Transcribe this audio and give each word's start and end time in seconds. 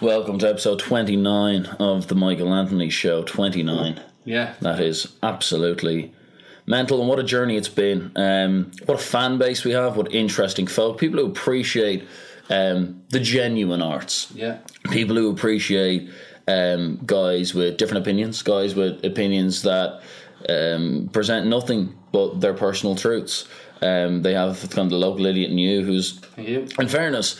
Welcome 0.00 0.38
to 0.38 0.48
episode 0.48 0.78
29 0.78 1.66
of 1.78 2.08
the 2.08 2.14
Michael 2.14 2.54
Anthony 2.54 2.88
Show. 2.88 3.22
29. 3.22 4.00
Yeah. 4.24 4.54
That 4.62 4.80
is 4.80 5.12
absolutely 5.22 6.14
mental, 6.64 7.00
and 7.00 7.08
what 7.08 7.18
a 7.18 7.22
journey 7.22 7.58
it's 7.58 7.68
been. 7.68 8.10
Um, 8.16 8.70
what 8.86 8.94
a 8.94 9.02
fan 9.02 9.36
base 9.36 9.62
we 9.62 9.72
have, 9.72 9.98
what 9.98 10.14
interesting 10.14 10.66
folk. 10.66 10.96
People 10.96 11.20
who 11.20 11.26
appreciate 11.26 12.08
um, 12.48 13.02
the 13.10 13.20
genuine 13.20 13.82
arts. 13.82 14.32
Yeah. 14.34 14.60
People 14.90 15.16
who 15.16 15.30
appreciate 15.30 16.08
um, 16.48 16.98
guys 17.04 17.52
with 17.52 17.76
different 17.76 18.02
opinions, 18.02 18.40
guys 18.40 18.74
with 18.74 19.04
opinions 19.04 19.60
that 19.64 20.00
um, 20.48 21.10
present 21.12 21.46
nothing 21.46 21.94
but 22.10 22.40
their 22.40 22.54
personal 22.54 22.96
truths. 22.96 23.46
Um, 23.82 24.22
they 24.22 24.32
have 24.32 24.60
kind 24.70 24.86
of 24.86 24.90
the 24.90 24.96
local 24.96 25.26
idiot 25.26 25.50
in 25.50 25.58
you 25.58 25.84
who's 25.84 26.20
you. 26.38 26.66
in 26.78 26.88
fairness, 26.88 27.38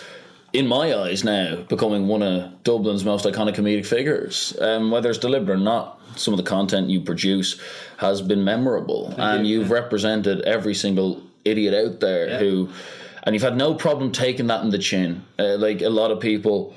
in 0.53 0.67
my 0.67 0.95
eyes 0.95 1.23
now, 1.25 1.57
becoming 1.69 2.09
one 2.09 2.23
of 2.23 2.62
Dublin's 2.64 3.05
most 3.05 3.25
iconic 3.25 3.55
comedic 3.55 3.87
figures. 3.87 4.57
Um, 4.61 4.90
whether 4.90 5.11
it's 5.11 5.18
deliberate 5.18 5.54
or 5.54 5.59
not, 5.59 6.00
some 6.17 6.35
of 6.35 6.39
the 6.39 6.45
content 6.45 6.90
you 6.90 7.00
produce 7.00 7.61
has 7.99 8.21
been 8.21 8.43
memorable, 8.45 9.14
and 9.17 9.46
you. 9.46 9.61
you've 9.61 9.71
represented 9.71 10.40
every 10.43 10.75
single 10.75 11.23
idiot 11.45 11.73
out 11.75 12.00
there 12.00 12.29
Yeah. 12.29 12.39
who, 12.39 12.68
and 13.23 13.35
you've 13.35 13.43
had 13.43 13.57
no 13.57 13.75
problem 13.75 14.11
taking 14.13 14.49
that 14.49 14.63
in 14.64 14.71
the 14.71 14.79
chin. 14.79 15.23
Uh, 15.39 15.57
like 15.57 15.82
a 15.82 15.89
lot 15.90 16.11
of 16.11 16.21
people 16.21 16.75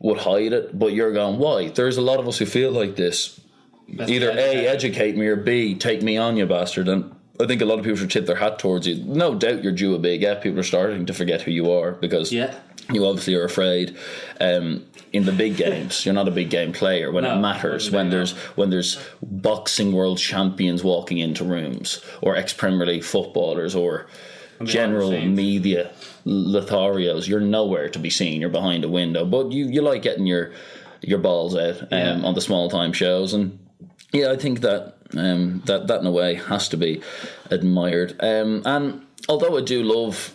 would 0.00 0.18
hide 0.18 0.52
it, 0.52 0.78
but 0.78 0.92
you're 0.92 1.12
going, 1.12 1.38
why? 1.38 1.68
There's 1.68 1.96
a 1.96 2.02
lot 2.02 2.20
of 2.20 2.28
us 2.28 2.38
who 2.38 2.46
feel 2.46 2.70
like 2.70 2.94
this. 2.94 3.40
Either 3.88 4.30
A, 4.30 4.34
educate. 4.34 4.66
educate 4.66 5.16
me, 5.16 5.26
or 5.26 5.36
B, 5.36 5.74
take 5.74 6.02
me 6.02 6.16
on, 6.18 6.36
you 6.36 6.46
bastard. 6.46 6.88
And 6.88 7.10
I 7.40 7.46
think 7.46 7.62
a 7.62 7.64
lot 7.64 7.78
of 7.78 7.84
people 7.84 7.98
should 7.98 8.10
tip 8.10 8.26
their 8.26 8.36
hat 8.36 8.58
towards 8.58 8.86
you. 8.86 8.96
No 9.04 9.34
doubt 9.34 9.62
you're 9.62 9.72
due 9.72 9.94
a 9.94 9.98
big 9.98 10.22
F. 10.22 10.42
People 10.42 10.58
are 10.58 10.64
starting 10.64 11.06
to 11.06 11.14
forget 11.14 11.42
who 11.42 11.50
you 11.52 11.70
are 11.70 11.92
because 11.92 12.32
Yeah. 12.32 12.54
you 12.92 13.06
obviously 13.06 13.34
are 13.36 13.44
afraid 13.44 13.96
um, 14.40 14.84
in 15.12 15.24
the 15.24 15.32
big 15.32 15.56
games. 15.56 16.04
You're 16.04 16.14
not 16.14 16.26
a 16.28 16.32
big 16.32 16.50
game 16.50 16.72
player 16.72 17.12
when 17.12 17.24
it 17.24 17.36
matters. 17.38 17.90
When 17.90 18.06
no. 18.10 18.16
there's 18.16 18.32
when 18.56 18.70
there's 18.70 18.98
boxing 19.22 19.92
world 19.92 20.18
champions 20.18 20.82
walking 20.82 21.18
into 21.18 21.44
rooms, 21.44 22.00
or 22.22 22.34
ex 22.36 22.52
Premier 22.52 22.86
League 22.86 23.04
footballers, 23.04 23.74
or 23.74 24.06
general 24.64 25.12
media 25.12 25.92
Lotharios. 26.26 27.28
You're 27.28 27.40
nowhere 27.40 27.88
to 27.90 27.98
be 27.98 28.10
seen. 28.10 28.40
You're 28.40 28.50
behind 28.50 28.84
a 28.84 28.88
window, 28.88 29.24
but 29.24 29.52
you 29.52 29.66
you 29.66 29.80
like 29.82 30.02
getting 30.02 30.26
your 30.26 30.52
your 31.00 31.18
balls 31.18 31.54
out 31.56 31.80
um, 31.82 31.88
Yeah. 31.90 32.20
on 32.24 32.34
the 32.34 32.40
small 32.40 32.68
time 32.68 32.92
shows 32.92 33.32
and. 33.34 33.58
Yeah, 34.10 34.32
I 34.32 34.36
think 34.36 34.62
that 34.62 34.94
um, 35.16 35.62
that 35.66 35.86
that 35.86 36.00
in 36.00 36.06
a 36.06 36.10
way 36.10 36.34
has 36.34 36.68
to 36.70 36.76
be 36.76 37.02
admired. 37.50 38.16
Um, 38.20 38.62
and 38.64 39.06
although 39.28 39.56
I 39.56 39.62
do 39.62 39.82
love 39.82 40.34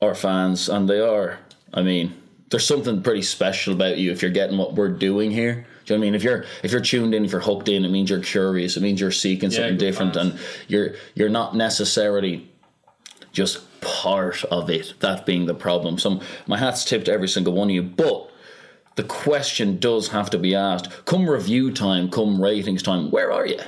our 0.00 0.14
fans, 0.14 0.68
and 0.68 0.88
they 0.88 1.00
are, 1.00 1.38
I 1.72 1.82
mean, 1.82 2.14
there's 2.50 2.66
something 2.66 3.02
pretty 3.02 3.22
special 3.22 3.74
about 3.74 3.98
you 3.98 4.10
if 4.10 4.22
you're 4.22 4.30
getting 4.30 4.58
what 4.58 4.74
we're 4.74 4.88
doing 4.88 5.30
here. 5.30 5.66
Do 5.84 5.94
you 5.94 5.98
know 5.98 6.00
what 6.00 6.06
I 6.06 6.10
mean? 6.10 6.14
If 6.14 6.22
you're 6.22 6.44
if 6.62 6.72
you're 6.72 6.80
tuned 6.80 7.14
in, 7.14 7.24
if 7.24 7.32
you're 7.32 7.40
hooked 7.40 7.68
in, 7.68 7.84
it 7.84 7.90
means 7.90 8.10
you're 8.10 8.20
curious. 8.20 8.76
It 8.76 8.82
means 8.82 9.00
you're 9.00 9.10
seeking 9.10 9.50
something 9.50 9.72
good 9.72 9.78
different, 9.78 10.14
fans. 10.14 10.30
and 10.32 10.40
you're 10.68 10.94
you're 11.14 11.28
not 11.28 11.56
necessarily 11.56 12.50
just 13.32 13.60
part 13.80 14.44
of 14.44 14.70
it. 14.70 14.94
That 15.00 15.24
being 15.24 15.46
the 15.46 15.54
problem. 15.54 15.98
So 15.98 16.20
my 16.46 16.58
hat's 16.58 16.84
tipped 16.84 17.08
every 17.08 17.28
single 17.28 17.54
one 17.54 17.68
of 17.68 17.74
you, 17.74 17.82
but 17.82 18.30
the 18.98 19.04
question 19.04 19.78
does 19.78 20.08
have 20.08 20.28
to 20.28 20.38
be 20.38 20.56
asked 20.56 20.90
come 21.04 21.30
review 21.30 21.72
time, 21.72 22.10
come 22.10 22.42
ratings 22.42 22.82
time, 22.82 23.12
where 23.12 23.32
are 23.32 23.46
you? 23.46 23.60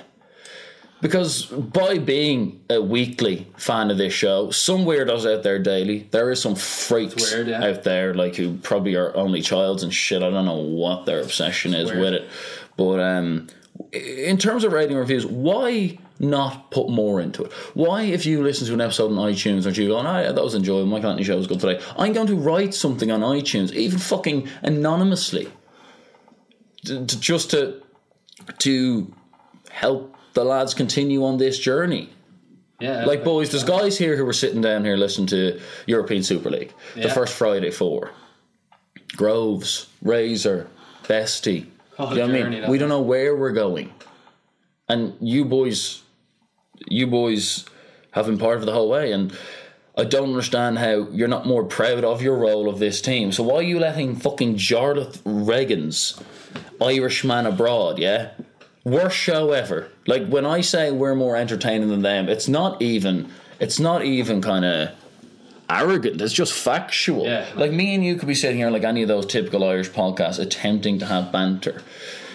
Because 1.00 1.46
by 1.46 1.98
being 1.98 2.60
a 2.68 2.82
weekly 2.82 3.46
fan 3.56 3.92
of 3.92 3.96
this 3.96 4.12
show, 4.12 4.50
some 4.50 4.80
weirdos 4.80 5.32
out 5.32 5.44
there 5.44 5.60
daily, 5.60 6.08
there 6.10 6.32
is 6.32 6.42
some 6.42 6.56
freaks 6.56 7.32
weird, 7.32 7.46
yeah. 7.46 7.64
out 7.64 7.84
there 7.84 8.12
like 8.12 8.34
who 8.34 8.56
probably 8.56 8.96
are 8.96 9.16
only 9.16 9.40
childs 9.40 9.84
and 9.84 9.94
shit. 9.94 10.20
I 10.20 10.30
don't 10.30 10.46
know 10.46 10.56
what 10.56 11.06
their 11.06 11.20
obsession 11.20 11.74
is 11.74 11.90
weird. 11.90 12.00
with 12.00 12.14
it. 12.14 12.28
But 12.76 12.98
um, 12.98 13.46
in 13.92 14.36
terms 14.36 14.64
of 14.64 14.72
rating 14.72 14.96
reviews, 14.96 15.24
why 15.24 15.96
not 16.20 16.70
put 16.70 16.88
more 16.88 17.20
into 17.20 17.42
it? 17.42 17.52
Why, 17.74 18.02
if 18.02 18.24
you 18.26 18.42
listen 18.42 18.66
to 18.68 18.74
an 18.74 18.80
episode 18.80 19.10
on 19.10 19.16
iTunes, 19.16 19.64
aren't 19.64 19.78
you 19.78 19.88
going, 19.88 20.06
oh 20.06 20.20
yeah, 20.20 20.32
that 20.32 20.44
was 20.44 20.54
enjoyable, 20.54 20.86
Michael 20.86 21.10
Anthony 21.10 21.24
show 21.24 21.36
was 21.36 21.46
good 21.46 21.58
today. 21.58 21.82
I'm 21.96 22.12
going 22.12 22.28
to 22.28 22.36
write 22.36 22.74
something 22.74 23.10
on 23.10 23.20
iTunes, 23.20 23.72
even 23.72 23.98
fucking 23.98 24.48
anonymously, 24.62 25.48
to, 26.84 27.04
to- 27.06 27.20
just 27.20 27.50
to 27.50 27.82
to 28.58 29.12
help 29.70 30.14
the 30.34 30.44
lads 30.44 30.74
continue 30.74 31.24
on 31.24 31.38
this 31.38 31.58
journey. 31.58 32.10
Yeah. 32.80 33.04
Like 33.04 33.24
boys, 33.24 33.50
there's 33.50 33.64
guys 33.64 33.98
here 33.98 34.16
who 34.16 34.24
were 34.24 34.32
sitting 34.32 34.60
down 34.62 34.84
here 34.84 34.96
listening 34.96 35.26
to 35.28 35.60
European 35.86 36.22
Super 36.22 36.50
League, 36.50 36.72
the 36.94 37.10
first 37.10 37.34
Friday 37.34 37.70
four. 37.70 38.12
Groves, 39.16 39.88
Razor, 40.02 40.68
Bestie. 41.04 41.66
Oh, 41.98 42.10
you 42.10 42.18
know 42.18 42.24
I 42.24 42.48
mean? 42.48 42.70
We 42.70 42.78
don't 42.78 42.88
know 42.88 43.02
where 43.02 43.36
we're 43.36 43.52
going. 43.52 43.92
And 44.88 45.14
you 45.20 45.44
boys 45.44 45.99
you 46.88 47.06
boys 47.06 47.64
have 48.12 48.26
been 48.26 48.38
part 48.38 48.58
of 48.58 48.66
the 48.66 48.72
whole 48.72 48.88
way 48.88 49.12
and 49.12 49.36
I 49.96 50.04
don't 50.04 50.28
understand 50.28 50.78
how 50.78 51.08
you're 51.10 51.28
not 51.28 51.46
more 51.46 51.64
proud 51.64 52.04
of 52.04 52.22
your 52.22 52.36
role 52.36 52.68
of 52.68 52.78
this 52.78 53.00
team. 53.00 53.32
So 53.32 53.42
why 53.42 53.56
are 53.56 53.62
you 53.62 53.78
letting 53.78 54.16
fucking 54.16 54.54
Jarlath 54.54 55.20
Regan's 55.24 56.20
Irishman 56.80 57.46
abroad, 57.46 57.98
yeah? 57.98 58.30
Worst 58.84 59.16
show 59.16 59.52
ever. 59.52 59.90
Like 60.06 60.26
when 60.26 60.46
I 60.46 60.62
say 60.62 60.90
we're 60.90 61.14
more 61.14 61.36
entertaining 61.36 61.88
than 61.88 62.02
them, 62.02 62.28
it's 62.28 62.48
not 62.48 62.80
even 62.80 63.30
it's 63.58 63.78
not 63.78 64.04
even 64.04 64.40
kind 64.40 64.64
of 64.64 64.90
arrogant. 65.68 66.20
It's 66.20 66.32
just 66.32 66.52
factual. 66.52 67.26
Yeah. 67.26 67.46
Like 67.54 67.72
me 67.72 67.94
and 67.94 68.04
you 68.04 68.16
could 68.16 68.28
be 68.28 68.34
sitting 68.34 68.56
here 68.56 68.70
like 68.70 68.84
any 68.84 69.02
of 69.02 69.08
those 69.08 69.26
typical 69.26 69.64
Irish 69.64 69.90
podcasts 69.90 70.38
attempting 70.38 70.98
to 71.00 71.06
have 71.06 71.30
banter. 71.30 71.82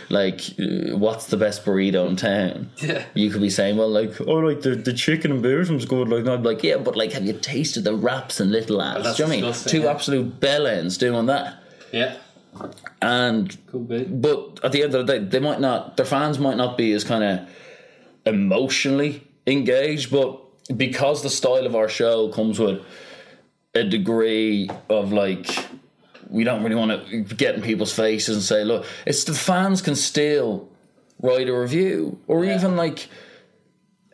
Like, 0.09 0.41
what's 0.57 1.27
the 1.27 1.37
best 1.37 1.65
burrito 1.65 2.07
in 2.07 2.15
town? 2.15 2.69
Yeah. 2.77 3.05
You 3.13 3.31
could 3.31 3.41
be 3.41 3.49
saying, 3.49 3.77
well, 3.77 3.89
like, 3.89 4.19
oh, 4.21 4.35
like 4.35 4.61
the, 4.61 4.75
the 4.75 4.93
chicken 4.93 5.31
and 5.31 5.41
beer's 5.41 5.69
good. 5.85 6.09
Like, 6.09 6.27
I'd 6.27 6.43
be 6.43 6.49
like, 6.49 6.63
yeah, 6.63 6.77
but 6.77 6.95
like, 6.95 7.13
have 7.13 7.25
you 7.25 7.33
tasted 7.33 7.83
the 7.83 7.95
wraps 7.95 8.39
and 8.39 8.51
little 8.51 8.77
lads? 8.77 9.03
that's 9.03 9.17
Do 9.17 9.23
you 9.23 9.29
know 9.29 9.47
I 9.47 9.51
mean? 9.51 9.53
Two 9.53 9.81
yeah. 9.81 9.91
absolute 9.91 10.39
bellends 10.39 10.99
doing 10.99 11.15
on 11.15 11.25
that. 11.27 11.55
Yeah. 11.91 12.17
And 13.01 13.57
Could 13.67 13.89
be. 13.89 14.03
but 14.03 14.59
at 14.63 14.71
the 14.71 14.83
end 14.83 14.95
of 14.95 15.05
the 15.05 15.19
day, 15.19 15.25
they 15.25 15.39
might 15.39 15.59
not. 15.59 15.97
Their 15.97 16.05
fans 16.05 16.39
might 16.39 16.57
not 16.57 16.77
be 16.77 16.93
as 16.93 17.03
kind 17.03 17.23
of 17.23 17.49
emotionally 18.25 19.27
engaged, 19.47 20.11
but 20.11 20.41
because 20.77 21.21
the 21.21 21.29
style 21.29 21.65
of 21.65 21.75
our 21.75 21.89
show 21.89 22.29
comes 22.29 22.59
with 22.59 22.81
a 23.73 23.83
degree 23.83 24.69
of 24.89 25.11
like, 25.11 25.47
we 26.29 26.43
don't 26.43 26.63
really 26.63 26.75
want 26.75 27.07
to 27.09 27.21
get 27.35 27.55
in 27.55 27.61
people's 27.61 27.93
faces 27.93 28.35
and 28.35 28.43
say, 28.43 28.63
look, 28.63 28.85
it's 29.05 29.23
the 29.23 29.33
fans 29.33 29.81
can 29.81 29.95
still 29.95 30.67
write 31.21 31.47
a 31.49 31.53
review 31.57 32.19
or 32.27 32.43
Yeah. 32.45 32.55
even 32.57 32.75
like 32.75 33.07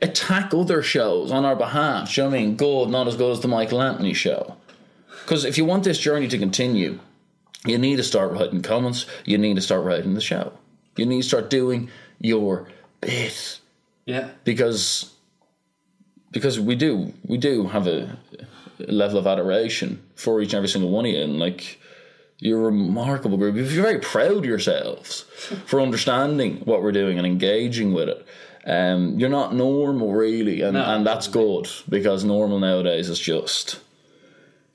attack 0.01 0.53
other 0.53 0.81
shows 0.81 1.31
on 1.31 1.45
our 1.45 1.55
behalf. 1.55 2.13
Do 2.13 2.21
you 2.21 2.25
know 2.25 2.31
what 2.31 2.37
I 2.39 2.41
mean? 2.43 2.55
Good, 2.55 2.89
not 2.89 3.07
as 3.07 3.15
good 3.15 3.31
as 3.31 3.39
the 3.41 3.47
Michael 3.47 3.81
Anthony 3.81 4.13
show. 4.13 4.55
Because 5.23 5.45
if 5.45 5.57
you 5.57 5.65
want 5.65 5.83
this 5.83 5.99
journey 5.99 6.27
to 6.27 6.37
continue, 6.37 6.99
you 7.65 7.77
need 7.77 7.97
to 7.97 8.03
start 8.03 8.31
writing 8.31 8.61
comments. 8.61 9.05
You 9.25 9.37
need 9.37 9.55
to 9.55 9.61
start 9.61 9.83
writing 9.83 10.15
the 10.15 10.21
show. 10.21 10.53
You 10.97 11.05
need 11.05 11.21
to 11.21 11.27
start 11.27 11.49
doing 11.49 11.89
your 12.19 12.67
bit 13.01 13.59
Yeah. 14.05 14.29
because 14.43 15.11
because 16.31 16.59
we 16.59 16.75
do 16.75 17.13
we 17.25 17.37
do 17.37 17.67
have 17.67 17.87
a, 17.87 18.17
a 18.79 18.91
level 18.91 19.17
of 19.19 19.27
adoration 19.27 20.01
for 20.15 20.41
each 20.41 20.49
and 20.53 20.55
every 20.57 20.69
single 20.69 20.89
one 20.89 21.05
of 21.05 21.11
you, 21.11 21.21
and 21.21 21.39
like 21.39 21.79
you're 22.41 22.59
a 22.61 22.63
remarkable 22.65 23.37
group. 23.37 23.55
If 23.55 23.71
you're 23.71 23.83
very 23.83 23.99
proud 23.99 24.31
of 24.35 24.45
yourselves 24.45 25.21
for 25.67 25.79
understanding 25.79 26.57
what 26.65 26.81
we're 26.81 26.91
doing 26.91 27.17
and 27.17 27.25
engaging 27.25 27.93
with 27.93 28.09
it. 28.09 28.25
Um, 28.65 29.17
you're 29.17 29.29
not 29.29 29.55
normal 29.55 30.11
really, 30.13 30.61
and, 30.61 30.73
No. 30.73 30.83
and 30.83 31.05
that's 31.05 31.27
good 31.27 31.67
because 31.87 32.23
normal 32.23 32.59
nowadays 32.59 33.09
is 33.09 33.19
just 33.19 33.79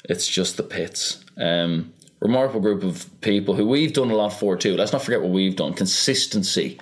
it's 0.09 0.27
just 0.29 0.57
the 0.57 0.63
pits. 0.63 1.25
Um, 1.37 1.93
remarkable 2.21 2.61
group 2.61 2.83
of 2.85 3.09
people 3.21 3.55
who 3.55 3.67
we've 3.67 3.93
done 3.93 4.11
a 4.11 4.15
lot 4.17 4.31
for 4.33 4.57
too. 4.57 4.77
Let's 4.77 4.93
not 4.93 5.03
forget 5.03 5.21
what 5.21 5.31
we've 5.31 5.57
done. 5.57 5.75
Consistency 5.75 6.79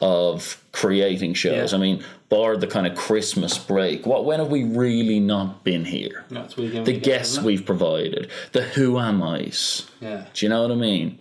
of 0.00 0.62
creating 0.72 1.34
shows. 1.34 1.72
Yeah. 1.72 1.78
I 1.78 1.80
mean, 1.80 2.04
bar 2.32 2.56
the 2.56 2.66
kind 2.66 2.86
of 2.86 2.96
Christmas 2.96 3.58
break. 3.58 4.06
What 4.06 4.24
when 4.24 4.38
have 4.40 4.48
we 4.48 4.64
really 4.64 5.20
not 5.20 5.64
been 5.64 5.84
here? 5.84 6.24
That's. 6.30 6.54
The 6.54 6.98
guests 6.98 7.38
we've 7.38 7.66
provided, 7.66 8.30
the 8.52 8.62
who 8.62 8.98
am 8.98 9.22
I's. 9.22 9.86
Yeah. 10.00 10.24
Do 10.32 10.46
you 10.46 10.48
know 10.48 10.62
what 10.62 10.70
I 10.72 10.76
mean? 10.76 11.18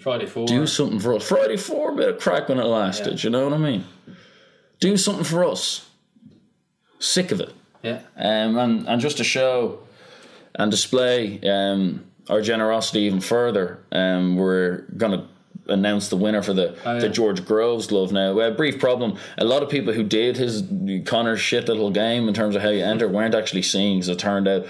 Friday 0.00 0.26
four. 0.26 0.46
Do 0.46 0.66
something 0.66 0.98
for 0.98 1.14
us. 1.14 1.22
Friday 1.22 1.56
four, 1.56 1.94
bit 1.94 2.08
of 2.08 2.18
crack 2.18 2.48
when 2.48 2.58
it 2.58 2.64
lasted. 2.64 3.12
Yeah. 3.12 3.16
Do 3.16 3.26
you 3.28 3.30
know 3.30 3.44
what 3.44 3.52
I 3.52 3.58
mean? 3.58 3.84
Do 4.80 4.96
something 4.96 5.24
for 5.24 5.44
us. 5.44 5.88
Sick 6.98 7.30
of 7.30 7.40
it. 7.40 7.54
Yeah. 7.82 8.00
um, 8.16 8.58
and 8.58 8.88
and 8.88 9.00
just 9.00 9.18
to 9.18 9.24
show 9.24 9.80
and 10.56 10.68
display 10.68 11.40
um, 11.48 12.04
our 12.28 12.42
generosity 12.42 13.02
even 13.02 13.20
further, 13.20 13.78
um, 13.92 14.34
we're 14.34 14.82
gonna 14.96 15.28
announce 15.68 16.08
the 16.08 16.16
winner 16.16 16.42
for 16.42 16.52
the 16.52 16.76
Oh, 16.84 16.94
yeah. 16.94 17.00
the 17.00 17.08
George 17.08 17.44
Groves 17.44 17.86
glove 17.86 18.12
now. 18.12 18.38
A 18.40 18.50
brief 18.50 18.78
problem: 18.78 19.16
a 19.36 19.44
lot 19.44 19.62
of 19.62 19.68
people 19.68 19.92
who 19.92 20.02
did 20.02 20.36
his 20.36 20.62
Connor's 21.04 21.40
shit 21.40 21.68
little 21.68 21.90
game 21.90 22.28
in 22.28 22.34
terms 22.34 22.56
of 22.56 22.62
how 22.62 22.70
you 22.70 22.82
enter 22.84 23.08
weren't 23.08 23.34
actually 23.34 23.62
seeing 23.62 23.98
because 23.98 24.08
it 24.08 24.18
turned 24.18 24.48
out. 24.48 24.66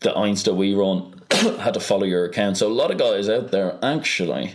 the 0.00 0.10
Einst 0.12 0.44
that 0.44 0.54
we 0.54 0.74
run 0.74 1.20
had 1.60 1.74
to 1.74 1.80
follow 1.80 2.04
your 2.04 2.24
account. 2.24 2.56
So 2.56 2.68
a 2.68 2.72
lot 2.72 2.90
of 2.92 2.98
guys 2.98 3.28
out 3.28 3.50
there 3.50 3.76
actually 3.82 4.54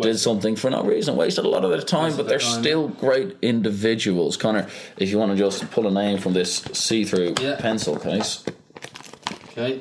did 0.00 0.16
something 0.18 0.54
for 0.56 0.70
no 0.70 0.82
reason, 0.82 1.16
wasted 1.16 1.44
a 1.44 1.48
lot 1.48 1.64
of 1.64 1.70
their 1.70 1.82
time, 1.82 2.16
but 2.16 2.26
they're 2.28 2.38
time. 2.38 2.62
still 2.62 2.88
great 2.88 3.36
individuals. 3.42 4.36
Connor, 4.36 4.66
if 4.96 5.10
you 5.10 5.18
want 5.18 5.32
to 5.32 5.36
just 5.36 5.68
pull 5.72 5.86
a 5.86 5.90
name 5.90 6.18
from 6.18 6.32
this 6.34 6.62
see-through 6.72 7.34
Yeah. 7.40 7.56
pencil 7.58 7.96
case. 7.98 8.44
Okay. 9.50 9.80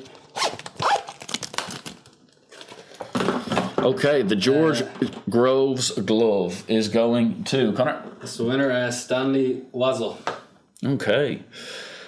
Okay, 3.79 4.21
the 4.23 4.35
George 4.35 4.83
Groves 5.29 5.91
glove 5.91 6.63
is 6.67 6.89
going 6.89 7.43
to 7.45 7.71
Connor. 7.73 8.03
It's 8.21 8.35
the 8.37 8.43
winner, 8.43 8.69
uh, 8.71 8.91
Stanley 8.91 9.63
Wazzle. 9.71 10.17
Okay. 10.83 11.41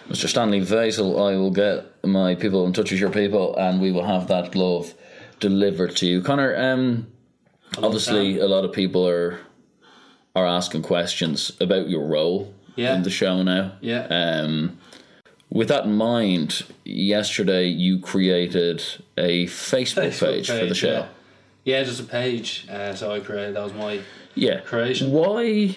Mr. 0.10 0.28
Stanley 0.28 0.60
Vaisel, 0.60 1.16
I 1.32 1.38
will 1.38 1.52
get 1.52 1.86
my 2.06 2.36
people 2.36 2.66
in 2.66 2.74
touch 2.74 2.92
with 2.92 3.00
your 3.00 3.10
people 3.10 3.56
and 3.56 3.80
we 3.80 3.92
will 3.92 4.04
have 4.04 4.28
that 4.28 4.52
glove 4.52 4.94
delivered 5.40 5.96
to 5.98 6.06
you. 6.08 6.22
Connor, 6.22 6.56
um, 6.58 7.08
obviously 7.78 8.40
a 8.40 8.48
lot 8.48 8.66
of 8.66 8.74
people 8.74 9.08
are 9.08 9.40
are 10.36 10.46
asking 10.48 10.82
questions 10.82 11.52
about 11.60 11.90
your 11.90 12.06
role 12.06 12.54
Yeah. 12.78 12.96
in 12.96 13.04
the 13.04 13.10
show 13.10 13.44
now. 13.44 13.74
Yeah. 13.82 14.08
Um, 14.10 14.78
with 15.50 15.68
that 15.70 15.84
in 15.86 15.96
mind, 15.96 16.64
yesterday 16.86 17.68
you 17.68 18.00
created 18.00 18.82
a 19.18 19.46
Facebook, 19.48 20.08
Facebook 20.10 20.34
page, 20.34 20.48
for 20.48 20.66
the 20.66 20.76
show. 20.76 20.92
Yeah, 20.92 21.06
yeah 21.64 21.84
just 21.84 22.00
a 22.00 22.04
page. 22.04 22.68
Uh, 22.70 22.94
so 22.94 23.12
I 23.12 23.20
created. 23.20 23.56
That 23.56 23.64
was 23.64 23.74
my. 23.74 24.02
Yeah. 24.36 24.62
Creation. 24.62 25.12
Why? 25.12 25.76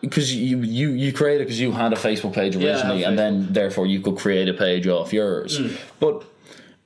Because 0.00 0.34
you 0.34 0.58
you 0.60 0.90
you 0.90 1.12
created 1.12 1.44
because 1.46 1.60
you 1.60 1.72
had 1.72 1.92
a 1.92 1.96
Facebook 1.96 2.32
page 2.32 2.54
Yeah, 2.54 2.74
originally, 2.74 3.00
have 3.02 3.08
and 3.10 3.18
then 3.18 3.52
therefore 3.52 3.86
you 3.86 4.00
could 4.00 4.16
create 4.16 4.48
a 4.48 4.54
page 4.54 4.86
off 4.86 5.12
yours. 5.12 5.60
But 5.98 6.24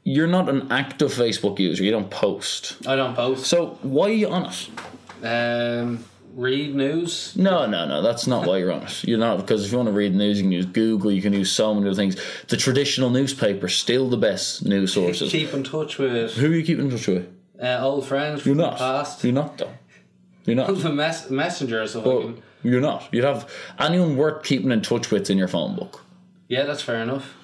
you're 0.04 0.26
not 0.26 0.48
an 0.48 0.72
active 0.72 1.12
Facebook 1.12 1.58
user. 1.58 1.84
You 1.84 1.90
don't 1.90 2.10
post. 2.10 2.76
I 2.86 2.96
don't 2.96 3.14
post. 3.14 3.46
So 3.46 3.78
why 3.82 4.06
are 4.06 4.12
you 4.12 4.28
on 4.28 4.50
it? 4.50 5.24
Um, 5.24 6.04
read 6.34 6.74
news. 6.74 7.36
No, 7.36 7.66
no, 7.66 7.86
no. 7.86 8.00
That's 8.02 8.26
not 8.26 8.46
why 8.46 8.56
you're 8.58 8.72
on 8.78 8.82
it. 8.84 9.04
You're 9.04 9.18
not 9.18 9.36
because 9.38 9.66
if 9.66 9.72
you 9.72 9.76
want 9.76 9.88
to 9.88 9.92
read 9.92 10.14
news, 10.14 10.38
you 10.38 10.44
can 10.44 10.52
use 10.52 10.66
Google. 10.66 11.12
You 11.12 11.20
can 11.20 11.34
use 11.34 11.52
so 11.52 11.74
many 11.74 11.86
other 11.86 11.94
things. 11.94 12.16
The 12.48 12.56
traditional 12.56 13.10
newspaper's 13.10 13.76
still 13.76 14.08
the 14.08 14.16
best 14.16 14.64
news 14.64 14.92
sources. 14.94 15.30
Keep 15.30 15.52
in 15.52 15.64
touch 15.64 15.98
with 15.98 16.32
Who 16.34 16.50
are 16.50 16.54
you 16.54 16.64
keeping 16.64 16.86
in 16.86 16.90
touch 16.90 17.06
with? 17.06 17.28
Uh, 17.62 17.78
old 17.80 18.06
friends 18.06 18.44
You're 18.44 18.54
not. 18.56 18.72
the 18.72 18.78
past. 18.78 19.24
You're 19.24 19.32
not 19.32 19.56
though. 19.58 19.70
You're 20.44 20.56
not. 20.56 20.76
The 20.76 20.90
mess- 20.92 21.30
messenger, 21.30 21.86
so 21.86 22.00
Well, 22.00 22.20
can, 22.22 22.42
you're 22.64 22.80
not. 22.80 23.08
You'd 23.12 23.24
have 23.24 23.48
anyone 23.78 24.16
worth 24.16 24.42
keeping 24.44 24.72
in 24.72 24.82
touch 24.82 25.10
with 25.10 25.30
in 25.30 25.38
your 25.38 25.48
phone 25.48 25.76
book. 25.76 26.04
yeah, 26.48 26.64
that's 26.64 26.82
fair 26.82 26.96
enough. 27.02 27.34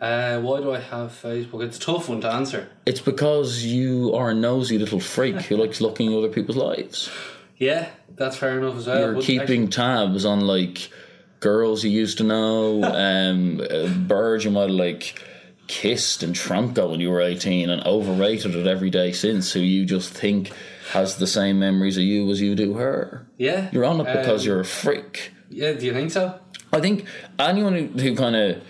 Uh, 0.00 0.40
why 0.40 0.60
do 0.60 0.72
I 0.72 0.80
have 0.80 1.12
Facebook? 1.12 1.62
It's 1.62 1.76
a 1.76 1.80
tough 1.80 2.08
one 2.08 2.20
to 2.22 2.28
answer. 2.30 2.68
It's 2.86 3.00
because 3.00 3.62
you 3.64 4.12
are 4.14 4.30
a 4.30 4.34
nosy 4.34 4.76
little 4.76 4.98
freak 4.98 5.36
who 5.42 5.56
likes 5.56 5.80
looking 5.80 6.12
at 6.12 6.18
other 6.18 6.28
people's 6.28 6.56
lives. 6.56 7.08
Yeah, 7.56 7.88
that's 8.16 8.36
fair 8.36 8.58
enough 8.58 8.76
as 8.78 8.88
well. 8.88 8.98
You're 9.00 9.14
but 9.14 9.22
keeping 9.24 9.68
tabs 9.68 10.24
on 10.24 10.40
like 10.40 10.90
girls 11.38 11.84
you 11.84 11.90
used 11.90 12.18
to 12.18 12.24
know, 12.24 12.82
um, 12.84 13.60
uh, 13.70 13.86
birds 14.08 14.44
you 14.44 14.50
might 14.50 14.70
like 14.70 15.22
kissed 15.66 16.22
and 16.22 16.34
tramped 16.34 16.78
on 16.78 16.90
when 16.90 17.00
you 17.00 17.10
were 17.10 17.20
18 17.20 17.70
and 17.70 17.82
overrated 17.86 18.54
it 18.54 18.66
every 18.66 18.90
day 18.90 19.12
since, 19.12 19.52
who 19.52 19.60
you 19.60 19.84
just 19.84 20.12
think 20.12 20.52
has 20.92 21.16
the 21.16 21.26
same 21.26 21.58
memories 21.58 21.96
of 21.96 22.02
you 22.02 22.30
as 22.30 22.40
you 22.40 22.54
do 22.54 22.74
her. 22.74 23.26
yeah, 23.38 23.70
You're 23.72 23.84
on 23.84 24.00
it 24.00 24.04
because 24.04 24.42
um, 24.42 24.46
you're 24.46 24.60
a 24.60 24.64
freak. 24.64 25.32
Yeah, 25.48 25.72
do 25.72 25.86
you 25.86 25.92
think 25.92 26.10
so? 26.10 26.38
I 26.72 26.80
think 26.80 27.06
anyone 27.38 27.74
who, 27.74 27.86
who 27.86 28.16
kind 28.16 28.36
of 28.36 28.62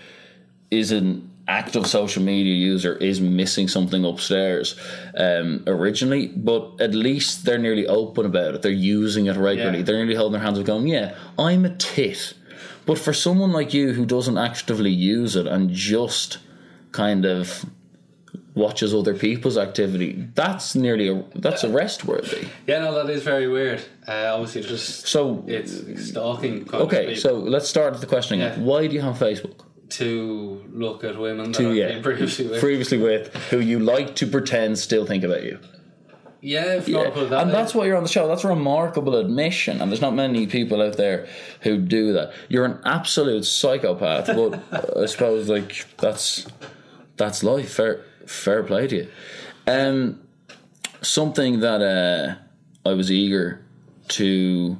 is 0.71 0.91
an 0.91 1.29
active 1.47 1.85
social 1.85 2.23
media 2.23 2.53
user 2.53 2.95
is 2.95 3.19
missing 3.19 3.67
something 3.67 4.05
upstairs 4.05 4.79
um, 5.15 5.63
originally, 5.67 6.27
but 6.27 6.79
at 6.79 6.93
least 6.93 7.45
they're 7.45 7.57
nearly 7.57 7.85
open 7.87 8.25
about 8.25 8.55
it. 8.55 8.61
They're 8.61 8.71
using 8.71 9.25
it 9.27 9.35
regularly. 9.35 9.79
Yeah. 9.79 9.83
They're 9.83 9.97
nearly 9.97 10.15
holding 10.15 10.33
their 10.33 10.41
hands 10.41 10.59
up, 10.59 10.65
going, 10.65 10.87
"Yeah, 10.87 11.15
I'm 11.37 11.65
a 11.65 11.75
tit." 11.75 12.33
But 12.85 12.97
for 12.97 13.13
someone 13.13 13.51
like 13.51 13.73
you 13.73 13.93
who 13.93 14.05
doesn't 14.05 14.37
actively 14.37 14.91
use 14.91 15.35
it 15.35 15.47
and 15.47 15.69
just 15.69 16.39
kind 16.93 17.25
of 17.25 17.65
watches 18.55 18.93
other 18.93 19.15
people's 19.15 19.57
activity, 19.57 20.27
that's 20.35 20.75
nearly 20.75 21.07
a, 21.09 21.23
that's 21.35 21.63
arrest 21.63 22.05
worthy. 22.05 22.47
Yeah, 22.67 22.79
no, 22.79 22.93
that 23.03 23.11
is 23.11 23.23
very 23.23 23.47
weird. 23.47 23.81
Uh, 24.07 24.31
obviously, 24.33 24.61
just 24.61 25.07
So 25.07 25.43
it's 25.47 26.09
stalking. 26.09 26.69
Okay, 26.73 27.15
so 27.15 27.33
let's 27.33 27.67
start 27.67 27.91
with 27.93 28.01
the 28.01 28.07
question 28.07 28.39
again. 28.41 28.59
Yeah. 28.59 28.65
Why 28.65 28.87
do 28.87 28.95
you 28.95 29.01
have 29.01 29.17
Facebook? 29.17 29.65
to 29.89 30.63
look 30.73 31.03
at 31.03 31.19
women 31.19 31.51
that 31.51 31.57
to 31.59 31.69
I've 31.69 31.75
yeah, 31.75 31.87
been 31.89 32.01
previously 32.01 32.47
with. 32.47 32.59
previously 32.59 32.97
with 32.97 33.31
who 33.51 33.59
you 33.59 33.77
like 33.77 34.15
to 34.15 34.25
pretend 34.25 34.79
still 34.79 35.05
think 35.05 35.23
about 35.23 35.43
you. 35.43 35.59
yeah, 36.41 36.81
Yeah. 36.85 36.97
want 36.97 37.13
to 37.13 37.19
put 37.19 37.29
that 37.29 37.43
And 37.43 37.51
that's 37.51 37.75
why 37.75 37.85
you're 37.85 37.95
on 37.97 38.01
the 38.01 38.09
show. 38.09 38.27
That's 38.27 38.43
a 38.43 38.47
remarkable 38.47 39.15
admission, 39.15 39.81
and 39.81 39.91
there's 39.91 40.01
not 40.01 40.15
many 40.15 40.47
people 40.47 40.81
out 40.81 40.97
there 40.97 41.27
who 41.61 41.77
do 41.77 42.11
that. 42.13 42.33
You're 42.49 42.65
an 42.65 42.79
absolute 42.85 43.45
psychopath, 43.45 44.27
but 44.27 44.63
I 44.97 45.05
suppose 45.05 45.47
like 45.47 45.85
that's 45.99 46.47
that's 47.17 47.43
life. 47.43 47.71
Fair 47.73 48.01
fair 48.25 48.63
play 48.63 48.87
to 48.87 48.95
you. 48.95 49.07
Um, 49.67 50.21
something 51.01 51.59
that 51.61 51.81
uh, 51.81 52.35
I 52.89 52.93
was 52.93 53.11
eager 53.11 53.61
to 54.09 54.77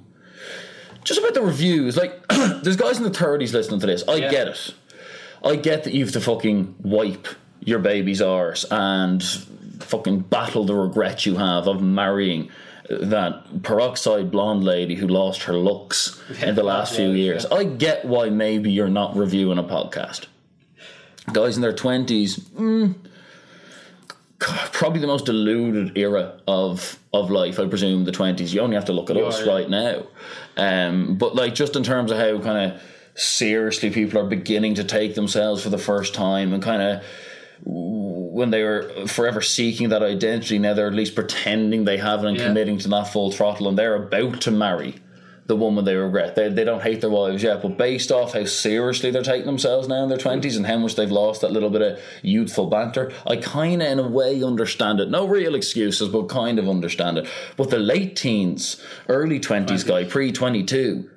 just 1.03 1.19
about 1.19 1.33
the 1.33 1.41
reviews. 1.41 1.97
Like, 1.97 2.25
there's 2.29 2.77
guys 2.77 2.97
in 2.97 3.03
the 3.03 3.09
30s 3.11 3.53
listening 3.53 3.79
to 3.81 3.85
this. 3.87 4.03
I 4.07 4.15
Yeah. 4.15 4.31
get 4.31 4.47
it. 4.47 4.73
I 5.43 5.55
get 5.57 5.83
that 5.83 5.93
you 5.93 6.03
have 6.05 6.13
to 6.13 6.21
fucking 6.21 6.75
wipe 6.81 7.27
your 7.59 7.79
baby's 7.79 8.21
arse 8.21 8.65
and 8.71 9.21
fucking 9.81 10.19
battle 10.19 10.65
the 10.65 10.75
regret 10.75 11.25
you 11.25 11.35
have 11.35 11.67
of 11.67 11.81
marrying 11.81 12.49
that 12.89 13.63
peroxide 13.63 14.31
blonde 14.31 14.63
lady 14.63 14.95
who 14.95 15.07
lost 15.07 15.43
her 15.43 15.53
looks 15.53 16.21
in 16.41 16.55
the 16.55 16.63
last 16.63 16.95
few 16.95 17.11
years. 17.11 17.45
I 17.45 17.63
get 17.65 18.05
why 18.05 18.29
maybe 18.29 18.71
you're 18.71 18.87
not 18.89 19.15
reviewing 19.17 19.57
a 19.57 19.63
podcast. 19.63 20.27
Guys 21.31 21.55
in 21.55 21.61
their 21.61 21.73
20s, 21.73 22.39
mm, 22.39 22.95
probably 24.39 24.99
the 24.99 25.07
most 25.07 25.25
deluded 25.25 25.97
era 25.97 26.39
of 26.47 26.99
of 27.13 27.29
life. 27.29 27.59
I 27.59 27.67
presume 27.67 28.03
the 28.05 28.11
twenties. 28.11 28.53
You 28.53 28.61
only 28.61 28.75
have 28.75 28.85
to 28.85 28.93
look 28.93 29.09
at 29.09 29.17
us 29.17 29.45
yeah. 29.45 29.51
right 29.53 29.69
now. 29.69 30.03
Um, 30.57 31.15
but 31.15 31.35
like 31.35 31.53
just 31.55 31.75
in 31.75 31.83
terms 31.83 32.11
of 32.11 32.17
how 32.17 32.39
kind 32.39 32.71
of 32.73 32.81
seriously 33.15 33.91
people 33.91 34.19
are 34.19 34.25
beginning 34.25 34.75
to 34.75 34.83
take 34.83 35.15
themselves 35.15 35.63
for 35.63 35.69
the 35.69 35.77
first 35.77 36.13
time, 36.13 36.53
and 36.53 36.61
kind 36.61 36.81
of 36.81 37.03
when 37.65 38.49
they 38.49 38.63
were 38.63 39.07
forever 39.07 39.41
seeking 39.41 39.89
that 39.89 40.03
identity, 40.03 40.59
now 40.59 40.73
they're 40.73 40.87
at 40.87 40.93
least 40.93 41.15
pretending 41.15 41.85
they 41.85 41.97
have 41.97 42.23
it 42.23 42.27
and 42.27 42.37
Yeah. 42.37 42.47
committing 42.47 42.79
to 42.79 42.89
that 42.89 43.13
full 43.13 43.31
throttle, 43.31 43.69
and 43.69 43.77
they're 43.77 43.95
about 43.95 44.41
to 44.41 44.51
marry 44.51 44.95
the 45.45 45.55
one 45.55 45.73
woman 45.75 45.85
they 45.85 45.95
regret. 45.95 46.35
They, 46.35 46.47
they 46.49 46.63
don't 46.63 46.81
hate 46.81 47.01
their 47.01 47.09
wives 47.09 47.43
yet, 47.43 47.61
but 47.61 47.77
based 47.77 48.11
off 48.11 48.33
how 48.33 48.45
seriously 48.45 49.11
they're 49.11 49.23
taking 49.23 49.45
themselves 49.45 49.87
now 49.89 50.03
in 50.03 50.09
their 50.09 50.17
20s 50.17 50.55
and 50.55 50.65
how 50.65 50.77
much 50.77 50.95
they've 50.95 51.11
lost 51.11 51.41
that 51.41 51.51
little 51.51 51.69
bit 51.69 51.81
of 51.81 51.99
youthful 52.21 52.67
banter, 52.67 53.11
I 53.27 53.35
kind 53.37 53.81
of, 53.81 53.87
in 53.91 53.99
a 53.99 54.07
way, 54.07 54.41
understand 54.41 54.99
it. 55.01 55.09
No 55.09 55.27
real 55.27 55.53
excuses, 55.55 56.07
but 56.09 56.29
kind 56.29 56.59
of 56.59 56.69
understand 56.69 57.17
it. 57.17 57.27
But 57.57 57.71
the 57.71 57.79
late 57.79 58.15
teens, 58.15 58.81
early 59.09 59.39
20s 59.39 59.85
guy, 59.85 60.05
pre 60.05 60.31
22, 60.31 61.09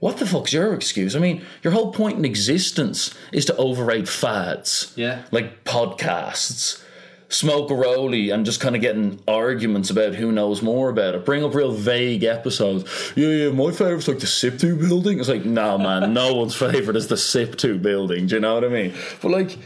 what 0.00 0.16
the 0.18 0.26
fuck's 0.26 0.52
your 0.52 0.74
excuse? 0.74 1.14
I 1.14 1.18
mean, 1.18 1.44
your 1.62 1.72
whole 1.72 1.92
point 1.92 2.18
in 2.18 2.24
existence 2.24 3.14
is 3.32 3.44
to 3.46 3.56
overrate 3.56 4.08
fads 4.08 4.92
Yeah. 4.96 5.22
like 5.30 5.64
podcasts, 5.64 6.82
smoke 7.28 7.70
a 7.70 7.74
rollie, 7.74 8.32
and 8.32 8.46
just 8.46 8.60
kind 8.60 8.74
of 8.74 8.80
getting 8.82 9.20
arguments 9.28 9.90
about 9.90 10.14
who 10.14 10.32
knows 10.32 10.62
more 10.62 10.88
about 10.88 11.14
it. 11.14 11.24
Bring 11.24 11.44
up 11.44 11.54
real 11.54 11.72
vague 11.72 12.24
episodes. 12.24 13.12
Yeah, 13.16 13.28
yeah, 13.28 13.50
my 13.50 13.70
favourite's 13.70 14.08
like 14.08 14.18
the 14.20 14.26
SIP2 14.26 14.78
building. 14.88 15.18
It's 15.20 15.28
like, 15.28 15.44
no, 15.44 15.76
man, 15.78 16.12
no 16.14 16.34
one's 16.40 16.54
favourite 16.54 16.96
is 16.96 17.08
the 17.08 17.16
SIP2 17.16 17.82
building. 17.82 18.26
Do 18.26 18.36
you 18.36 18.40
know 18.40 18.54
what 18.54 18.64
I 18.64 18.68
mean? 18.68 18.94
But 19.20 19.30
like, 19.30 19.58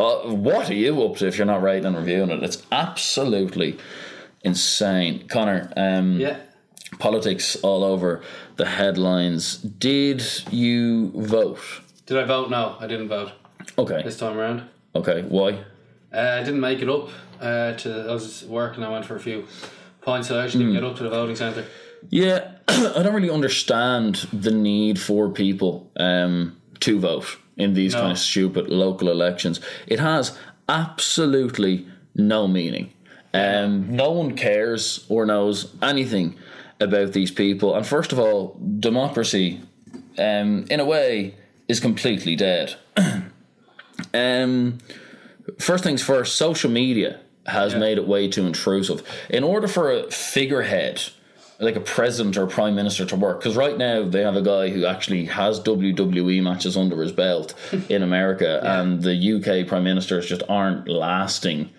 uh, 0.00 0.20
what 0.34 0.70
are 0.70 0.74
you 0.74 1.02
up 1.04 1.16
to 1.18 1.26
if 1.26 1.36
you're 1.36 1.46
not 1.46 1.62
writing 1.62 1.84
and 1.86 1.96
reviewing 1.96 2.30
it? 2.30 2.42
It's 2.42 2.62
absolutely 2.72 3.78
insane. 4.42 5.26
Connor, 5.28 5.72
um, 5.76 6.18
Yeah. 6.20 6.38
politics 6.98 7.56
all 7.62 7.84
over 7.84 8.22
the 8.56 8.64
headlines. 8.66 9.56
Did 9.58 10.22
you 10.50 11.10
vote? 11.14 11.58
Did 12.06 12.18
I 12.18 12.24
vote? 12.24 12.50
No, 12.50 12.76
I 12.80 12.86
didn't 12.86 13.08
vote 13.08 13.32
Okay. 13.78 14.02
this 14.02 14.18
time 14.18 14.36
around. 14.38 14.62
Okay. 14.94 15.22
Why? 15.28 15.58
Uh, 16.14 16.38
I 16.40 16.44
didn't 16.44 16.60
make 16.60 16.80
it 16.80 16.88
up 16.88 17.08
uh, 17.40 17.72
to. 17.74 18.06
I 18.08 18.12
was 18.12 18.44
working. 18.44 18.84
I 18.84 18.88
went 18.88 19.04
for 19.04 19.16
a 19.16 19.20
few 19.20 19.46
points. 20.00 20.28
So 20.28 20.38
I 20.38 20.44
actually 20.44 20.64
didn't 20.64 20.74
get 20.80 20.84
up 20.84 20.96
to 20.96 21.02
the 21.02 21.10
voting 21.10 21.36
centre. 21.36 21.66
Yeah, 22.10 22.52
I 22.68 23.02
don't 23.02 23.14
really 23.14 23.30
understand 23.30 24.26
the 24.32 24.50
need 24.50 25.00
for 25.00 25.30
people 25.30 25.90
um, 25.96 26.60
to 26.80 27.00
vote 27.00 27.38
in 27.56 27.74
these 27.74 27.94
No. 27.94 28.00
kind 28.00 28.12
of 28.12 28.18
stupid 28.18 28.68
local 28.68 29.08
elections. 29.10 29.60
It 29.86 30.00
has 30.00 30.38
absolutely 30.68 31.86
no 32.14 32.46
meaning. 32.46 32.92
Um, 33.32 33.96
no 33.96 34.12
one 34.12 34.36
cares 34.36 35.04
or 35.08 35.26
knows 35.26 35.74
anything 35.82 36.36
about 36.78 37.12
these 37.12 37.32
people. 37.32 37.74
And 37.74 37.84
first 37.84 38.12
of 38.12 38.18
all, 38.18 38.56
democracy, 38.78 39.60
um, 40.18 40.66
in 40.70 40.78
a 40.78 40.84
way, 40.84 41.34
is 41.66 41.80
completely 41.80 42.36
dead. 42.36 42.76
um, 44.14 44.78
first 45.58 45.84
things 45.84 46.02
first, 46.02 46.36
social 46.36 46.70
media 46.70 47.20
has 47.46 47.72
Yeah. 47.72 47.78
made 47.80 47.98
it 47.98 48.06
way 48.08 48.28
too 48.28 48.46
intrusive. 48.46 49.02
In 49.28 49.44
order 49.44 49.68
for 49.68 49.90
a 49.90 50.10
figurehead, 50.10 51.02
like 51.60 51.76
a 51.76 51.80
president 51.80 52.36
or 52.36 52.44
a 52.44 52.48
prime 52.48 52.74
minister, 52.74 53.04
to 53.04 53.16
work, 53.16 53.40
because 53.40 53.56
right 53.56 53.76
now 53.78 54.02
they 54.02 54.22
have 54.22 54.36
a 54.36 54.42
guy 54.42 54.70
who 54.70 54.86
actually 54.86 55.26
has 55.26 55.60
WWE 55.60 56.42
matches 56.42 56.76
under 56.76 57.00
his 57.02 57.12
belt 57.12 57.54
in 57.88 58.02
America, 58.02 58.60
and 58.64 59.02
the 59.02 59.14
UK 59.36 59.66
prime 59.66 59.84
ministers 59.84 60.26
just 60.26 60.42
aren't 60.48 60.88
lasting 60.88 61.70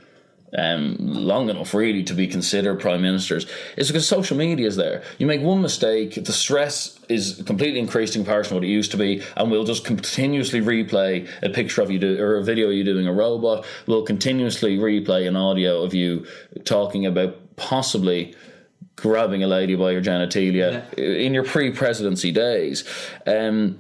um, 0.58 0.98
long 1.00 1.50
enough 1.50 1.74
really 1.74 2.04
to 2.04 2.14
be 2.14 2.28
considered 2.28 2.80
prime 2.80 3.02
ministers 3.02 3.46
is 3.78 3.88
because 3.88 4.08
social 4.08 4.38
media 4.38 4.68
is 4.68 4.76
there. 4.76 5.04
You 5.18 5.28
make 5.28 5.42
one 5.42 5.62
mistake, 5.62 6.16
the 6.24 6.34
stress 6.34 7.00
is 7.10 7.42
completely 7.46 7.80
increased 7.80 8.16
in 8.16 8.24
comparison 8.24 8.50
to 8.52 8.56
what 8.56 8.64
it 8.64 8.70
used 8.70 8.92
to 8.92 8.98
be, 8.98 9.22
and 9.36 9.52
we'll 9.52 9.66
just 9.66 9.86
continuously 9.86 10.62
replay 10.62 11.30
a 11.42 11.50
picture 11.50 11.82
of 11.82 11.92
you 11.92 12.00
do 12.00 12.22
or 12.22 12.38
a 12.38 12.44
video 12.44 12.68
of 12.68 12.74
you 12.74 12.84
doing 12.84 13.08
a 13.08 13.14
robot. 13.14 13.66
We'll 13.88 14.04
continuously 14.04 14.78
replay 14.78 15.28
an 15.28 15.36
audio 15.36 15.84
of 15.84 15.94
you 15.94 16.26
talking 16.64 17.06
about 17.06 17.56
possibly 17.56 18.36
grabbing 18.96 19.44
a 19.44 19.48
lady 19.48 19.76
by 19.76 19.92
your 19.92 20.02
genitalia 20.02 20.94
in 20.98 21.34
your 21.34 21.44
pre-presidency 21.44 22.32
days. 22.32 22.88
Um, 23.28 23.80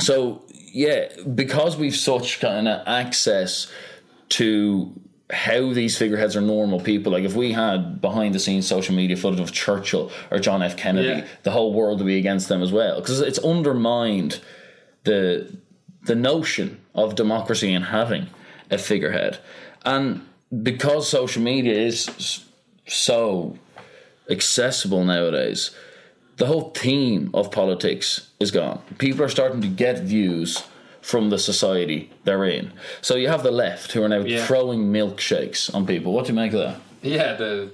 so 0.00 0.42
yeah, 0.72 1.08
because 1.34 1.76
we've 1.76 1.96
such 1.96 2.40
kind 2.40 2.66
of 2.66 2.86
access 2.86 3.70
to 4.30 4.92
how 5.30 5.72
these 5.72 5.96
figureheads 5.96 6.36
are 6.36 6.40
normal 6.42 6.80
people. 6.80 7.12
Like 7.12 7.24
if 7.24 7.34
we 7.34 7.52
had 7.52 8.00
behind 8.00 8.34
the 8.34 8.38
scenes 8.38 8.66
social 8.66 8.94
media 8.94 9.16
footage 9.16 9.40
of 9.40 9.52
Churchill 9.52 10.10
or 10.30 10.38
John 10.38 10.62
F. 10.62 10.76
Kennedy, 10.76 11.08
Yeah. 11.08 11.24
the 11.44 11.50
whole 11.50 11.72
world 11.72 11.98
would 11.98 12.06
be 12.06 12.18
against 12.18 12.48
them 12.48 12.62
as 12.62 12.70
well 12.72 13.00
because 13.00 13.20
it's 13.20 13.38
undermined 13.38 14.40
the 15.04 15.56
the 16.04 16.14
notion 16.14 16.78
of 16.94 17.14
democracy 17.14 17.72
and 17.72 17.86
having 17.86 18.26
a 18.70 18.76
figurehead, 18.76 19.38
and 19.86 20.20
because 20.62 21.08
social 21.08 21.42
media 21.42 21.72
is 21.74 22.44
so 22.86 23.56
accessible 24.28 25.04
nowadays, 25.04 25.70
the 26.36 26.46
whole 26.46 26.70
theme 26.70 27.30
of 27.32 27.50
politics 27.50 28.28
is 28.40 28.50
gone. 28.50 28.80
People 28.98 29.24
are 29.24 29.28
starting 29.30 29.60
to 29.62 29.68
get 29.68 30.00
views 30.00 30.62
from 31.04 31.28
the 31.28 31.38
society 31.38 32.10
they're 32.24 32.46
in. 32.46 32.72
So 33.02 33.14
you 33.16 33.28
have 33.28 33.42
the 33.42 33.50
left 33.50 33.92
who 33.92 34.02
are 34.02 34.08
now 34.08 34.20
Yeah. 34.20 34.46
throwing 34.46 34.90
milkshakes 34.90 35.72
on 35.74 35.84
people. 35.86 36.12
What 36.14 36.24
do 36.24 36.32
you 36.32 36.34
make 36.34 36.54
of 36.54 36.60
that? 36.60 36.76
Yeah, 37.02 37.34
the 37.34 37.70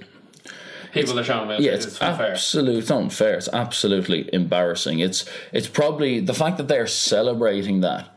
people 0.91 1.17
are 1.17 1.23
showing 1.23 1.47
me. 1.47 1.65
Yeah, 1.65 1.71
it's, 1.71 1.85
it's 1.85 2.01
unfair. 2.01 2.31
absolute. 2.33 2.79
It's 2.79 2.91
unfair. 2.91 3.35
It's 3.35 3.47
absolutely 3.53 4.29
embarrassing. 4.33 4.99
It's 4.99 5.23
it's 5.53 5.69
probably 5.69 6.19
the 6.19 6.33
fact 6.33 6.57
that 6.57 6.67
they're 6.67 6.87
celebrating 6.87 7.79
that. 7.81 8.09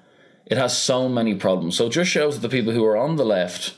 It 0.46 0.58
has 0.58 0.76
so 0.76 1.08
many 1.08 1.36
problems. 1.36 1.76
So 1.76 1.86
it 1.86 1.90
just 1.90 2.10
shows 2.10 2.34
that 2.40 2.42
the 2.48 2.54
people 2.56 2.72
who 2.72 2.84
are 2.84 2.96
on 2.96 3.14
the 3.14 3.24
left, 3.24 3.74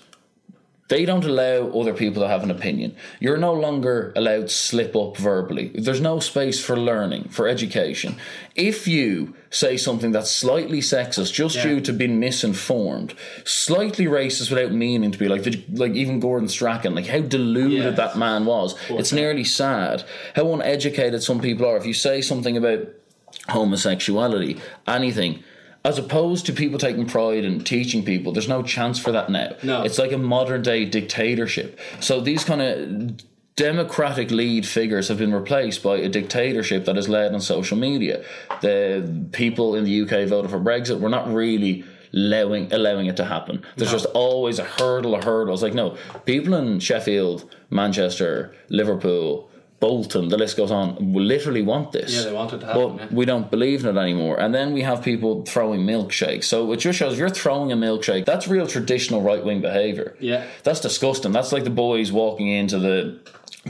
they 0.88 1.04
don't 1.04 1.24
allow 1.24 1.68
other 1.70 1.92
people 1.92 2.22
to 2.22 2.28
have 2.28 2.44
an 2.44 2.50
opinion. 2.50 2.94
You're 3.18 3.36
no 3.38 3.52
longer 3.52 4.12
allowed 4.14 4.42
to 4.48 4.54
slip 4.54 4.94
up 4.94 5.16
verbally. 5.16 5.72
There's 5.74 6.00
no 6.00 6.20
space 6.20 6.64
for 6.64 6.76
learning, 6.76 7.28
for 7.30 7.48
education. 7.48 8.16
If 8.54 8.86
you 8.86 9.34
say 9.50 9.76
something 9.76 10.12
that's 10.12 10.30
slightly 10.30 10.80
sexist 10.80 11.32
just 11.32 11.56
Yeah. 11.56 11.64
due 11.64 11.80
to 11.80 11.92
being 11.92 12.20
misinformed, 12.20 13.14
slightly 13.44 14.04
racist 14.06 14.50
without 14.50 14.72
meaning 14.72 15.10
to 15.10 15.18
be 15.18 15.28
like, 15.28 15.44
like 15.72 15.94
even 15.94 16.20
Gordon 16.20 16.48
Strachan, 16.48 16.94
like 16.94 17.06
how 17.08 17.20
deluded 17.20 17.82
Yes. 17.82 17.96
that 17.96 18.16
man 18.16 18.44
was. 18.44 18.76
It's 18.88 19.12
nearly 19.12 19.44
sad 19.44 20.04
how 20.34 20.52
uneducated 20.52 21.22
some 21.22 21.40
people 21.40 21.66
are. 21.66 21.76
If 21.76 21.86
you 21.86 21.94
say 21.94 22.20
something 22.20 22.56
about 22.56 22.86
homosexuality, 23.48 24.58
anything, 24.86 25.42
as 25.86 25.98
opposed 25.98 26.44
to 26.46 26.52
people 26.52 26.80
taking 26.80 27.06
pride 27.06 27.44
in 27.44 27.62
teaching 27.62 28.04
people, 28.04 28.32
there's 28.32 28.48
no 28.48 28.60
chance 28.60 28.98
for 28.98 29.12
that 29.12 29.30
now. 29.30 29.54
No. 29.62 29.82
It's 29.82 29.98
like 29.98 30.10
a 30.10 30.18
modern 30.18 30.62
day 30.62 30.84
dictatorship. 30.84 31.78
So 32.00 32.20
these 32.20 32.44
kind 32.44 32.60
of 32.60 33.24
democratic 33.54 34.32
lead 34.32 34.66
figures 34.66 35.06
have 35.06 35.18
been 35.18 35.32
replaced 35.32 35.84
by 35.84 35.98
a 35.98 36.08
dictatorship 36.08 36.86
that 36.86 36.98
is 36.98 37.08
led 37.08 37.32
on 37.32 37.40
social 37.40 37.78
media. 37.78 38.24
The 38.62 39.28
people 39.30 39.76
in 39.76 39.84
the 39.84 40.02
UK 40.02 40.28
voted 40.28 40.50
for 40.50 40.58
Brexit. 40.58 40.98
We're 40.98 41.08
not 41.08 41.32
really 41.32 41.84
allowing 42.12 42.72
allowing 42.72 43.06
it 43.06 43.16
to 43.18 43.24
happen. 43.24 43.62
There's 43.76 43.92
just 43.92 44.06
always 44.06 44.58
a 44.58 44.64
hurdle 44.64 45.14
of 45.14 45.22
hurdles. 45.22 45.62
Like 45.62 45.74
no, 45.74 45.96
people 46.24 46.54
in 46.54 46.80
Sheffield, 46.80 47.54
Manchester, 47.70 48.56
Liverpool, 48.70 49.45
Bolton, 49.78 50.28
the 50.28 50.38
list 50.38 50.56
goes 50.56 50.70
on, 50.70 51.12
will 51.12 51.22
literally 51.24 51.62
want 51.62 51.92
this. 51.92 52.14
Yeah, 52.14 52.22
they 52.22 52.32
want 52.32 52.52
it 52.52 52.60
to 52.60 52.66
happen, 52.66 52.96
But 52.96 53.00
yeah. 53.00 53.08
we 53.14 53.24
don't 53.26 53.50
believe 53.50 53.84
in 53.84 53.96
it 53.96 54.00
anymore. 54.00 54.40
And 54.40 54.54
then 54.54 54.72
we 54.72 54.82
have 54.82 55.02
people 55.02 55.44
throwing 55.44 55.80
milkshakes. 55.80 56.44
So 56.44 56.72
it 56.72 56.78
just 56.78 56.98
shows 56.98 57.12
if 57.14 57.18
you're 57.18 57.28
throwing 57.28 57.72
a 57.72 57.76
milkshake, 57.76 58.24
that's 58.24 58.48
real 58.48 58.66
traditional 58.66 59.20
right 59.20 59.44
wing 59.44 59.60
behaviour. 59.60 60.16
Yeah. 60.18 60.46
That's 60.62 60.80
disgusting. 60.80 61.32
That's 61.32 61.52
like 61.52 61.64
the 61.64 61.70
boys 61.70 62.10
walking 62.10 62.48
into 62.48 62.78
the 62.78 63.18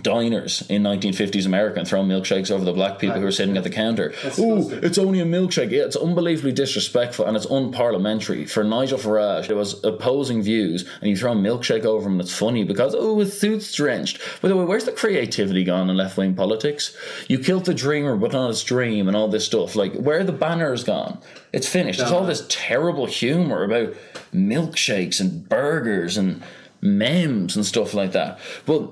diners 0.02 0.62
in 0.68 0.82
1950s 0.82 1.46
America 1.46 1.78
and 1.78 1.88
throwing 1.88 2.08
milkshakes 2.08 2.50
over 2.50 2.64
the 2.64 2.72
black 2.72 2.98
people 2.98 3.20
who 3.20 3.26
are 3.26 3.32
sitting 3.32 3.56
at 3.56 3.64
the 3.64 3.70
counter. 3.70 4.08
Ooh, 4.38 4.56
disgusting. 4.56 4.84
it's 4.84 4.98
only 4.98 5.20
a 5.20 5.24
milkshake. 5.24 5.70
Yeah, 5.70 5.84
it's 5.84 5.96
unbelievably 5.96 6.52
disrespectful 6.52 7.24
and 7.26 7.36
it's 7.36 7.46
unparliamentary. 7.46 8.48
For 8.48 8.62
Nigel 8.62 8.98
Farage, 8.98 9.48
it 9.48 9.54
was 9.54 9.82
opposing 9.84 10.42
views 10.42 10.88
and 11.00 11.10
you 11.10 11.16
throw 11.16 11.32
a 11.32 11.36
milkshake 11.36 11.84
over 11.84 12.06
him 12.06 12.12
and 12.12 12.20
it's 12.20 12.36
funny 12.36 12.64
because, 12.64 12.94
oh, 12.96 13.18
his 13.18 13.38
suit's 13.38 13.72
drenched. 13.74 14.20
By 14.42 14.48
the 14.48 14.56
way, 14.56 14.64
where's 14.64 14.84
the 14.84 14.92
creativity 14.92 15.64
gone 15.64 15.88
in 15.90 15.96
left 15.96 16.16
wing 16.16 16.34
politics? 16.34 16.96
You 17.28 17.38
killed 17.38 17.64
the 17.64 17.74
dreamer, 17.74 18.16
but 18.16 18.32
not 18.32 18.48
his 18.48 18.62
dream 18.62 19.08
and 19.08 19.16
all 19.16 19.28
this 19.28 19.46
stuff. 19.46 19.76
Like, 19.76 19.94
where 19.94 20.20
are 20.20 20.24
the 20.24 20.32
banners 20.32 20.84
gone? 20.84 21.18
It's 21.52 21.68
finished. 21.68 22.00
It's 22.00 22.10
all 22.10 22.26
this 22.26 22.44
terrible 22.48 23.06
humour 23.06 23.64
about 23.64 23.94
milkshakes 24.34 25.20
and 25.20 25.48
burgers 25.48 26.16
and 26.16 26.42
memes 26.80 27.56
and 27.56 27.64
stuff 27.64 27.94
like 27.94 28.12
that. 28.12 28.38
But 28.66 28.90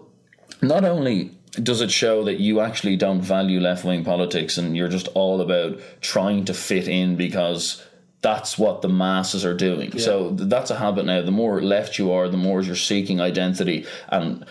not 0.69 0.85
only 0.85 1.31
does 1.63 1.81
it 1.81 1.91
show 1.91 2.25
that 2.25 2.41
you 2.41 2.61
actually 2.61 2.97
don't 2.97 3.21
value 3.21 3.61
left 3.61 3.85
wing 3.85 4.05
politics 4.05 4.59
and 4.59 4.77
you're 4.77 4.89
just 4.89 5.09
all 5.15 5.41
about 5.41 5.79
trying 6.01 6.45
to 6.47 6.55
fit 6.55 6.89
in 6.89 7.17
because 7.17 7.83
that's 8.23 8.59
what 8.59 8.83
the 8.83 8.89
masses 8.89 9.45
are 9.45 9.55
doing. 9.55 9.99
So 9.99 10.31
that's 10.31 10.71
a 10.71 10.77
habit 10.77 11.05
now. 11.05 11.23
The 11.23 11.31
more 11.31 11.61
left 11.61 11.99
you 11.99 12.11
are, 12.11 12.29
the 12.29 12.39
more 12.39 12.63
you're 12.63 12.75
seeking 12.75 13.21
identity 13.21 13.87
and 14.09 14.45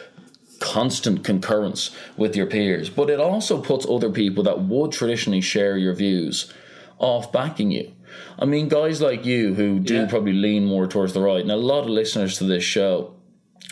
constant 0.60 1.24
concurrence 1.24 1.89
with 2.15 2.36
your 2.36 2.46
peers. 2.46 2.89
But 2.89 3.10
it 3.10 3.20
also 3.20 3.62
puts 3.62 3.86
other 3.89 4.12
people 4.12 4.43
that 4.43 4.62
would 4.62 4.91
traditionally 4.91 5.41
share 5.41 5.75
your 5.75 5.93
views 5.93 6.53
off 7.00 7.32
backing 7.32 7.72
you. 7.72 7.91
I 8.39 8.46
mean, 8.46 8.70
guys 8.70 9.01
like 9.01 9.25
you 9.25 9.55
who 9.55 9.79
do 9.79 9.96
Yeah. 9.96 10.05
probably 10.05 10.34
lean 10.34 10.65
more 10.65 10.88
towards 10.88 11.13
the 11.13 11.22
right, 11.22 11.41
and 11.41 11.51
a 11.51 11.58
lot 11.58 11.82
of 11.82 11.89
listeners 11.89 12.38
to 12.38 12.43
this 12.43 12.63
show 12.63 13.12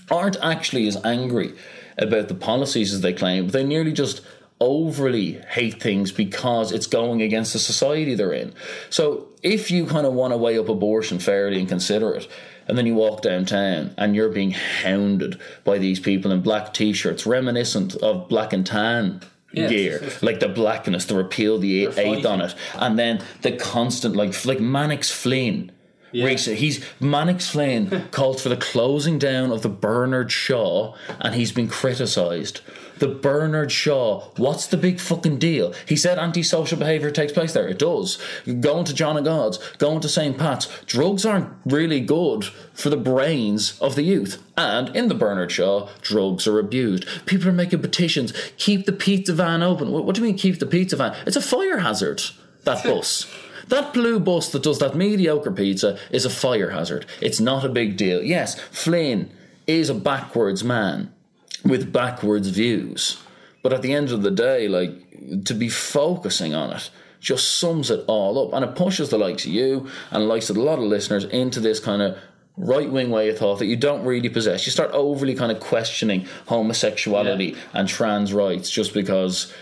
aren't 0.10 0.38
actually 0.42 0.88
as 0.88 0.98
angry 1.06 1.54
about 1.98 2.28
the 2.28 2.34
policies 2.36 2.94
as 2.94 3.02
they 3.02 3.14
claim, 3.14 3.46
but 3.46 3.54
they 3.54 3.64
nearly 3.64 3.92
just 3.94 4.22
overly 4.60 5.42
hate 5.50 5.82
things 5.82 6.12
because 6.12 6.72
it's 6.72 6.86
going 6.88 7.22
against 7.22 7.54
the 7.54 7.60
society 7.60 8.14
they're 8.14 8.32
in. 8.34 8.54
So 8.90 9.28
if 9.42 9.72
you 9.72 9.86
kind 9.88 10.06
of 10.06 10.14
want 10.14 10.34
to 10.34 10.38
weigh 10.38 10.58
up 10.60 10.70
abortion 10.70 11.18
fairly 11.20 11.60
and 11.60 11.68
consider 11.68 12.14
it, 12.14 12.28
and 12.68 12.78
then 12.78 12.86
you 12.86 12.94
walk 12.94 13.24
downtown 13.24 13.94
and 13.98 14.16
you're 14.16 14.30
being 14.30 14.52
hounded 14.52 15.40
by 15.64 15.80
these 15.80 16.00
people 16.00 16.32
in 16.32 16.42
black 16.42 16.74
t-shirts 16.74 17.26
reminiscent 17.26 17.96
of 17.96 18.30
black 18.30 18.54
and 18.54 18.66
tan 18.66 19.22
Yes. 19.54 19.70
gear 19.70 20.10
like 20.22 20.40
the 20.40 20.48
blackness 20.48 21.04
the 21.04 21.16
repeal 21.16 21.58
the 21.60 21.88
eighth 21.88 22.26
on 22.26 22.40
it 22.40 22.56
and 22.76 22.98
then 22.98 23.22
the 23.42 23.52
constant 23.52 24.16
like 24.16 24.46
like 24.46 24.62
Mannix 24.62 25.12
Flynn 25.12 25.74
Yeah. 26.12 26.30
He's 26.30 26.84
Mannix 27.00 27.50
Flynn 27.50 28.08
called 28.12 28.42
for 28.42 28.50
the 28.50 28.58
closing 28.58 29.18
down 29.18 29.52
of 29.52 29.62
the 29.62 29.70
Bernard 29.70 30.32
Shaw, 30.32 30.96
and 31.20 31.36
he's 31.36 31.52
been 31.52 31.68
criticised. 31.68 32.62
The 33.00 33.08
Bernard 33.08 33.72
Shaw, 33.72 34.30
what's 34.38 34.68
the 34.68 34.78
big 34.78 35.00
fucking 35.00 35.40
deal? 35.40 35.74
He 35.88 35.96
said 35.96 36.20
antisocial 36.20 36.78
behaviour 36.78 37.10
takes 37.10 37.34
place 37.34 37.52
there. 37.52 37.68
It 37.68 37.80
does. 37.80 38.20
Going 38.46 38.86
to 38.86 38.94
John 38.94 39.18
of 39.18 39.24
God's, 39.24 39.58
going 39.80 40.02
to 40.02 40.10
St. 40.10 40.38
Pat's. 40.38 40.68
Drugs 40.86 41.26
aren't 41.26 41.50
really 41.66 42.00
good 42.00 42.46
for 42.74 42.92
the 42.92 42.98
brains 42.98 43.80
of 43.82 43.96
the 43.96 44.04
youth. 44.04 44.44
And 44.56 44.96
in 44.96 45.08
the 45.08 45.16
Bernard 45.16 45.52
Shaw, 45.52 45.90
drugs 46.02 46.46
are 46.46 46.60
abused. 46.60 47.08
People 47.26 47.50
are 47.50 47.54
making 47.54 47.82
petitions. 47.82 48.34
Keep 48.58 48.86
the 48.86 48.92
pizza 48.92 49.34
van 49.34 49.64
open. 49.64 49.92
What, 49.92 50.06
what 50.06 50.16
do 50.16 50.22
you 50.22 50.28
mean 50.28 50.38
keep 50.38 50.60
the 50.60 50.68
pizza 50.68 50.96
van? 50.96 51.16
It's 51.26 51.36
a 51.36 51.42
fire 51.42 51.80
hazard. 51.80 52.22
That 52.66 52.84
bus. 52.84 53.26
That 53.72 53.94
blue 53.94 54.20
bus 54.20 54.50
that 54.52 54.64
does 54.64 54.80
that 54.80 54.96
mediocre 54.96 55.50
pizza 55.50 55.98
is 56.12 56.26
a 56.26 56.30
fire 56.30 56.72
hazard. 56.72 57.06
It's 57.22 57.40
not 57.40 57.64
a 57.64 57.70
big 57.70 57.96
deal. 57.96 58.22
Yes, 58.22 58.60
Flynn 58.60 59.32
is 59.66 59.90
a 59.90 59.94
backwards 59.94 60.62
man 60.62 61.14
with 61.64 61.94
backwards 61.94 62.50
views. 62.50 63.24
But 63.64 63.72
at 63.72 63.82
the 63.82 63.94
end 63.94 64.12
of 64.12 64.24
the 64.24 64.32
day, 64.32 64.68
like 64.68 65.46
to 65.46 65.54
be 65.54 65.70
focusing 65.70 66.54
on 66.54 66.74
it 66.74 66.90
just 67.22 67.60
sums 67.60 67.90
it 67.90 68.04
all 68.08 68.46
up 68.46 68.54
and 68.54 68.66
it 68.66 68.76
pushes 68.76 69.10
the 69.10 69.18
likes 69.18 69.46
of 69.46 69.52
you 69.52 69.88
and 70.10 70.28
likes 70.28 70.50
of 70.50 70.58
a 70.58 70.62
lot 70.62 70.80
of 70.80 70.86
listeners 70.86 71.24
into 71.26 71.62
this 71.62 71.80
kind 71.80 72.02
of 72.02 72.18
right 72.58 72.92
wing 72.92 73.10
way 73.10 73.30
of 73.30 73.38
thought 73.38 73.60
that 73.60 73.68
you 73.68 73.78
don't 73.78 74.04
really 74.04 74.28
possess. 74.28 74.66
You 74.66 74.72
start 74.74 74.92
overly 74.92 75.34
kind 75.34 75.52
of 75.52 75.62
questioning 75.62 76.28
homosexuality 76.48 77.56
and 77.74 77.88
trans 77.88 78.34
rights 78.34 78.70
just 78.70 78.94
because 78.94 79.54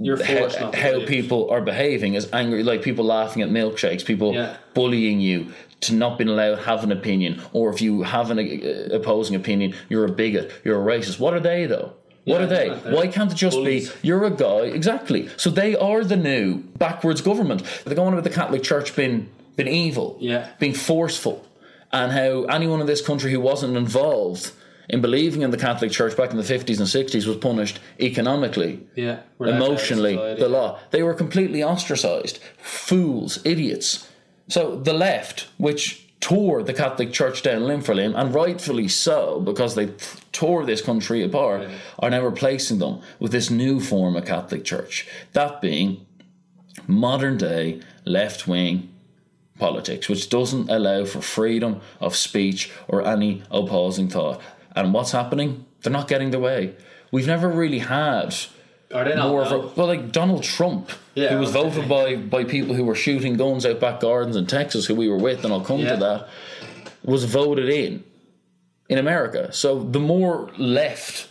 You're 0.00 0.16
forced 0.18 0.56
how, 0.56 0.72
how 0.72 1.06
people 1.06 1.50
are 1.50 1.60
behaving 1.62 2.14
is 2.14 2.28
angry, 2.32 2.62
like 2.62 2.82
people 2.82 3.04
laughing 3.06 3.42
at 3.42 3.48
milkshakes, 3.48 4.04
people 4.04 4.34
Yeah. 4.34 4.56
bullying 4.74 5.20
you, 5.20 5.46
to 5.80 5.94
not 5.94 6.18
being 6.18 6.28
allowed 6.28 6.56
to 6.56 6.62
have 6.62 6.84
an 6.84 6.92
opinion, 6.92 7.40
or 7.52 7.72
if 7.72 7.80
you 7.80 8.02
have 8.02 8.30
an 8.30 8.38
uh, 8.38 8.94
opposing 8.94 9.34
opinion, 9.36 9.74
you're 9.88 10.04
a 10.04 10.10
bigot, 10.10 10.52
you're 10.64 10.80
a 10.80 10.84
racist. 10.98 11.18
What 11.18 11.34
are 11.34 11.40
they 11.40 11.66
though? 11.66 11.92
What 12.24 12.40
Yeah, 12.40 12.42
are 12.42 12.46
they? 12.46 12.66
it's 12.70 12.74
not 12.74 12.84
that. 12.84 12.92
Why 12.94 13.06
can't 13.06 13.32
it 13.32 13.36
just 13.36 13.56
Bullies. 13.56 13.90
be 13.92 14.08
you're 14.08 14.24
a 14.24 14.30
guy 14.30 14.62
exactly? 14.66 15.28
So 15.38 15.48
they 15.50 15.74
are 15.76 16.04
the 16.04 16.16
new 16.16 16.58
backwards 16.78 17.22
government. 17.22 17.62
They're 17.84 17.94
going 17.94 18.12
about 18.12 18.24
the 18.24 18.30
Catholic 18.30 18.62
Church 18.62 18.94
being 18.94 19.28
being 19.56 19.68
evil, 19.68 20.16
Yeah. 20.20 20.48
being 20.60 20.74
forceful, 20.74 21.44
and 21.92 22.12
how 22.12 22.42
anyone 22.44 22.80
in 22.80 22.86
this 22.86 23.00
country 23.00 23.32
who 23.32 23.40
wasn't 23.40 23.76
involved 23.76 24.52
in 24.88 25.00
believing 25.00 25.42
in 25.42 25.50
the 25.50 25.56
Catholic 25.58 25.90
Church 25.90 26.16
back 26.16 26.30
in 26.30 26.36
the 26.36 26.42
fifties 26.44 26.78
and 26.80 26.88
sixties 26.88 27.26
was 27.26 27.36
punished 27.36 27.78
economically, 28.00 28.80
Yeah. 28.94 29.18
we're 29.38 29.46
left 29.48 29.56
out 29.56 29.62
of 29.62 29.68
emotionally, 29.68 30.14
society. 30.14 30.40
the 30.40 30.48
law. 30.48 30.78
They 30.90 31.02
were 31.02 31.14
completely 31.14 31.62
ostracized, 31.62 32.38
fools, 32.58 33.38
idiots. 33.44 34.08
So 34.48 34.76
the 34.76 34.94
left, 34.94 35.48
which 35.58 36.04
tore 36.20 36.62
the 36.62 36.72
Catholic 36.74 37.12
Church 37.12 37.42
down 37.42 37.64
limb 37.64 37.80
for 37.82 37.94
limb, 37.94 38.14
and 38.16 38.34
rightfully 38.34 38.88
so, 38.88 39.40
because 39.40 39.74
they 39.74 39.90
tore 40.32 40.64
this 40.64 40.80
country 40.80 41.22
apart, 41.22 41.68
are 41.98 42.10
now 42.10 42.22
replacing 42.24 42.78
them 42.78 43.00
with 43.20 43.30
this 43.30 43.50
new 43.50 43.78
form 43.80 44.16
of 44.16 44.24
Catholic 44.24 44.64
Church. 44.64 45.06
That 45.34 45.60
being 45.60 46.06
modern 46.86 47.36
day 47.36 47.80
left 48.04 48.48
wing 48.48 48.88
politics, 49.58 50.08
which 50.08 50.28
doesn't 50.30 50.70
allow 50.70 51.04
for 51.04 51.20
freedom 51.20 51.80
of 52.00 52.16
speech 52.16 52.70
or 52.88 53.06
any 53.06 53.42
opposing 53.50 54.08
thought. 54.08 54.40
And 54.84 54.94
what's 54.94 55.12
happening? 55.12 55.64
They're 55.82 55.92
not 55.92 56.08
getting 56.08 56.30
their 56.30 56.40
way. 56.40 56.74
We've 57.10 57.26
never 57.26 57.48
really 57.48 57.78
had 57.80 58.34
Are 58.94 59.04
they 59.04 59.14
not? 59.14 59.28
more 59.28 59.42
of 59.42 59.52
a 59.52 59.58
well, 59.76 59.86
like 59.86 60.12
Donald 60.12 60.42
Trump, 60.42 60.90
Yeah, 61.14 61.28
who 61.30 61.38
was 61.38 61.50
voted 61.50 61.88
by 61.88 62.16
by 62.16 62.44
people 62.44 62.74
who 62.74 62.84
were 62.84 62.94
shooting 62.94 63.36
guns 63.36 63.64
out 63.66 63.80
back 63.80 64.00
gardens 64.00 64.36
in 64.36 64.46
Texas, 64.46 64.86
who 64.86 64.94
we 64.94 65.08
were 65.08 65.16
with, 65.18 65.44
and 65.44 65.52
I'll 65.52 65.60
come 65.60 65.80
Yeah. 65.80 65.94
to 65.94 65.96
that, 66.00 66.28
was 67.04 67.24
voted 67.24 67.68
in 67.68 68.04
in 68.88 68.98
America. 68.98 69.52
So 69.52 69.82
the 69.82 70.00
more 70.00 70.50
left 70.58 71.28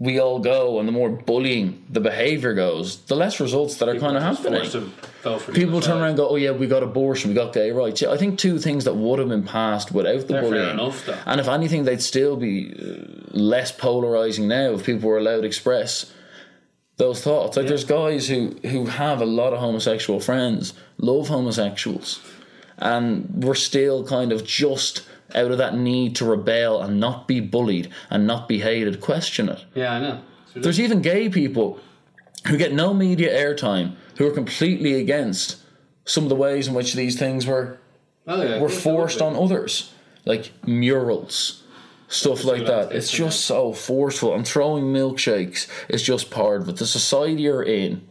we 0.00 0.20
all 0.20 0.38
go, 0.38 0.78
and 0.78 0.86
the 0.86 0.92
more 0.92 1.08
bullying 1.10 1.84
the 1.90 2.00
behaviour 2.00 2.54
goes, 2.54 2.98
the 3.06 3.16
less 3.16 3.40
results 3.40 3.76
that 3.78 3.88
are 3.88 3.98
kind 3.98 4.16
of 4.16 4.22
happening. 4.22 4.60
forced 4.60 4.72
to 4.72 4.80
vote 5.22 5.42
for 5.42 5.50
the 5.50 5.58
People 5.58 5.80
turn 5.80 5.98
around 5.98 6.08
and 6.10 6.16
go, 6.16 6.28
"Oh 6.28 6.36
yeah, 6.36 6.52
we 6.52 6.66
got 6.68 6.82
abortion, 6.84 7.30
we 7.30 7.34
got 7.34 7.52
gay 7.52 7.72
rights." 7.72 8.00
Yeah, 8.02 8.10
I 8.12 8.16
think 8.16 8.38
two 8.38 8.58
things 8.58 8.84
that 8.84 8.94
would 8.94 9.18
have 9.18 9.28
been 9.28 9.42
passed 9.42 9.90
without 9.92 10.20
the 10.20 10.26
They're 10.26 10.42
fair 10.42 10.50
bullying, 10.50 10.70
enough, 10.70 11.04
though. 11.04 11.16
and 11.26 11.40
if 11.40 11.48
anything, 11.48 11.84
they'd 11.84 12.00
still 12.02 12.36
be 12.36 12.72
uh, 12.78 13.04
less 13.32 13.72
polarizing 13.72 14.46
now 14.46 14.70
if 14.74 14.86
people 14.86 15.08
were 15.08 15.18
allowed 15.18 15.40
to 15.40 15.46
express 15.46 16.12
those 16.96 17.20
thoughts. 17.22 17.56
Like 17.56 17.66
there's 17.66 17.84
guys 17.84 18.28
who 18.28 18.56
who 18.68 18.86
have 18.86 19.20
a 19.20 19.26
lot 19.26 19.52
of 19.52 19.58
homosexual 19.58 20.20
friends, 20.20 20.74
love 20.98 21.26
homosexuals, 21.28 22.20
and 22.78 23.42
we're 23.42 23.54
still 23.54 24.04
kind 24.04 24.30
of 24.32 24.44
just 24.44 25.02
out 25.34 25.50
of 25.50 25.58
that 25.58 25.76
need 25.76 26.16
to 26.16 26.24
rebel 26.24 26.80
and 26.80 26.98
not 26.98 27.28
be 27.28 27.40
bullied 27.40 27.90
and 28.10 28.26
not 28.26 28.48
be 28.48 28.60
hated. 28.60 29.00
Question 29.00 29.48
it. 29.48 29.64
Yeah, 29.74 29.92
I 29.92 30.00
know. 30.00 30.20
There's 30.54 30.80
even 30.80 31.02
gay 31.02 31.28
people 31.28 31.78
who 32.46 32.56
get 32.56 32.72
no 32.72 32.94
media 32.94 33.32
airtime 33.32 33.94
who 34.16 34.26
are 34.26 34.32
completely 34.32 34.94
against 34.94 35.58
some 36.04 36.24
of 36.24 36.30
the 36.30 36.36
ways 36.36 36.68
in 36.68 36.74
which 36.74 36.94
these 36.94 37.18
things 37.18 37.46
were 37.46 37.78
oh, 38.26 38.42
yeah, 38.42 38.60
were 38.60 38.68
forced 38.68 39.20
on 39.20 39.36
others, 39.36 39.92
like 40.24 40.52
murals, 40.66 41.62
stuff 42.08 42.44
like 42.44 42.66
that 42.66 42.88
that. 42.88 42.96
It's 42.96 43.10
just 43.10 43.42
so 43.42 43.72
forceful. 43.72 44.34
And 44.34 44.46
throwing 44.46 44.84
milkshakes 44.84 45.68
is 45.88 46.02
just 46.02 46.30
part 46.30 46.62
of 46.62 46.68
it. 46.68 46.76
The 46.76 46.86
society 46.86 47.42
you're 47.42 47.62
in 47.62 48.08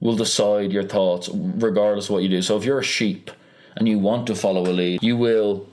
will 0.00 0.16
decide 0.16 0.72
your 0.72 0.84
thoughts 0.84 1.28
regardless 1.32 2.06
of 2.06 2.10
what 2.12 2.22
you 2.22 2.28
do. 2.28 2.42
So 2.42 2.56
if 2.56 2.64
you're 2.64 2.78
a 2.78 2.84
sheep 2.84 3.30
and 3.76 3.88
you 3.88 3.98
want 3.98 4.26
to 4.26 4.34
follow 4.34 4.62
a 4.62 4.72
lead, 4.72 5.02
you 5.02 5.16
will 5.16 5.66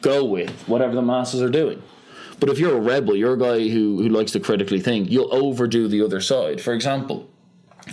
go 0.00 0.24
with 0.24 0.50
whatever 0.68 0.94
the 0.94 1.02
masses 1.02 1.42
are 1.42 1.50
doing. 1.50 1.82
But 2.38 2.48
if 2.48 2.58
you're 2.58 2.76
a 2.76 2.80
rebel, 2.80 3.14
you're 3.14 3.34
a 3.34 3.38
guy 3.38 3.68
who, 3.68 4.02
who 4.02 4.08
likes 4.08 4.32
to 4.32 4.40
critically 4.40 4.80
think, 4.80 5.10
you'll 5.10 5.32
overdo 5.32 5.88
the 5.88 6.02
other 6.02 6.20
side. 6.20 6.60
For 6.60 6.72
example, 6.72 7.28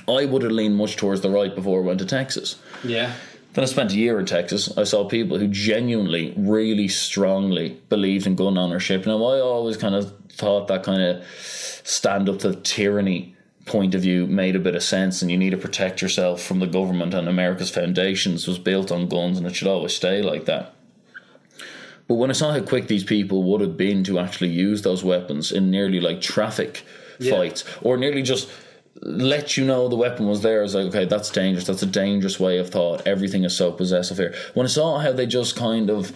I 0.07 0.25
would 0.25 0.41
have 0.41 0.51
leaned 0.51 0.77
much 0.77 0.95
towards 0.95 1.21
the 1.21 1.29
right 1.29 1.53
before 1.53 1.81
I 1.81 1.85
went 1.85 1.99
to 1.99 2.05
Texas. 2.05 2.55
Yeah. 2.83 3.13
Then 3.53 3.63
I 3.63 3.67
spent 3.67 3.91
a 3.91 3.95
year 3.95 4.19
in 4.19 4.25
Texas. 4.25 4.77
I 4.77 4.83
saw 4.83 5.05
people 5.05 5.37
who 5.39 5.47
genuinely, 5.47 6.33
really 6.37 6.87
strongly 6.87 7.81
believed 7.89 8.27
in 8.27 8.35
gun 8.35 8.57
ownership. 8.57 9.05
Now, 9.05 9.17
I 9.23 9.39
always 9.39 9.77
kind 9.77 9.95
of 9.95 10.13
thought 10.29 10.67
that 10.67 10.83
kind 10.83 11.01
of 11.01 11.25
stand 11.83 12.29
up 12.29 12.39
to 12.39 12.55
tyranny 12.55 13.35
point 13.65 13.95
of 13.95 14.01
view 14.01 14.27
made 14.27 14.55
a 14.55 14.59
bit 14.59 14.75
of 14.75 14.83
sense, 14.83 15.21
and 15.21 15.29
you 15.29 15.37
need 15.37 15.49
to 15.49 15.57
protect 15.57 16.01
yourself 16.01 16.41
from 16.41 16.59
the 16.59 16.67
government. 16.67 17.13
And 17.13 17.27
America's 17.27 17.69
foundations 17.69 18.47
was 18.47 18.59
built 18.59 18.91
on 18.91 19.09
guns, 19.09 19.37
and 19.37 19.47
it 19.47 19.55
should 19.55 19.67
always 19.67 19.93
stay 19.93 20.21
like 20.21 20.45
that. 20.45 20.73
But 22.07 22.15
when 22.15 22.29
I 22.29 22.33
saw 22.33 22.51
how 22.51 22.61
quick 22.61 22.87
these 22.87 23.03
people 23.03 23.43
would 23.43 23.61
have 23.61 23.75
been 23.77 24.03
to 24.05 24.19
actually 24.19 24.49
use 24.51 24.81
those 24.81 25.03
weapons 25.03 25.51
in 25.51 25.69
nearly 25.71 25.99
like 25.99 26.21
traffic 26.21 26.83
Yeah. 27.19 27.31
fights, 27.31 27.63
or 27.81 27.97
nearly 27.97 28.21
just 28.21 28.47
let 29.01 29.57
you 29.57 29.65
know 29.65 29.87
the 29.87 29.95
weapon 29.95 30.27
was 30.27 30.41
there, 30.41 30.59
I 30.59 30.63
was 30.63 30.75
like, 30.75 30.85
okay, 30.87 31.05
that's 31.05 31.29
dangerous. 31.29 31.65
That's 31.65 31.83
a 31.83 31.87
dangerous 31.87 32.39
way 32.39 32.57
of 32.57 32.69
thought. 32.69 33.05
Everything 33.05 33.43
is 33.43 33.55
so 33.55 33.71
possessive 33.71 34.17
here. 34.17 34.33
When 34.53 34.65
I 34.65 34.69
saw 34.69 34.99
how 34.99 35.11
they 35.11 35.25
just 35.25 35.55
kind 35.55 35.89
of 35.89 36.11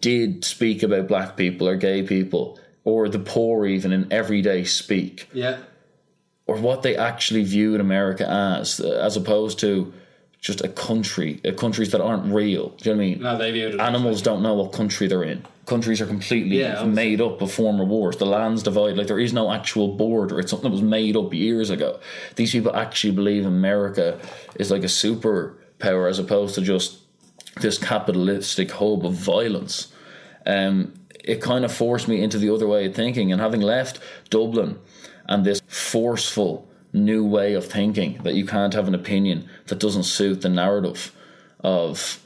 did 0.00 0.44
speak 0.44 0.82
about 0.82 1.08
black 1.08 1.36
people 1.36 1.68
or 1.68 1.76
gay 1.76 2.02
people 2.02 2.58
or 2.84 3.08
the 3.08 3.18
poor, 3.18 3.66
even 3.66 3.92
in 3.92 4.12
everyday 4.12 4.64
speak, 4.64 5.28
Yeah. 5.32 5.58
or 6.46 6.56
what 6.58 6.82
they 6.82 6.96
actually 6.96 7.44
viewed 7.44 7.80
America 7.80 8.28
as, 8.28 8.80
as 8.80 9.16
opposed 9.16 9.58
to 9.60 9.92
just 10.44 10.60
a 10.60 10.68
country, 10.68 11.40
uh, 11.46 11.52
countries 11.52 11.90
that 11.90 12.02
aren't 12.02 12.26
real. 12.32 12.68
Do 12.68 12.90
you 12.90 12.94
know 12.94 12.98
what 12.98 13.04
I 13.04 13.08
mean? 13.08 13.22
No, 13.22 13.38
they 13.38 13.60
it. 13.60 13.80
Animals 13.80 14.20
don't 14.20 14.42
know 14.42 14.52
what 14.52 14.72
country 14.72 15.06
they're 15.06 15.22
in. 15.22 15.42
Countries 15.64 16.02
are 16.02 16.06
completely 16.06 16.60
Yeah, 16.60 16.84
made 16.84 17.22
up 17.22 17.40
of 17.40 17.50
former 17.50 17.82
wars. 17.86 18.18
The 18.18 18.26
lands 18.26 18.62
divide. 18.62 18.98
Like 18.98 19.06
there 19.06 19.18
is 19.18 19.32
no 19.32 19.50
actual 19.50 19.96
border. 19.96 20.38
It's 20.38 20.50
something 20.50 20.70
that 20.70 20.74
was 20.74 20.82
made 20.82 21.16
up 21.16 21.32
years 21.32 21.70
ago. 21.70 21.98
These 22.36 22.52
people 22.52 22.76
actually 22.76 23.12
believe 23.14 23.46
America 23.46 24.20
is 24.56 24.70
like 24.70 24.82
a 24.82 24.92
superpower 25.02 26.10
as 26.10 26.18
opposed 26.18 26.54
to 26.56 26.60
just 26.60 26.98
this 27.62 27.78
capitalistic 27.78 28.70
hub 28.70 29.06
of 29.06 29.14
violence. 29.14 29.94
Um, 30.44 30.92
it 31.24 31.40
kind 31.40 31.64
of 31.64 31.72
forced 31.72 32.06
me 32.06 32.20
into 32.22 32.36
the 32.36 32.52
other 32.52 32.66
way 32.66 32.84
of 32.84 32.94
thinking. 32.94 33.32
And 33.32 33.40
having 33.40 33.62
left 33.62 33.98
Dublin 34.28 34.78
and 35.24 35.46
this 35.46 35.62
forceful 35.66 36.68
new 36.92 37.24
way 37.26 37.54
of 37.54 37.64
thinking 37.66 38.20
that 38.22 38.34
you 38.34 38.44
can't 38.46 38.74
have 38.74 38.86
an 38.86 38.94
opinion 38.94 39.48
that 39.66 39.78
doesn't 39.78 40.04
suit 40.04 40.42
the 40.42 40.48
narrative 40.48 41.12
of 41.60 42.20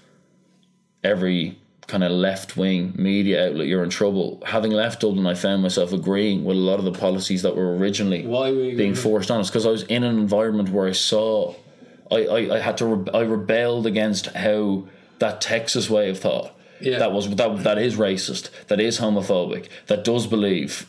every 1.04 1.58
kind 1.88 2.04
of 2.04 2.12
left 2.12 2.56
wing 2.56 2.92
media 2.96 3.48
outlet, 3.48 3.66
you're 3.66 3.82
in 3.82 3.90
trouble. 3.90 4.42
Having 4.46 4.72
left 4.72 5.00
Dublin, 5.00 5.26
I 5.26 5.34
found 5.34 5.62
myself 5.62 5.92
agreeing 5.92 6.44
with 6.44 6.56
a 6.56 6.60
lot 6.60 6.78
of 6.78 6.84
the 6.84 6.92
policies 6.92 7.42
that 7.42 7.56
were 7.56 7.76
originally 7.76 8.26
being 8.76 8.94
forced 8.94 9.30
on 9.30 9.40
us 9.40 9.48
because 9.48 9.66
I 9.66 9.70
was 9.70 9.84
in 9.84 10.04
an 10.04 10.18
environment 10.18 10.68
where 10.68 10.86
I 10.86 10.92
saw, 10.92 11.54
I, 12.10 12.26
I, 12.26 12.56
I 12.56 12.58
had 12.58 12.76
to, 12.78 12.86
re- 12.86 13.12
I 13.14 13.22
rebelled 13.22 13.86
against 13.86 14.26
how 14.26 14.86
that 15.18 15.40
Texas 15.40 15.88
way 15.88 16.10
of 16.10 16.18
thought. 16.18 16.54
Yeah. 16.80 16.98
That 16.98 17.12
was 17.12 17.28
that 17.34 17.64
that 17.64 17.78
is 17.78 17.96
racist. 17.96 18.50
That 18.68 18.80
is 18.80 19.00
homophobic. 19.00 19.68
That 19.86 20.04
does 20.04 20.28
believe 20.28 20.88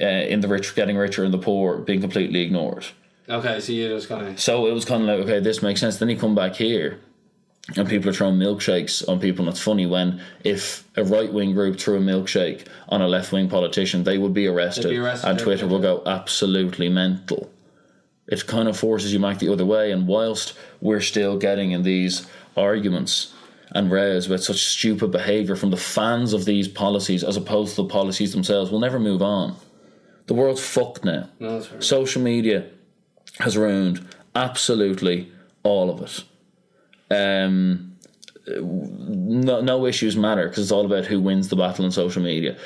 uh, 0.00 0.04
in 0.04 0.40
the 0.40 0.46
rich 0.46 0.76
getting 0.76 0.96
richer 0.96 1.24
and 1.24 1.34
the 1.34 1.38
poor 1.38 1.78
being 1.78 2.00
completely 2.00 2.42
ignored. 2.42 2.86
Okay, 3.28 3.60
so 3.60 3.72
you 3.72 3.88
just 3.88 4.08
kind 4.08 4.28
of. 4.28 4.40
So 4.40 4.66
it 4.66 4.72
was 4.72 4.84
kind 4.84 5.02
of 5.02 5.08
like, 5.08 5.18
okay, 5.26 5.40
this 5.40 5.62
makes 5.62 5.80
sense. 5.80 5.96
Then 5.96 6.08
you 6.08 6.16
come 6.16 6.34
back 6.34 6.54
here, 6.54 7.00
and 7.76 7.88
people 7.88 8.10
are 8.10 8.12
throwing 8.12 8.36
milkshakes 8.36 9.06
on 9.08 9.18
people. 9.18 9.44
And 9.44 9.52
it's 9.52 9.62
funny 9.62 9.86
when 9.86 10.20
if 10.44 10.84
a 10.96 11.04
right 11.04 11.32
wing 11.32 11.52
group 11.52 11.78
threw 11.78 11.96
a 11.96 12.00
milkshake 12.00 12.66
on 12.88 13.02
a 13.02 13.08
left 13.08 13.32
wing 13.32 13.48
politician, 13.48 14.04
they 14.04 14.18
would 14.18 14.34
be 14.34 14.46
arrested, 14.46 14.90
be 14.90 14.98
arrested, 14.98 15.28
and 15.28 15.38
Twitter 15.38 15.66
will 15.66 15.80
go 15.80 16.02
absolutely 16.06 16.88
mental. 16.88 17.50
It 18.28 18.46
kind 18.46 18.68
of 18.68 18.76
forces 18.76 19.12
you 19.12 19.20
back 19.20 19.38
the 19.38 19.52
other 19.52 19.66
way. 19.66 19.92
And 19.92 20.06
whilst 20.06 20.56
we're 20.80 21.00
still 21.00 21.38
getting 21.38 21.70
in 21.72 21.82
these 21.82 22.26
arguments 22.56 23.32
and 23.72 23.90
rows 23.90 24.28
with 24.28 24.42
such 24.42 24.64
stupid 24.64 25.10
behaviour 25.10 25.56
from 25.56 25.70
the 25.70 25.76
fans 25.76 26.32
of 26.32 26.44
these 26.44 26.66
policies 26.68 27.22
as 27.22 27.36
opposed 27.36 27.76
to 27.76 27.82
the 27.82 27.88
policies 27.88 28.32
themselves, 28.32 28.70
we'll 28.70 28.80
never 28.80 28.98
move 28.98 29.22
on. 29.22 29.56
The 30.26 30.34
world's 30.34 30.64
fucked 30.64 31.04
now. 31.04 31.28
No. 31.38 31.60
Social 31.78 32.20
media 32.20 32.68
has 33.38 33.56
ruined 33.56 34.06
absolutely 34.34 35.30
all 35.62 35.90
of 35.90 36.02
it. 36.02 36.24
Um, 37.10 37.96
no, 38.46 39.60
no 39.60 39.86
issues 39.86 40.16
matter 40.16 40.48
because 40.48 40.62
it's 40.62 40.72
all 40.72 40.86
about 40.86 41.06
who 41.06 41.20
wins 41.20 41.48
the 41.48 41.56
battle 41.56 41.84
on 41.84 41.90
social 41.90 42.22
media. 42.22 42.56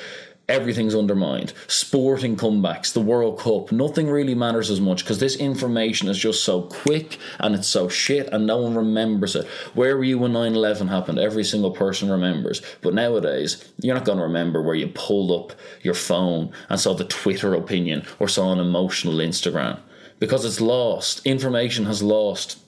Everything's 0.48 0.96
undermined. 0.96 1.52
Sporting 1.68 2.37
comebacks, 2.37 2.92
the 2.92 3.00
World 3.00 3.38
Cup, 3.38 3.70
nothing 3.70 4.11
really 4.11 4.35
matters 4.35 4.68
as 4.68 4.80
much 4.80 5.04
because 5.04 5.20
this 5.20 5.37
information 5.37 6.09
is 6.09 6.18
just 6.18 6.44
so 6.44 6.62
quick 6.62 7.18
and 7.38 7.54
it's 7.54 7.68
so 7.68 7.88
shit 7.88 8.26
and 8.33 8.48
no 8.48 8.56
one 8.56 8.74
remembers 8.74 9.37
it. 9.37 9.46
Where 9.74 9.96
were 9.96 10.02
you 10.02 10.18
when 10.18 10.33
9 10.33 10.54
11 10.54 10.88
happened? 10.88 11.20
Every 11.20 11.44
single 11.44 11.70
person 11.70 12.11
remembers. 12.11 12.62
But 12.80 12.94
nowadays, 12.94 13.64
you're 13.80 13.94
not 13.94 14.04
going 14.04 14.18
to 14.18 14.24
remember 14.24 14.61
where 14.61 14.74
you 14.74 14.88
pulled 14.88 15.30
up 15.30 15.56
your 15.83 15.94
phone 15.94 16.52
and 16.68 16.80
saw 16.80 16.94
the 16.94 17.04
Twitter 17.04 17.54
opinion 17.54 18.04
or 18.18 18.26
saw 18.26 18.52
an 18.52 18.59
emotional 18.59 19.18
Instagram 19.18 19.78
because 20.20 20.44
it's 20.44 20.61
lost. 20.61 21.26
Information 21.26 21.87
has 21.87 22.02
lost 22.02 22.59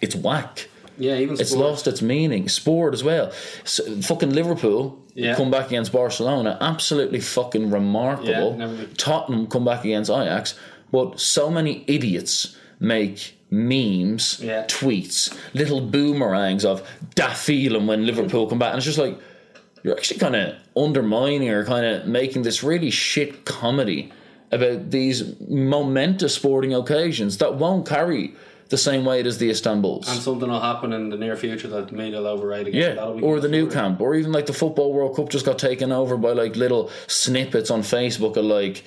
its 0.00 0.16
whack. 0.16 0.68
Yeah, 0.98 1.14
even 1.14 1.36
sport. 1.36 1.40
It's 1.40 1.54
lost 1.54 1.86
its 1.86 2.02
meaning. 2.02 2.48
Sport 2.48 2.92
as 2.92 3.04
well. 3.04 3.30
So, 3.64 4.00
fucking 4.02 4.30
Liverpool 4.30 4.98
Yeah. 5.14 5.36
come 5.36 5.50
back 5.50 5.66
against 5.68 5.92
Barcelona. 5.92 6.58
Absolutely 6.60 7.20
fucking 7.20 7.70
remarkable. 7.70 8.56
Yeah. 8.58 8.72
Tottenham 8.96 9.46
come 9.46 9.64
back 9.64 9.84
against 9.84 10.10
Ajax. 10.10 10.54
But 10.90 11.20
so 11.20 11.50
many 11.50 11.84
idiots 11.86 12.56
make 12.80 13.36
memes, 13.50 14.40
Yeah. 14.42 14.64
tweets, 14.66 15.32
little 15.54 15.80
boomerangs 15.80 16.64
of 16.64 16.82
da 17.14 17.28
feeling 17.32 17.86
when 17.86 18.04
Liverpool 18.04 18.46
come 18.48 18.58
back. 18.58 18.70
And 18.72 18.78
it's 18.78 18.86
just 18.86 18.98
like, 18.98 19.16
you're 19.84 19.96
actually 19.96 20.18
kind 20.18 20.34
of 20.34 20.54
undermining 20.76 21.48
or 21.48 21.64
kind 21.64 21.86
of 21.86 22.06
making 22.06 22.42
this 22.42 22.64
really 22.64 22.90
shit 22.90 23.44
comedy 23.44 24.10
about 24.50 24.90
these 24.90 25.38
momentous 25.48 26.34
sporting 26.34 26.74
occasions 26.74 27.38
that 27.38 27.54
won't 27.54 27.86
carry 27.86 28.34
the 28.68 28.78
same 28.78 29.04
weight 29.04 29.26
as 29.26 29.38
the 29.38 29.50
Istanbuls. 29.50 30.08
And 30.08 30.20
something 30.20 30.48
will 30.48 30.60
happen 30.60 30.92
in 30.92 31.08
the 31.08 31.16
near 31.16 31.36
future 31.36 31.68
that 31.68 31.90
will 31.90 32.26
override 32.26 32.68
again. 32.68 32.80
Yeah, 32.80 32.94
That'll 32.94 33.14
be 33.14 33.22
or 33.22 33.40
the 33.40 33.48
Nou 33.48 33.70
Camp, 33.70 34.00
or 34.00 34.14
even 34.14 34.32
like 34.32 34.46
the 34.46 34.52
football 34.52 34.92
World 34.92 35.16
Cup 35.16 35.30
just 35.30 35.46
got 35.46 35.58
taken 35.58 35.92
over 35.92 36.16
by 36.16 36.32
like 36.32 36.56
little 36.56 36.90
snippets 37.06 37.70
on 37.70 37.80
Facebook 37.80 38.36
of 38.36 38.44
like 38.44 38.84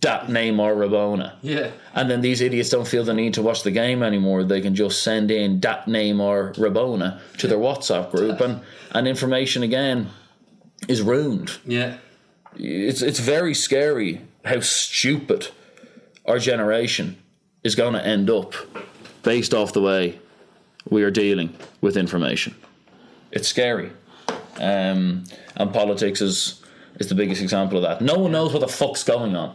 that 0.00 0.28
Neymar 0.28 0.76
Rabona. 0.76 1.34
Yeah. 1.42 1.70
And 1.94 2.10
then 2.10 2.20
these 2.20 2.40
idiots 2.40 2.70
don't 2.70 2.86
feel 2.86 3.04
the 3.04 3.14
need 3.14 3.34
to 3.34 3.42
watch 3.42 3.64
the 3.64 3.70
game 3.70 4.02
anymore. 4.02 4.44
They 4.44 4.60
can 4.60 4.74
just 4.74 5.02
send 5.02 5.30
in 5.30 5.60
dat 5.60 5.86
Neymar 5.86 6.54
Rabona 6.54 7.20
to 7.38 7.46
their 7.48 7.58
WhatsApp 7.58 8.10
group, 8.10 8.40
and, 8.40 8.60
and 8.92 9.08
information 9.08 9.62
again 9.62 10.08
is 10.86 11.02
ruined. 11.02 11.58
Yeah. 11.66 11.96
It's 12.56 13.02
it's 13.02 13.20
very 13.20 13.54
scary 13.54 14.22
how 14.48 14.60
stupid 14.60 15.48
our 16.26 16.38
generation 16.38 17.16
is 17.62 17.74
going 17.74 17.94
to 17.94 18.04
end 18.04 18.30
up 18.30 18.54
based 19.22 19.54
off 19.54 19.72
the 19.72 19.82
way 19.82 20.18
we 20.88 21.02
are 21.02 21.10
dealing 21.10 21.54
with 21.80 21.96
information. 21.96 22.54
It's 23.30 23.48
scary, 23.48 23.90
um, 24.58 25.24
and 25.56 25.72
politics 25.72 26.20
is 26.20 26.62
is 26.98 27.08
the 27.08 27.14
biggest 27.14 27.40
example 27.40 27.78
of 27.78 27.82
that. 27.84 28.00
No 28.04 28.18
one 28.18 28.32
knows 28.32 28.52
what 28.52 28.60
the 28.60 28.68
fuck's 28.68 29.04
going 29.04 29.36
on. 29.36 29.54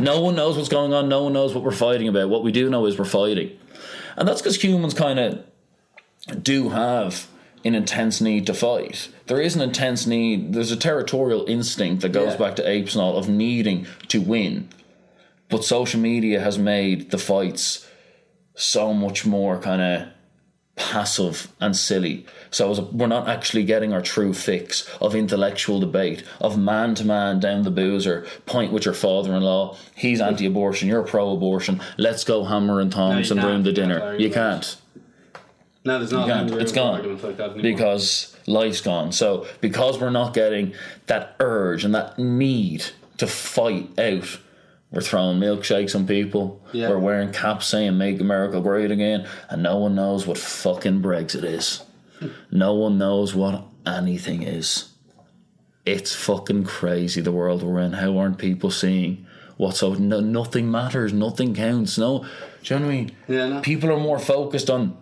No 0.00 0.20
one 0.20 0.34
knows 0.34 0.56
what's 0.56 0.68
going 0.68 0.92
on. 0.92 1.08
No 1.08 1.24
one 1.24 1.32
knows 1.32 1.54
what 1.54 1.62
we're 1.62 1.70
fighting 1.70 2.08
about. 2.08 2.28
What 2.28 2.42
we 2.42 2.50
do 2.50 2.68
know 2.68 2.86
is 2.86 2.98
we're 2.98 3.04
fighting, 3.04 3.56
and 4.16 4.26
that's 4.26 4.40
because 4.40 4.62
humans 4.62 4.94
kind 4.94 5.18
of 5.18 6.42
do 6.42 6.70
have 6.70 7.28
an 7.64 7.74
intense 7.74 8.20
need 8.20 8.46
to 8.46 8.54
fight. 8.54 9.08
There 9.26 9.40
is 9.40 9.54
an 9.54 9.62
intense 9.62 10.06
need. 10.06 10.52
There's 10.52 10.72
a 10.72 10.76
territorial 10.76 11.46
instinct 11.46 12.02
that 12.02 12.12
goes 12.12 12.32
Yeah. 12.32 12.36
back 12.38 12.56
to 12.56 12.68
apes 12.68 12.94
and 12.94 13.02
all 13.02 13.16
of 13.16 13.28
needing 13.28 13.86
to 14.08 14.20
win. 14.20 14.68
But 15.48 15.64
social 15.64 16.00
media 16.00 16.40
has 16.40 16.58
made 16.58 17.10
the 17.10 17.18
fights 17.18 17.86
so 18.54 18.92
much 18.92 19.24
more 19.24 19.58
kind 19.58 19.82
of 19.82 20.08
passive 20.74 21.48
and 21.60 21.76
silly. 21.76 22.24
So 22.50 22.72
a, 22.72 22.80
we're 22.80 23.06
not 23.06 23.28
actually 23.28 23.64
getting 23.64 23.92
our 23.92 24.00
true 24.00 24.32
fix 24.32 24.88
of 25.00 25.14
intellectual 25.14 25.78
debate, 25.80 26.24
of 26.40 26.58
man 26.58 26.94
to 26.96 27.04
man 27.04 27.40
down 27.40 27.62
the 27.62 27.70
boozer, 27.70 28.26
point 28.46 28.72
with 28.72 28.84
your 28.86 28.94
father 28.94 29.34
in 29.34 29.42
law. 29.42 29.76
He's 29.94 30.20
anti 30.20 30.46
abortion, 30.46 30.88
you're 30.88 31.02
pro 31.02 31.32
abortion. 31.32 31.80
Let's 31.98 32.24
go 32.24 32.44
hammer 32.44 32.80
and 32.80 32.90
tongs 32.90 33.30
you 33.30 33.36
and 33.36 33.44
ruin 33.44 33.62
the 33.62 33.72
dinner. 33.72 34.16
You 34.16 34.30
can't 34.30 34.76
No, 35.84 35.98
there's 35.98 36.12
not 36.12 36.28
any 36.28 36.52
It's 36.60 36.72
gone. 36.72 37.02
like 37.22 37.60
because 37.62 38.36
life's 38.46 38.80
gone. 38.80 39.10
So 39.12 39.46
because 39.60 39.98
we're 39.98 40.10
not 40.10 40.32
getting 40.34 40.74
that 41.06 41.34
urge 41.40 41.84
and 41.84 41.94
that 41.94 42.18
need 42.18 42.84
to 43.18 43.26
fight 43.26 43.98
out, 43.98 44.38
we're 44.92 45.00
throwing 45.00 45.40
milkshakes 45.40 45.96
on 45.96 46.06
people. 46.06 46.62
Yeah. 46.72 46.88
We're 46.88 46.98
wearing 46.98 47.32
caps 47.32 47.66
saying 47.66 47.98
"Make 47.98 48.20
America 48.20 48.60
Great 48.60 48.90
Again," 48.92 49.26
and 49.48 49.62
no 49.62 49.76
one 49.78 49.94
knows 49.96 50.26
what 50.26 50.38
fucking 50.38 51.02
Brexit 51.02 51.44
is. 51.44 51.82
no 52.52 52.74
one 52.74 52.98
knows 52.98 53.34
what 53.34 53.64
anything 53.84 54.42
is. 54.44 54.90
It's 55.84 56.14
fucking 56.14 56.62
crazy 56.64 57.20
the 57.20 57.32
world 57.32 57.64
we're 57.64 57.80
in. 57.80 57.94
How 57.94 58.16
aren't 58.18 58.38
people 58.38 58.70
seeing 58.70 59.26
what's 59.56 59.78
so? 59.80 59.94
No, 59.94 60.20
nothing 60.20 60.70
matters. 60.70 61.12
Nothing 61.12 61.54
counts. 61.56 61.98
No, 61.98 62.24
do 62.62 62.74
you 62.74 62.78
know 62.80 62.86
what 62.86 62.92
I 62.92 62.96
mean? 62.96 63.10
Yeah, 63.26 63.48
no. 63.48 63.60
People 63.62 63.90
are 63.90 63.98
more 63.98 64.20
focused 64.20 64.70
on 64.70 64.96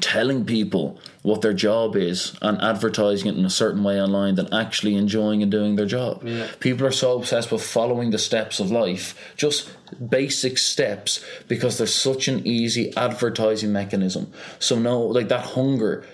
telling 0.00 0.44
people 0.44 0.98
what 1.22 1.42
their 1.42 1.52
job 1.52 1.96
is 1.96 2.36
and 2.42 2.60
advertising 2.60 3.28
it 3.28 3.36
in 3.36 3.44
a 3.44 3.50
certain 3.50 3.82
way 3.82 4.00
online 4.00 4.34
than 4.34 4.52
actually 4.52 4.94
enjoying 4.94 5.42
and 5.42 5.50
doing 5.50 5.76
their 5.76 5.86
job. 5.86 6.22
Yeah. 6.24 6.48
People 6.60 6.86
are 6.86 6.92
so 6.92 7.18
obsessed 7.18 7.50
with 7.50 7.62
following 7.62 8.10
the 8.10 8.18
steps 8.18 8.60
of 8.60 8.70
life, 8.70 9.18
just 9.36 9.70
basic 10.08 10.58
steps, 10.58 11.24
because 11.48 11.78
there's 11.78 11.94
such 11.94 12.28
an 12.28 12.46
easy 12.46 12.94
advertising 12.96 13.72
mechanism. 13.72 14.32
So 14.58 14.78
no, 14.78 15.00
like 15.00 15.28
that 15.28 15.44
hunger 15.44 16.04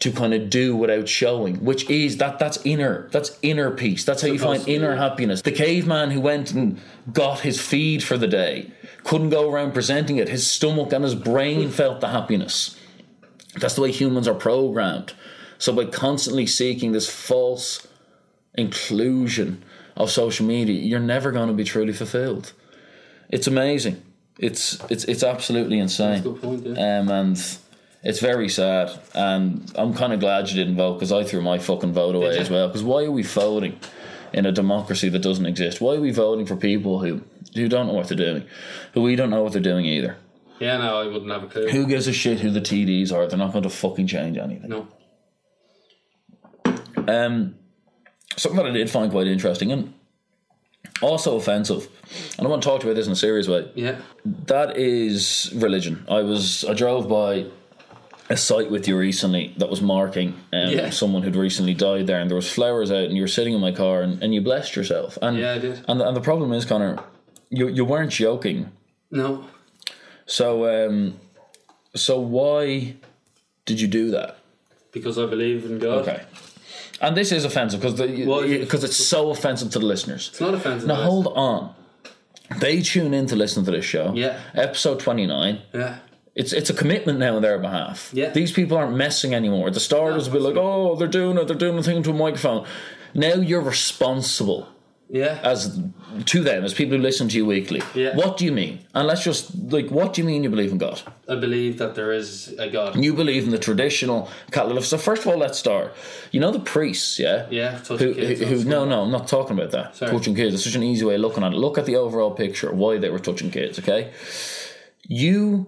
to 0.00 0.10
kind 0.10 0.32
of 0.32 0.48
do 0.48 0.74
without 0.74 1.08
showing, 1.08 1.62
which 1.62 1.88
is 1.90 2.16
that 2.16 2.38
that's 2.38 2.58
inner, 2.64 3.08
that's 3.12 3.38
inner 3.42 3.70
peace. 3.70 4.04
That's 4.04 4.22
how 4.22 4.28
you 4.28 4.38
find 4.38 4.60
Supposed 4.60 4.60
to 4.62 4.66
be, 4.66 4.74
inner 4.76 4.96
happiness. 4.96 5.42
The 5.42 5.52
caveman 5.52 6.10
who 6.10 6.22
went 6.22 6.52
and 6.52 6.80
got 7.12 7.40
his 7.40 7.60
feed 7.60 8.02
for 8.02 8.16
the 8.16 8.26
day 8.26 8.72
couldn't 9.04 9.28
go 9.30 9.50
around 9.50 9.72
presenting 9.72 10.16
it. 10.16 10.28
His 10.28 10.48
stomach 10.48 10.92
and 10.94 11.04
his 11.04 11.14
brain 11.14 11.68
felt 11.70 12.00
the 12.00 12.08
happiness. 12.08 12.76
That's 13.58 13.74
the 13.74 13.82
way 13.82 13.90
humans 13.90 14.28
are 14.28 14.34
programmed. 14.34 15.12
So 15.58 15.72
by 15.72 15.86
constantly 15.86 16.46
seeking 16.46 16.92
this 16.92 17.08
false 17.08 17.86
inclusion 18.54 19.62
of 19.96 20.10
social 20.10 20.46
media, 20.46 20.80
you're 20.80 21.00
never 21.00 21.32
going 21.32 21.48
to 21.48 21.54
be 21.54 21.64
truly 21.64 21.92
fulfilled. 21.92 22.52
It's 23.28 23.46
amazing. 23.46 24.02
It's 24.38 24.82
it's 24.88 25.04
it's 25.04 25.22
absolutely 25.22 25.78
insane. 25.78 26.22
Good 26.22 26.40
point, 26.40 26.66
yeah. 26.66 26.98
Um, 26.98 27.10
and 27.10 27.58
it's 28.02 28.20
very 28.20 28.48
sad. 28.48 28.90
And 29.14 29.70
I'm 29.76 29.92
kind 29.94 30.12
of 30.12 30.20
glad 30.20 30.48
you 30.48 30.54
didn't 30.54 30.76
vote 30.76 30.94
because 30.94 31.12
I 31.12 31.24
threw 31.24 31.42
my 31.42 31.58
fucking 31.58 31.92
vote 31.92 32.14
away 32.14 32.38
as 32.38 32.48
well. 32.48 32.68
Because 32.68 32.82
why 32.82 33.04
are 33.04 33.10
we 33.10 33.22
voting 33.22 33.78
in 34.32 34.46
a 34.46 34.52
democracy 34.52 35.08
that 35.10 35.18
doesn't 35.18 35.44
exist? 35.44 35.80
Why 35.80 35.96
are 35.96 36.00
we 36.00 36.10
voting 36.10 36.46
for 36.46 36.56
people 36.56 37.00
who 37.00 37.20
who 37.54 37.68
don't 37.68 37.88
know 37.88 37.92
what 37.92 38.08
they're 38.08 38.16
doing, 38.16 38.44
who 38.94 39.02
we 39.02 39.16
don't 39.16 39.30
know 39.30 39.42
what 39.42 39.52
they're 39.52 39.60
doing 39.60 39.84
either? 39.84 40.16
Yeah, 40.60 40.76
no, 40.76 41.00
I 41.00 41.06
wouldn't 41.06 41.30
have 41.30 41.42
a 41.42 41.46
clue. 41.46 41.68
Who 41.68 41.86
gives 41.86 42.06
a 42.06 42.12
shit 42.12 42.38
who 42.40 42.50
the 42.50 42.60
TDs 42.60 43.12
are? 43.12 43.26
They're 43.26 43.38
not 43.38 43.52
going 43.52 43.62
to 43.64 43.70
fucking 43.70 44.06
change 44.06 44.36
anything. 44.36 44.68
No. 44.68 44.86
Um, 47.08 47.56
something 48.36 48.62
that 48.62 48.66
I 48.66 48.72
did 48.72 48.90
find 48.90 49.10
quite 49.10 49.26
interesting 49.26 49.72
and 49.72 49.94
also 51.02 51.36
offensive, 51.36 51.88
and 52.38 52.46
I 52.46 52.50
want 52.50 52.62
to 52.62 52.68
talk 52.68 52.82
about 52.84 52.94
this 52.94 53.06
in 53.06 53.12
a 53.12 53.16
serious 53.16 53.48
way. 53.48 53.70
Yeah. 53.74 53.96
That 54.46 54.76
is 54.76 55.50
religion. 55.56 56.04
I 56.08 56.20
was 56.20 56.64
I 56.64 56.74
drove 56.74 57.08
by 57.08 57.46
a 58.28 58.36
site 58.36 58.70
with 58.70 58.86
you 58.86 58.96
recently 58.96 59.54
that 59.56 59.68
was 59.70 59.80
marking 59.80 60.34
um, 60.52 60.70
Yeah. 60.70 60.90
someone 60.90 61.22
who'd 61.22 61.36
recently 61.36 61.74
died 61.74 62.06
there, 62.06 62.20
and 62.20 62.28
there 62.30 62.36
was 62.36 62.52
flowers 62.52 62.90
out, 62.92 63.04
and 63.04 63.16
you 63.16 63.22
were 63.22 63.28
sitting 63.28 63.54
in 63.54 63.60
my 63.60 63.72
car, 63.72 64.02
and, 64.02 64.22
and 64.22 64.34
you 64.34 64.40
blessed 64.42 64.76
yourself. 64.76 65.18
And 65.22 65.38
Yeah, 65.38 65.54
I 65.54 65.58
did. 65.58 65.80
And 65.88 65.98
the, 66.00 66.06
and 66.06 66.16
the 66.16 66.20
problem 66.20 66.52
is, 66.52 66.64
Connor, 66.66 66.98
you 67.48 67.68
you 67.68 67.84
weren't 67.84 68.12
joking. 68.12 68.70
No. 69.10 69.46
So 70.26 70.86
um, 70.86 71.18
so 71.94 72.20
why 72.20 72.94
did 73.64 73.80
you 73.80 73.88
do 73.88 74.10
that? 74.10 74.38
Because 74.92 75.18
I 75.18 75.26
believe 75.26 75.64
in 75.64 75.78
God. 75.78 76.08
Okay. 76.08 76.22
And 77.00 77.16
this 77.16 77.32
is 77.32 77.44
offensive 77.44 77.80
because 77.80 77.96
the 77.96 78.26
Well, 78.26 78.42
because 78.42 78.84
it's 78.84 78.96
so 78.96 79.30
offensive 79.30 79.70
to 79.72 79.78
the 79.78 79.86
listeners. 79.86 80.28
It's 80.28 80.40
not 80.40 80.54
offensive. 80.54 80.88
Now 80.88 80.96
hold 80.96 81.28
on. 81.28 81.74
They 82.58 82.82
tune 82.82 83.14
in 83.14 83.26
to 83.26 83.36
listen 83.36 83.64
to 83.64 83.70
this 83.70 83.84
show. 83.84 84.12
Yeah. 84.14 84.38
Episode 84.54 85.00
twenty 85.00 85.26
nine. 85.26 85.62
Yeah. 85.72 85.98
It's 86.34 86.52
it's 86.52 86.70
a 86.70 86.74
commitment 86.74 87.18
now 87.18 87.36
on 87.36 87.42
their 87.42 87.58
behalf. 87.58 88.10
Yeah. 88.12 88.30
These 88.30 88.52
people 88.52 88.76
aren't 88.76 88.96
messing 88.96 89.34
anymore. 89.34 89.70
The 89.70 89.80
starters 89.80 90.16
was 90.16 90.28
a 90.28 90.30
bit 90.30 90.42
like, 90.42 90.56
oh, 90.56 90.94
they're 90.96 91.08
doing 91.08 91.38
it, 91.38 91.46
they're 91.46 91.56
doing 91.56 91.76
the 91.76 91.82
thing 91.82 91.96
into 91.96 92.10
a 92.10 92.14
microphone. 92.14 92.66
Now 93.14 93.34
you're 93.34 93.62
responsible 93.62 94.68
Yeah. 95.12 95.40
as 95.42 95.80
to 96.26 96.40
them, 96.42 96.64
as 96.64 96.72
people 96.72 96.96
who 96.96 97.02
listen 97.02 97.28
to 97.28 97.36
you 97.36 97.44
weekly. 97.44 97.82
Yeah. 97.94 98.14
What 98.14 98.36
do 98.36 98.44
you 98.44 98.52
mean? 98.52 98.84
And 98.94 99.08
let's 99.08 99.24
just 99.24 99.54
like, 99.72 99.90
what 99.90 100.12
do 100.12 100.20
you 100.22 100.26
mean 100.26 100.44
you 100.44 100.50
believe 100.50 100.70
in 100.70 100.78
God? 100.78 101.02
I 101.28 101.34
believe 101.34 101.78
that 101.78 101.94
there 101.96 102.12
is 102.12 102.54
a 102.58 102.68
God. 102.70 102.96
You 102.96 103.12
believe 103.14 103.44
in 103.44 103.50
the 103.50 103.58
traditional 103.58 104.28
Catholic. 104.52 104.84
So 104.84 104.98
first 104.98 105.22
of 105.22 105.28
all, 105.28 105.36
let's 105.38 105.58
start. 105.58 105.94
You 106.30 106.38
know 106.40 106.52
the 106.52 106.60
priests, 106.60 107.18
yeah. 107.18 107.46
Yeah, 107.50 107.78
touching 107.78 108.08
Who, 108.08 108.14
kids. 108.14 108.40
who, 108.40 108.46
who 108.46 108.64
no 108.64 108.84
no 108.84 109.02
I'm 109.02 109.10
not 109.10 109.26
talking 109.26 109.58
about 109.58 109.72
that 109.72 109.96
Sorry. 109.96 110.12
touching 110.12 110.34
kids 110.36 110.54
it's 110.54 110.64
such 110.64 110.74
an 110.76 110.82
easy 110.84 111.04
way 111.04 111.16
of 111.16 111.20
looking 111.22 111.42
at 111.42 111.52
it 111.52 111.56
look 111.56 111.76
at 111.78 111.86
the 111.86 111.96
overall 111.96 112.30
picture 112.30 112.72
why 112.72 112.98
they 112.98 113.10
were 113.10 113.18
touching 113.18 113.50
kids 113.50 113.78
okay 113.78 114.12
you 115.08 115.66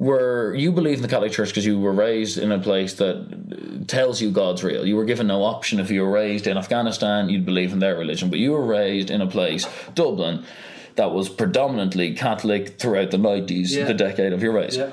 were 0.00 0.54
you 0.54 0.72
believe 0.72 0.96
in 0.96 1.02
the 1.02 1.08
Catholic 1.08 1.30
Church 1.30 1.50
because 1.50 1.64
you 1.66 1.78
were 1.78 1.92
raised 1.92 2.38
in 2.38 2.50
a 2.50 2.58
place 2.58 2.94
that 2.94 3.84
tells 3.86 4.20
you 4.22 4.30
God's 4.32 4.64
real 4.64 4.84
you 4.86 4.96
were 4.96 5.04
given 5.04 5.26
no 5.28 5.42
option 5.44 5.78
if 5.78 5.90
you 5.90 6.00
were 6.02 6.10
raised 6.10 6.46
in 6.46 6.56
Afghanistan 6.56 7.28
you'd 7.28 7.44
believe 7.44 7.72
in 7.72 7.78
their 7.80 7.96
religion 7.98 8.30
but 8.30 8.38
you 8.38 8.50
were 8.52 8.64
raised 8.64 9.10
in 9.10 9.20
a 9.20 9.26
place 9.26 9.66
Dublin 9.94 10.42
that 10.96 11.12
was 11.12 11.28
predominantly 11.28 12.14
Catholic 12.14 12.78
throughout 12.80 13.10
the 13.10 13.18
90s 13.18 13.70
Yeah. 13.76 13.84
the 13.84 13.94
decade 13.94 14.32
of 14.32 14.42
your 14.42 14.52
race 14.52 14.76
Yeah. 14.76 14.92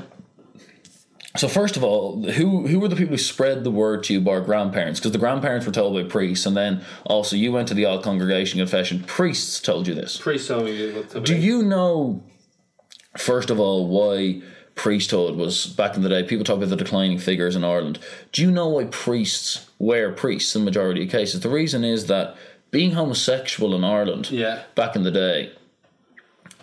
so 1.38 1.48
first 1.48 1.78
of 1.78 1.84
all, 1.86 2.24
who 2.38 2.68
who 2.68 2.78
were 2.82 2.90
the 2.90 2.96
people 3.02 3.14
who 3.16 3.18
spread 3.34 3.64
the 3.64 3.72
word 3.72 4.04
to 4.06 4.14
you 4.14 4.20
by 4.22 4.32
our 4.32 4.42
grandparents? 4.42 5.00
Because 5.00 5.12
the 5.14 5.24
grandparents 5.26 5.66
were 5.66 5.72
told 5.72 5.94
by 5.96 6.04
priests, 6.04 6.46
and 6.48 6.56
then 6.58 6.82
also 7.06 7.36
you 7.44 7.52
went 7.54 7.68
to 7.70 7.74
the 7.76 7.86
all 7.86 8.00
congregation 8.02 8.60
confession. 8.60 9.04
Priests 9.06 9.60
told 9.62 9.88
you 9.88 9.94
this. 10.02 10.18
Priests 10.18 10.48
told 10.48 10.66
me 10.66 10.92
what 10.94 11.10
to 11.12 11.20
Do 11.22 11.36
you 11.50 11.62
know, 11.64 12.24
first 13.18 13.50
of 13.52 13.58
all, 13.60 13.88
why 13.88 14.42
priesthood 14.78 15.36
was 15.36 15.66
back 15.66 15.96
in 15.98 16.04
the 16.04 16.10
day. 16.10 16.24
People 16.24 16.46
talk 16.46 16.58
about 16.58 16.70
the 16.70 16.76
declining 16.78 17.18
figures 17.18 17.56
in 17.56 17.64
Ireland. 17.66 18.00
Do 18.32 18.42
you 18.42 18.52
know 18.52 18.68
why 18.70 18.86
priests 18.86 19.70
were 19.80 20.12
priests 20.14 20.56
in 20.56 20.62
the 20.62 20.66
majority 20.66 21.04
of 21.04 21.10
cases? 21.10 21.42
The 21.42 21.50
reason 21.50 21.84
is 21.84 22.06
that 22.08 22.36
being 22.72 22.92
homosexual 22.92 23.76
in 23.76 23.84
Ireland 23.84 24.32
Yeah. 24.32 24.62
back 24.76 24.96
in 24.96 25.04
the 25.04 25.12
day 25.12 25.52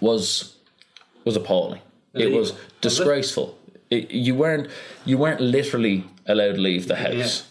was 0.00 0.54
was 1.24 1.36
appalling. 1.36 1.80
It 2.14 2.32
was 2.32 2.52
disgraceful. 2.80 3.58
It- 3.90 4.10
you 4.10 4.34
weren't 4.34 4.68
you 5.04 5.18
weren't 5.18 5.40
literally 5.40 6.04
allowed 6.26 6.54
to 6.54 6.60
leave 6.60 6.86
the 6.88 6.96
house. 6.96 7.44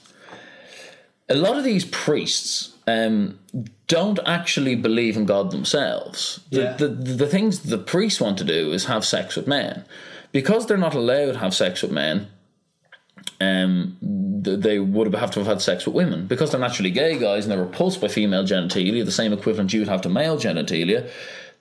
A 1.30 1.36
lot 1.36 1.58
of 1.58 1.64
these 1.64 1.86
priests 1.86 2.74
um, 2.88 3.40
don't 3.98 4.20
actually 4.38 4.76
believe 4.88 5.16
in 5.20 5.26
God 5.34 5.46
themselves. 5.52 6.20
The, 6.56 6.62
Yeah. 6.62 6.74
the, 6.82 6.88
the, 6.88 7.14
the 7.24 7.28
things 7.36 7.54
the 7.76 7.78
priests 7.94 8.20
want 8.26 8.38
to 8.40 8.44
do 8.56 8.62
is 8.76 8.86
have 8.86 9.04
sex 9.06 9.36
with 9.38 9.48
men. 9.48 9.74
Because 10.32 10.66
they're 10.66 10.86
not 10.88 10.96
allowed 10.96 11.34
to 11.34 11.40
have 11.46 11.54
sex 11.54 11.82
with 11.84 11.92
men, 11.92 12.16
um, 13.40 13.98
they 14.72 14.80
would 14.80 15.14
have 15.14 15.32
to 15.32 15.40
have 15.40 15.48
had 15.48 15.62
sex 15.62 15.86
with 15.86 15.96
women. 15.96 16.26
Because 16.28 16.50
they're 16.52 16.60
naturally 16.68 16.92
gay 16.92 17.18
guys 17.20 17.46
and 17.46 17.52
they're 17.52 17.64
repulsed 17.72 18.02
by 18.02 18.08
female 18.08 18.44
genitalia, 18.44 19.06
the 19.06 19.12
same 19.22 19.34
equivalent 19.34 19.74
you'd 19.74 19.88
have 19.88 20.02
to 20.02 20.10
male 20.10 20.38
genitalia, 20.38 21.10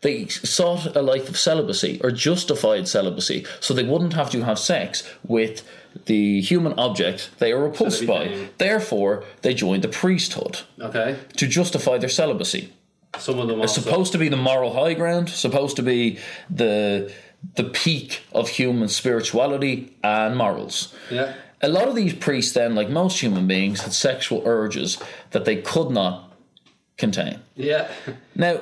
they 0.01 0.27
sought 0.29 0.97
a 0.97 1.03
life 1.03 1.29
of 1.29 1.37
celibacy 1.39 2.01
or 2.03 2.11
justified 2.11 2.89
celibacy 2.89 3.47
so 3.61 3.73
they 3.75 3.85
wouldn't 3.85 4.15
have 4.15 4.31
to 4.31 4.43
have 4.43 4.59
sex 4.59 5.09
with 5.27 5.63
the 6.07 6.41
human 6.41 6.73
object 6.79 7.31
they 7.39 7.53
are 7.53 7.63
repulsed 7.63 8.07
by. 8.07 8.49
Therefore, 8.59 9.25
they 9.43 9.55
joined 9.55 9.83
the 9.83 9.89
priesthood 9.89 10.61
Okay. 10.81 11.17
to 11.37 11.47
justify 11.47 11.99
their 11.99 12.09
celibacy 12.09 12.73
Some 13.19 13.39
of 13.39 13.49
them 13.49 13.61
also. 13.61 13.81
supposed 13.81 14.13
to 14.13 14.19
be 14.19 14.29
the 14.29 14.37
moral 14.37 14.73
high 14.75 14.95
ground, 14.95 15.29
supposed 15.29 15.77
to 15.77 15.83
be 15.83 16.19
the 16.51 17.11
the 17.57 17.65
peak 17.65 18.21
of 18.33 18.49
human 18.51 18.89
spirituality 18.89 19.93
and 20.05 20.37
morals. 20.37 20.95
yeah. 21.11 21.35
A 21.61 21.69
lot 21.69 21.89
of 21.89 21.95
these 21.95 22.15
priests, 22.15 22.53
then, 22.55 22.75
like 22.75 22.89
most 22.89 23.21
human 23.21 23.47
beings, 23.47 23.81
had 23.83 23.93
sexual 23.93 24.43
urges 24.47 24.99
that 25.31 25.45
they 25.45 25.57
could 25.57 25.91
not 25.91 26.33
contain. 26.99 27.39
Yeah. 27.57 27.89
Now, 28.35 28.61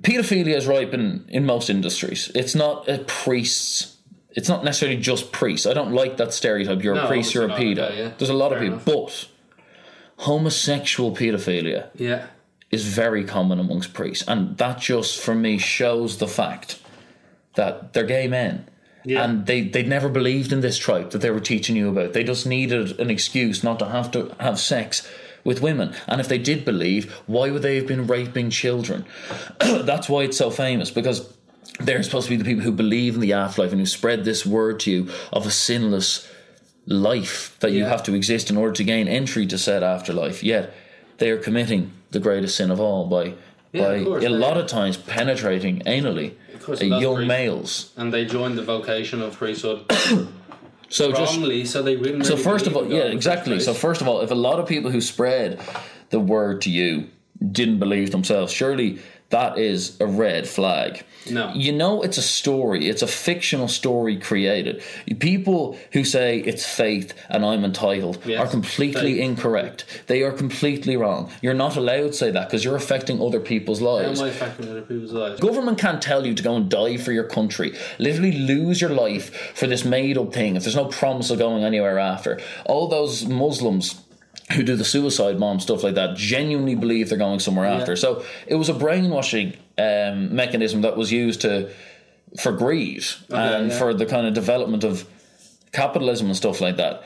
pedophilia 0.00 0.56
is 0.56 0.66
ripe 0.66 0.92
in, 0.94 1.24
in 1.28 1.44
most 1.46 1.70
industries. 1.70 2.30
It's 2.34 2.54
not 2.54 2.88
a 2.88 2.98
priest's. 2.98 3.95
It's 4.36 4.48
not 4.48 4.62
necessarily 4.64 4.98
just 5.00 5.32
priests. 5.32 5.66
I 5.66 5.72
don't 5.72 5.92
like 5.92 6.18
that 6.18 6.32
stereotype. 6.32 6.82
You're 6.84 6.94
a 6.94 7.06
priest. 7.08 7.34
You're 7.34 7.46
a 7.46 7.48
pedo. 7.48 7.96
yeah. 7.96 8.12
There's 8.18 8.28
a 8.30 8.34
lot 8.34 8.52
of 8.52 8.58
Fair 8.58 8.70
people, 8.70 8.80
but 9.06 9.28
homosexual 10.18 11.14
pedophilia 11.14 11.88
Yeah. 11.96 12.26
is 12.70 12.84
very 12.86 13.24
common 13.24 13.58
amongst 13.58 13.94
priests, 13.94 14.24
and 14.28 14.56
that 14.58 14.78
just 14.80 15.20
for 15.20 15.34
me 15.34 15.58
shows 15.58 16.18
the 16.18 16.28
fact 16.28 16.78
that 17.54 17.92
they're 17.92 18.04
gay 18.06 18.28
men. 18.28 18.66
Yeah. 19.04 19.22
And 19.24 19.46
they, 19.46 19.62
they 19.62 19.84
never 19.84 20.08
believed 20.08 20.52
in 20.52 20.60
this 20.62 20.76
tribe 20.78 21.10
that 21.12 21.18
they 21.20 21.30
were 21.30 21.38
teaching 21.40 21.76
you 21.76 21.88
about. 21.90 22.12
They 22.12 22.24
just 22.24 22.44
needed 22.44 22.98
an 22.98 23.08
excuse 23.08 23.62
not 23.62 23.78
to 23.78 23.86
have 23.86 24.10
to 24.10 24.34
have 24.40 24.58
sex 24.58 25.08
with 25.44 25.62
women. 25.62 25.94
And 26.08 26.20
if 26.20 26.26
they 26.26 26.38
did 26.38 26.64
believe, 26.64 27.12
why 27.26 27.50
would 27.52 27.62
they 27.62 27.76
have 27.76 27.86
been 27.86 28.08
raping 28.08 28.50
children? 28.50 29.04
That's 29.60 30.08
why 30.08 30.22
it's 30.24 30.36
so 30.36 30.50
famous, 30.50 30.90
because 30.90 31.32
they're 31.80 32.02
supposed 32.02 32.28
to 32.28 32.30
be 32.30 32.36
the 32.36 32.44
people 32.44 32.62
who 32.62 32.72
believe 32.72 33.14
in 33.14 33.20
the 33.20 33.32
afterlife 33.32 33.72
and 33.72 33.80
who 33.80 33.86
spread 33.86 34.24
this 34.24 34.46
word 34.46 34.80
to 34.80 34.90
you 34.90 35.10
of 35.32 35.46
a 35.46 35.50
sinless 35.50 36.30
life 36.86 37.56
that 37.60 37.72
you 37.72 37.84
have 37.84 38.02
to 38.04 38.14
exist 38.14 38.50
in 38.50 38.56
order 38.56 38.72
to 38.72 38.84
gain 38.84 39.08
entry 39.08 39.46
to 39.46 39.58
said 39.58 39.82
afterlife. 39.82 40.42
Yet 40.42 40.72
they 41.18 41.30
are 41.30 41.38
committing 41.38 41.92
the 42.10 42.20
greatest 42.20 42.56
sin 42.56 42.70
of 42.70 42.80
all 42.80 43.06
by 43.06 43.34
Yeah, 43.72 43.88
by 43.88 44.04
course, 44.04 44.24
a 44.24 44.28
lot 44.30 44.56
of 44.56 44.66
times 44.66 44.96
penetrating 44.96 45.80
anally 45.80 46.34
course, 46.66 46.82
young 46.82 47.16
great. 47.16 47.28
males. 47.28 47.92
And 47.96 48.12
they 48.12 48.24
join 48.24 48.56
the 48.56 48.62
vocation 48.62 49.22
of 49.22 49.36
priesthood 49.36 49.84
So 50.88 51.10
just 51.10 51.36
wrongly, 51.36 51.64
so 51.64 51.82
they 51.82 51.96
wouldn't. 51.96 52.26
so 52.26 52.36
first 52.36 52.66
of 52.66 52.76
all, 52.76 52.86
yeah, 52.86 53.04
exactly. 53.04 53.58
So 53.60 53.74
first 53.74 54.00
of 54.00 54.08
all, 54.08 54.20
if 54.20 54.30
a 54.30 54.36
lot 54.36 54.60
of 54.60 54.68
people 54.68 54.90
who 54.90 55.00
spread 55.00 55.60
the 56.10 56.20
word 56.20 56.62
to 56.62 56.70
you 56.70 57.08
didn't 57.52 57.78
believe 57.80 58.12
themselves, 58.12 58.52
surely 58.52 59.00
that 59.30 59.58
is 59.58 60.00
a 60.00 60.06
red 60.06 60.46
flag. 60.48 61.04
No. 61.28 61.52
You 61.54 61.72
know 61.72 62.02
it's 62.02 62.18
a 62.18 62.22
story, 62.22 62.88
it's 62.88 63.02
a 63.02 63.08
fictional 63.08 63.66
story 63.66 64.16
created. 64.18 64.82
People 65.18 65.76
who 65.92 66.04
say 66.04 66.38
it's 66.38 66.64
faith 66.64 67.12
and 67.28 67.44
I'm 67.44 67.64
entitled 67.64 68.18
Yes, 68.24 68.38
are 68.40 68.48
completely 68.48 69.14
faith. 69.14 69.22
incorrect. 69.22 69.84
They 70.06 70.22
are 70.22 70.30
completely 70.30 70.96
wrong. 70.96 71.32
You're 71.42 71.54
not 71.54 71.76
allowed 71.76 72.08
to 72.08 72.12
say 72.12 72.30
that 72.30 72.46
because 72.48 72.64
you're 72.64 72.76
affecting 72.76 73.20
other 73.20 73.40
people's 73.40 73.80
How 73.80 73.86
lives. 73.94 74.20
am 74.20 74.26
I 74.26 74.30
affecting 74.30 74.68
other 74.68 74.82
people's 74.82 75.12
lives? 75.12 75.40
Government 75.40 75.78
can't 75.78 76.00
tell 76.00 76.24
you 76.24 76.32
to 76.34 76.42
go 76.44 76.54
and 76.54 76.70
die 76.70 76.96
for 76.96 77.10
your 77.10 77.24
country, 77.24 77.74
literally 77.98 78.32
lose 78.32 78.80
your 78.80 78.90
life 78.90 79.34
for 79.56 79.66
this 79.66 79.84
made 79.84 80.16
up 80.16 80.32
thing 80.32 80.54
if 80.54 80.62
there's 80.62 80.76
no 80.76 80.84
promise 80.86 81.30
of 81.30 81.38
going 81.38 81.64
anywhere 81.64 81.98
after. 81.98 82.38
All 82.66 82.86
those 82.86 83.26
Muslims 83.26 84.00
who 84.52 84.62
do 84.62 84.76
the 84.76 84.84
suicide 84.84 85.40
bomb 85.40 85.58
stuff 85.58 85.82
like 85.82 85.94
that 85.94 86.16
genuinely 86.16 86.74
believe 86.74 87.08
they're 87.08 87.18
going 87.18 87.40
somewhere 87.40 87.66
after. 87.66 87.96
So 87.96 88.24
it 88.46 88.54
was 88.54 88.68
a 88.68 88.74
brainwashing 88.74 89.56
um, 89.76 90.34
mechanism 90.34 90.82
that 90.82 90.96
was 90.96 91.10
used 91.10 91.40
to 91.40 91.72
for 92.40 92.52
greed 92.52 93.04
and 93.30 93.70
yeah. 93.70 93.78
for 93.78 93.94
the 93.94 94.06
kind 94.06 94.26
of 94.26 94.34
development 94.34 94.84
of 94.84 95.08
capitalism 95.72 96.28
and 96.28 96.36
stuff 96.36 96.60
like 96.60 96.76
that. 96.76 97.02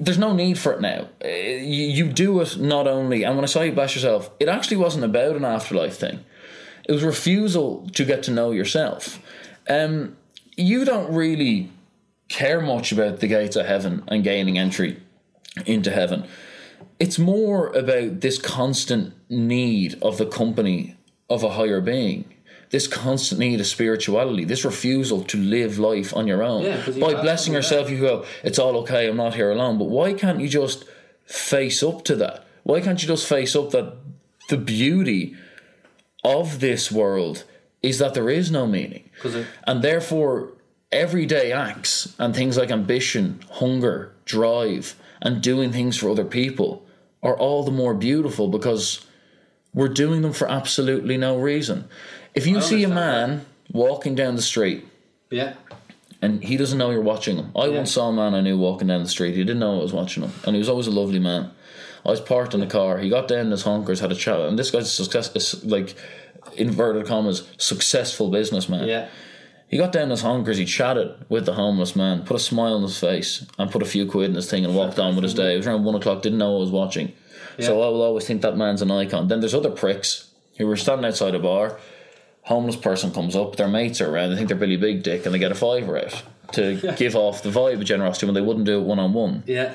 There's 0.00 0.18
no 0.18 0.32
need 0.32 0.58
for 0.58 0.72
it 0.72 0.80
now. 0.80 1.08
Uh, 1.24 1.28
You, 1.28 1.86
you 1.86 2.12
do 2.12 2.40
it 2.40 2.58
not 2.58 2.86
only, 2.86 3.22
and 3.24 3.36
when 3.36 3.44
I 3.44 3.46
saw 3.46 3.62
you 3.62 3.72
bash 3.72 3.94
yourself, 3.94 4.30
it 4.40 4.48
actually 4.48 4.78
wasn't 4.78 5.04
about 5.04 5.36
an 5.36 5.44
afterlife 5.44 5.96
thing. 5.96 6.24
It 6.88 6.92
was 6.92 7.04
refusal 7.04 7.88
to 7.92 8.04
get 8.04 8.22
to 8.24 8.30
know 8.30 8.50
yourself. 8.50 9.20
Um, 9.68 10.16
you 10.56 10.84
don't 10.84 11.12
really 11.12 11.70
care 12.28 12.60
much 12.60 12.92
about 12.92 13.20
the 13.20 13.28
gates 13.28 13.56
of 13.56 13.66
heaven 13.66 14.02
and 14.08 14.24
gaining 14.24 14.58
entry 14.58 15.00
into 15.64 15.90
heaven. 15.90 16.26
It's 16.98 17.18
more 17.18 17.68
about 17.68 18.20
this 18.20 18.38
constant 18.38 19.12
need 19.28 19.98
of 20.02 20.16
the 20.18 20.26
company 20.26 20.96
of 21.28 21.42
a 21.42 21.50
higher 21.50 21.80
being. 21.80 22.32
This 22.70 22.88
constant 22.88 23.38
need 23.38 23.60
of 23.60 23.66
spirituality, 23.66 24.44
this 24.44 24.64
refusal 24.64 25.22
to 25.24 25.38
live 25.38 25.78
life 25.78 26.14
on 26.16 26.26
your 26.26 26.42
own. 26.42 26.62
Yeah, 26.64 26.84
you 26.90 27.00
By 27.00 27.20
blessing 27.20 27.52
yourself, 27.52 27.90
you 27.90 28.00
go, 28.00 28.24
it's 28.42 28.58
all 28.58 28.76
okay, 28.78 29.08
I'm 29.08 29.16
not 29.16 29.34
here 29.34 29.50
alone. 29.50 29.78
But 29.78 29.84
why 29.88 30.14
can't 30.14 30.40
you 30.40 30.48
just 30.48 30.84
face 31.26 31.82
up 31.82 32.02
to 32.04 32.16
that? 32.16 32.44
Why 32.64 32.80
can't 32.80 33.00
you 33.00 33.06
just 33.06 33.28
face 33.28 33.54
up 33.54 33.70
that 33.70 33.94
the 34.48 34.56
beauty 34.56 35.36
of 36.24 36.58
this 36.60 36.90
world 36.90 37.44
is 37.82 37.98
that 37.98 38.14
there 38.14 38.30
is 38.30 38.50
no 38.50 38.66
meaning? 38.66 39.10
it- 39.22 39.46
And 39.64 39.82
therefore, 39.82 40.52
everyday 40.90 41.52
acts 41.52 42.14
and 42.18 42.34
things 42.34 42.56
like 42.56 42.70
ambition, 42.70 43.40
hunger, 43.52 44.12
drive, 44.24 44.96
and 45.22 45.40
doing 45.40 45.70
things 45.72 45.96
for 45.96 46.10
other 46.10 46.24
people 46.24 46.84
are 47.26 47.36
all 47.36 47.64
the 47.64 47.70
more 47.72 47.94
beautiful 47.94 48.48
because 48.48 49.04
we're 49.74 49.88
doing 49.88 50.22
them 50.22 50.32
for 50.32 50.48
absolutely 50.48 51.16
no 51.16 51.36
reason. 51.36 51.88
If 52.34 52.46
you 52.46 52.60
see 52.60 52.84
a 52.84 52.88
man 52.88 53.44
walking 53.72 54.14
down 54.14 54.36
the 54.36 54.42
street 54.42 54.86
Yeah. 55.30 55.54
and 56.22 56.42
he 56.42 56.56
doesn't 56.56 56.78
know 56.78 56.90
you're 56.90 57.00
watching 57.02 57.36
him. 57.36 57.50
I 57.56 57.68
once 57.68 57.90
saw 57.92 58.08
a 58.08 58.12
man 58.12 58.34
I 58.34 58.40
knew 58.40 58.56
walking 58.56 58.88
down 58.88 59.02
the 59.02 59.08
street. 59.08 59.34
He 59.34 59.42
didn't 59.42 59.58
know 59.58 59.80
I 59.80 59.82
was 59.82 59.92
watching 59.92 60.22
him, 60.22 60.32
and 60.44 60.54
he 60.54 60.58
was 60.58 60.68
always 60.68 60.86
a 60.86 60.90
lovely 60.92 61.18
man. 61.18 61.50
I 62.04 62.10
was 62.10 62.20
parked 62.20 62.54
in 62.54 62.60
the 62.60 62.66
car. 62.66 62.98
He 62.98 63.08
got 63.08 63.26
down 63.26 63.46
in 63.46 63.50
his 63.50 63.64
honkers, 63.64 63.98
had 64.00 64.12
a 64.12 64.14
chat, 64.14 64.38
and 64.40 64.56
this 64.58 64.70
guy's 64.70 64.84
a 64.84 64.88
success, 65.04 65.34
is 65.34 65.64
like 65.64 65.96
inverted 66.56 67.06
commas, 67.06 67.42
successful 67.58 68.30
businessman. 68.30 68.86
Yeah. 68.86 69.08
He 69.68 69.78
got 69.78 69.92
down 69.92 70.10
his 70.10 70.22
honkers. 70.22 70.58
He 70.58 70.64
chatted 70.64 71.14
with 71.28 71.44
the 71.44 71.54
homeless 71.54 71.96
man, 71.96 72.22
put 72.22 72.36
a 72.36 72.40
smile 72.40 72.74
on 72.74 72.82
his 72.82 72.98
face, 72.98 73.44
and 73.58 73.70
put 73.70 73.82
a 73.82 73.86
few 73.86 74.06
quid 74.06 74.30
in 74.30 74.36
his 74.36 74.48
thing, 74.48 74.64
and 74.64 74.76
walked 74.76 74.98
on 74.98 75.16
with 75.16 75.24
his 75.24 75.34
day. 75.34 75.54
It 75.54 75.56
was 75.56 75.66
around 75.66 75.84
one 75.84 75.96
o'clock. 75.96 76.22
Didn't 76.22 76.38
know 76.38 76.56
I 76.56 76.60
was 76.60 76.70
watching, 76.70 77.12
so 77.58 77.82
I 77.82 77.88
will 77.88 78.02
always 78.02 78.26
think 78.26 78.42
that 78.42 78.56
man's 78.56 78.82
an 78.82 78.90
icon. 78.90 79.28
Then 79.28 79.40
there's 79.40 79.54
other 79.54 79.70
pricks 79.70 80.30
who 80.58 80.66
were 80.66 80.76
standing 80.76 81.04
outside 81.04 81.34
a 81.34 81.38
bar. 81.38 81.78
Homeless 82.42 82.76
person 82.76 83.12
comes 83.12 83.34
up, 83.34 83.56
their 83.56 83.66
mates 83.66 84.00
are 84.00 84.08
around. 84.08 84.30
They 84.30 84.36
think 84.36 84.48
they're 84.48 84.56
Billy 84.56 84.76
Big 84.76 85.02
Dick, 85.02 85.26
and 85.26 85.34
they 85.34 85.38
get 85.40 85.50
a 85.50 85.56
fiver 85.56 85.98
out 85.98 86.22
to 86.52 86.94
give 86.96 87.16
off 87.16 87.42
the 87.42 87.50
vibe 87.50 87.80
of 87.80 87.84
generosity 87.84 88.26
when 88.26 88.34
they 88.34 88.40
wouldn't 88.40 88.66
do 88.66 88.78
it 88.78 88.84
one 88.84 89.00
on 89.00 89.12
one. 89.12 89.42
Yeah. 89.46 89.74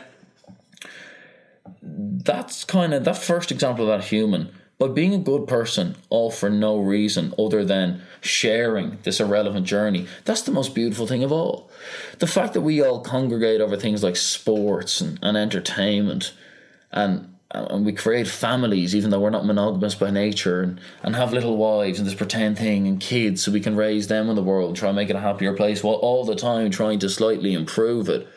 That's 1.81 2.63
kind 2.63 2.93
of 2.93 3.03
that 3.03 3.17
first 3.17 3.51
example 3.51 3.89
of 3.89 3.99
that 3.99 4.07
human. 4.07 4.53
But 4.79 4.95
being 4.95 5.13
a 5.13 5.19
good 5.19 5.47
person, 5.47 5.95
all 6.09 6.31
for 6.31 6.49
no 6.49 6.79
reason 6.79 7.33
other 7.37 7.63
than 7.63 8.01
sharing 8.21 8.99
this 9.03 9.19
irrelevant 9.19 9.65
journey, 9.65 10.07
that's 10.25 10.43
the 10.43 10.51
most 10.51 10.73
beautiful 10.73 11.07
thing 11.07 11.23
of 11.23 11.31
all. 11.31 11.69
The 12.19 12.27
fact 12.27 12.53
that 12.53 12.61
we 12.61 12.81
all 12.81 13.01
congregate 13.01 13.61
over 13.61 13.75
things 13.75 14.03
like 14.03 14.15
sports 14.15 15.01
and, 15.01 15.19
and 15.21 15.35
entertainment 15.35 16.33
and 16.91 17.27
and 17.53 17.85
we 17.85 17.91
create 17.91 18.27
families 18.27 18.95
even 18.95 19.09
though 19.09 19.19
we're 19.19 19.29
not 19.29 19.45
monogamous 19.45 19.95
by 19.95 20.09
nature 20.09 20.61
and, 20.61 20.79
and 21.03 21.15
have 21.15 21.33
little 21.33 21.57
wives 21.57 21.99
and 21.99 22.07
this 22.07 22.15
pretend 22.15 22.57
thing 22.57 22.87
and 22.87 23.01
kids 23.01 23.43
so 23.43 23.51
we 23.51 23.59
can 23.59 23.75
raise 23.75 24.07
them 24.07 24.29
in 24.29 24.35
the 24.35 24.43
world 24.43 24.69
and 24.69 24.77
try 24.77 24.89
and 24.89 24.95
make 24.95 25.09
it 25.09 25.15
a 25.15 25.19
happier 25.19 25.53
place 25.53 25.83
while 25.83 25.95
all 25.95 26.23
the 26.23 26.35
time 26.35 26.71
trying 26.71 26.99
to 26.99 27.09
slightly 27.09 27.53
improve 27.53 28.07
it. 28.07 28.27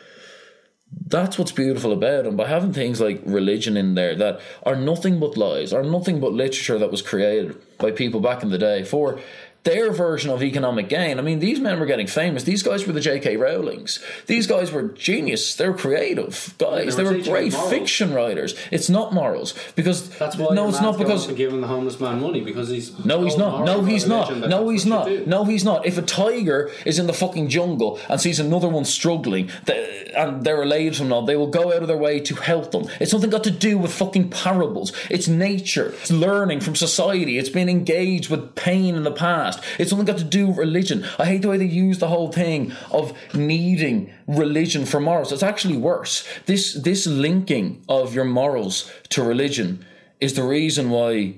That's 1.06 1.38
what's 1.38 1.52
beautiful 1.52 1.92
about 1.92 2.24
them 2.24 2.36
by 2.36 2.48
having 2.48 2.72
things 2.72 3.00
like 3.00 3.22
religion 3.24 3.76
in 3.76 3.94
there 3.94 4.16
that 4.16 4.40
are 4.64 4.76
nothing 4.76 5.20
but 5.20 5.36
lies 5.36 5.72
are 5.72 5.84
nothing 5.84 6.18
but 6.18 6.32
literature 6.32 6.78
that 6.78 6.90
was 6.90 7.02
created 7.02 7.56
by 7.78 7.92
people 7.92 8.20
back 8.20 8.42
in 8.42 8.50
the 8.50 8.58
day 8.58 8.82
for 8.82 9.20
their 9.64 9.90
version 9.92 10.30
of 10.30 10.42
economic 10.42 10.88
gain. 10.88 11.18
I 11.18 11.22
mean, 11.22 11.38
these 11.38 11.58
men 11.58 11.80
were 11.80 11.86
getting 11.86 12.06
famous. 12.06 12.44
These 12.44 12.62
guys 12.62 12.86
were 12.86 12.92
the 12.92 13.00
J.K. 13.00 13.36
Rowlings. 13.36 13.98
These 14.26 14.46
guys 14.46 14.70
were 14.70 14.82
genius. 14.82 15.54
They 15.56 15.68
were 15.68 15.76
creative 15.76 16.54
guys. 16.58 16.96
they 16.96 17.02
They 17.02 17.10
were 17.10 17.16
were 17.16 17.24
great 17.24 17.52
fiction 17.54 18.12
writers. 18.14 18.54
It's 18.70 18.88
not 18.90 19.12
morals 19.12 19.54
because 19.74 20.10
That's 20.18 20.36
why 20.36 20.54
no, 20.54 20.68
it's 20.68 20.80
not 20.80 20.98
because 20.98 21.26
giving 21.32 21.60
the 21.60 21.66
homeless 21.66 21.98
man 21.98 22.20
money 22.20 22.40
because 22.42 22.68
he's 22.68 23.04
no, 23.04 23.24
he's 23.24 23.36
not. 23.36 23.64
No, 23.64 23.82
he's 23.82 24.06
not. 24.06 24.36
No, 24.36 24.68
he's 24.68 24.86
not. 24.86 25.26
No, 25.26 25.44
he's 25.44 25.64
not. 25.64 25.86
If 25.86 25.98
a 25.98 26.02
tiger 26.02 26.70
is 26.84 26.98
in 26.98 27.06
the 27.06 27.12
fucking 27.12 27.48
jungle 27.48 27.98
and 28.08 28.20
sees 28.20 28.38
another 28.38 28.68
one 28.68 28.84
struggling 28.84 29.50
th- 29.66 30.12
and 30.14 30.44
they're 30.44 30.58
related 30.58 30.94
to 30.94 31.02
him, 31.02 31.08
now, 31.08 31.22
they 31.22 31.36
will 31.36 31.48
go 31.48 31.72
out 31.72 31.82
of 31.82 31.88
their 31.88 31.96
way 31.96 32.20
to 32.20 32.34
help 32.36 32.70
them. 32.70 32.86
It's 33.00 33.10
something 33.10 33.30
got 33.30 33.44
to 33.44 33.50
do 33.50 33.78
with 33.78 33.92
fucking 33.92 34.30
parables. 34.30 34.92
It's 35.10 35.26
nature. 35.26 35.88
It's 36.00 36.10
learning 36.10 36.60
from 36.60 36.76
society. 36.76 37.38
It's 37.38 37.48
been 37.48 37.68
engaged 37.68 38.30
with 38.30 38.54
pain 38.54 38.94
in 38.94 39.02
the 39.02 39.10
past. 39.10 39.53
It's 39.78 39.90
something 39.90 40.06
got 40.06 40.18
to 40.18 40.24
do 40.24 40.48
with 40.48 40.58
religion. 40.58 41.04
I 41.18 41.26
hate 41.26 41.42
the 41.42 41.48
way 41.48 41.58
they 41.58 41.64
use 41.64 41.98
the 41.98 42.08
whole 42.08 42.30
thing 42.32 42.72
of 42.90 43.12
needing 43.34 44.12
religion 44.26 44.86
for 44.86 45.00
morals. 45.00 45.32
It's 45.32 45.42
actually 45.42 45.76
worse. 45.76 46.26
This 46.46 46.74
this 46.74 47.06
linking 47.06 47.84
of 47.88 48.14
your 48.14 48.24
morals 48.24 48.90
to 49.10 49.22
religion 49.22 49.84
is 50.20 50.34
the 50.34 50.42
reason 50.42 50.90
why 50.90 51.34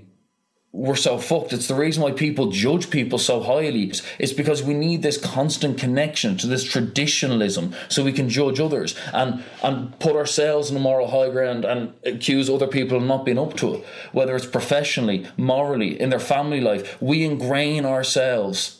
we're 0.76 0.94
so 0.94 1.16
fucked. 1.16 1.54
It's 1.54 1.68
the 1.68 1.74
reason 1.74 2.02
why 2.02 2.12
people 2.12 2.50
judge 2.50 2.90
people 2.90 3.18
so 3.18 3.42
highly. 3.42 3.92
It's 4.18 4.34
because 4.34 4.62
we 4.62 4.74
need 4.74 5.00
this 5.00 5.16
constant 5.16 5.78
connection 5.78 6.36
to 6.36 6.46
this 6.46 6.64
traditionalism 6.64 7.74
so 7.88 8.04
we 8.04 8.12
can 8.12 8.28
judge 8.28 8.60
others 8.60 8.94
and, 9.14 9.42
and 9.62 9.98
put 9.98 10.16
ourselves 10.16 10.70
in 10.70 10.76
a 10.76 10.80
moral 10.80 11.08
high 11.08 11.30
ground 11.30 11.64
and 11.64 11.94
accuse 12.04 12.50
other 12.50 12.66
people 12.66 12.98
of 12.98 13.04
not 13.04 13.24
being 13.24 13.38
up 13.38 13.56
to 13.56 13.76
it. 13.76 13.86
Whether 14.12 14.36
it's 14.36 14.44
professionally, 14.44 15.26
morally, 15.38 15.98
in 15.98 16.10
their 16.10 16.20
family 16.20 16.60
life, 16.60 17.00
we 17.00 17.24
ingrain 17.24 17.86
ourselves 17.86 18.75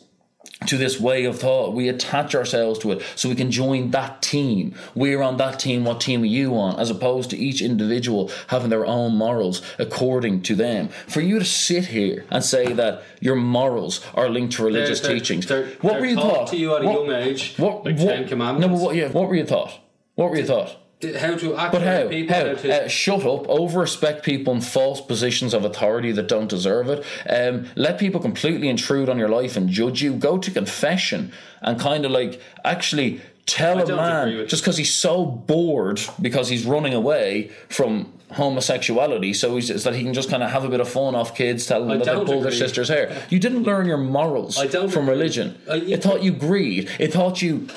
to 0.67 0.77
this 0.79 0.99
way 0.99 1.25
of 1.27 1.39
thought. 1.39 1.75
We 1.75 1.89
attach 1.89 2.35
ourselves 2.35 2.79
to 2.81 2.93
it 2.93 3.03
so 3.15 3.29
we 3.29 3.35
can 3.35 3.51
join 3.51 3.91
that 3.91 4.23
team. 4.23 4.75
We're 4.95 5.21
on 5.23 5.37
that 5.37 5.61
team, 5.61 5.85
what 5.85 6.01
team 6.01 6.23
are 6.23 6.27
you 6.27 6.57
on? 6.57 6.81
As 6.81 6.89
opposed 6.91 7.29
to 7.31 7.37
each 7.37 7.61
individual 7.61 8.31
having 8.49 8.71
their 8.71 8.87
own 8.87 9.17
morals 9.17 9.61
according 9.79 10.43
to 10.43 10.55
them. 10.55 10.89
For 11.09 11.21
you 11.21 11.39
to 11.39 11.45
sit 11.45 11.87
here 11.87 12.25
and 12.31 12.43
say 12.43 12.73
that 12.73 13.03
your 13.21 13.37
morals 13.37 14.01
are 14.15 14.31
linked 14.31 14.55
to 14.57 14.65
religious 14.65 15.01
They're- 15.01 15.11
they're- 15.11 15.19
teachings. 15.21 15.47
they're- 15.47 15.69
what 15.83 16.01
were 16.01 16.07
you 16.07 16.17
taught 16.17 16.35
taught? 16.35 16.47
to 16.49 16.57
you 16.57 16.75
at 16.75 16.83
a 16.83 16.87
What- 16.87 17.07
young 17.07 17.13
age, 17.23 17.55
What, 17.59 17.85
like 17.85 17.99
what, 17.99 18.07
Ten 18.09 18.27
Commandments. 18.27 18.67
No, 18.67 18.73
but 18.75 18.83
what, 18.83 18.97
yeah, 18.97 19.09
what 19.09 19.29
were 19.29 19.37
you 19.37 19.45
taught? 19.45 19.73
What 20.15 20.31
were 20.31 20.39
you 20.39 20.47
taught? 20.47 20.75
How 21.03 21.37
to 21.37 21.55
act 21.57 21.73
But 21.73 21.83
how? 21.83 22.09
people, 22.09 22.35
How? 22.35 22.47
how 22.47 22.55
to 22.55 22.85
Uh, 22.85 22.89
shut 22.89 23.25
up. 23.27 23.47
Over 23.51 23.81
respect 23.81 24.25
people 24.25 24.55
in 24.55 24.63
false 24.63 25.01
positions 25.03 25.53
of 25.53 25.63
authority 25.65 26.11
that 26.13 26.27
don't 26.27 26.49
deserve 26.49 26.89
it. 26.89 27.05
Um, 27.29 27.67
let 27.77 27.99
people 27.99 28.19
completely 28.19 28.69
intrude 28.71 29.11
on 29.11 29.19
your 29.19 29.29
life 29.29 29.59
and 29.59 29.69
judge 29.69 30.01
you. 30.03 30.15
Go 30.15 30.39
to 30.39 30.51
confession 30.51 31.33
and 31.61 31.79
kind 31.79 32.07
of 32.07 32.13
like 32.13 32.41
actually 32.65 33.21
tell 33.45 33.79
I 33.79 33.83
a 33.83 33.87
man 33.97 34.49
just 34.49 34.63
because 34.63 34.79
he's 34.79 34.93
so 34.93 35.25
bored 35.25 36.01
because 36.21 36.49
he's 36.49 36.65
running 36.65 36.95
away 36.95 37.51
from 37.69 38.13
homosexuality 38.33 39.33
so 39.33 39.55
he's 39.55 39.69
that 39.85 39.95
he 39.95 40.03
can 40.03 40.13
just 40.13 40.29
kind 40.29 40.43
of 40.43 40.51
have 40.51 40.65
a 40.65 40.69
bit 40.69 40.81
of 40.81 40.89
fun 40.89 41.15
off 41.15 41.37
kids 41.37 41.65
telling 41.65 41.89
them 41.89 42.03
I 42.03 42.05
that 42.05 42.27
they 42.27 42.41
their 42.41 42.51
sister's 42.51 42.89
hair 42.89 43.23
you 43.31 43.39
didn't 43.39 43.63
learn 43.63 43.87
your 43.87 43.99
morals 43.99 44.59
I 44.59 44.67
don't 44.67 44.89
from 44.89 45.05
agree. 45.05 45.15
religion 45.15 45.55
Uh, 45.71 45.75
you- 45.75 45.95
it 45.95 46.03
taught 46.03 46.25
you 46.25 46.33
greed 46.33 46.91
it 46.99 47.13
taught 47.13 47.41
you 47.41 47.69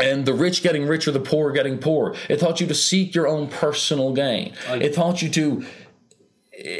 and 0.00 0.26
the 0.26 0.34
rich 0.34 0.62
getting 0.62 0.86
richer, 0.86 1.10
the 1.10 1.20
poor 1.20 1.52
getting 1.52 1.78
poor. 1.78 2.14
It 2.28 2.38
taught 2.40 2.60
you 2.60 2.66
to 2.66 2.74
seek 2.74 3.14
your 3.14 3.26
own 3.28 3.48
personal 3.48 4.12
gain. 4.12 4.52
I- 4.68 4.76
it 4.76 4.94
taught 4.94 5.22
you 5.22 5.28
to 5.30 5.64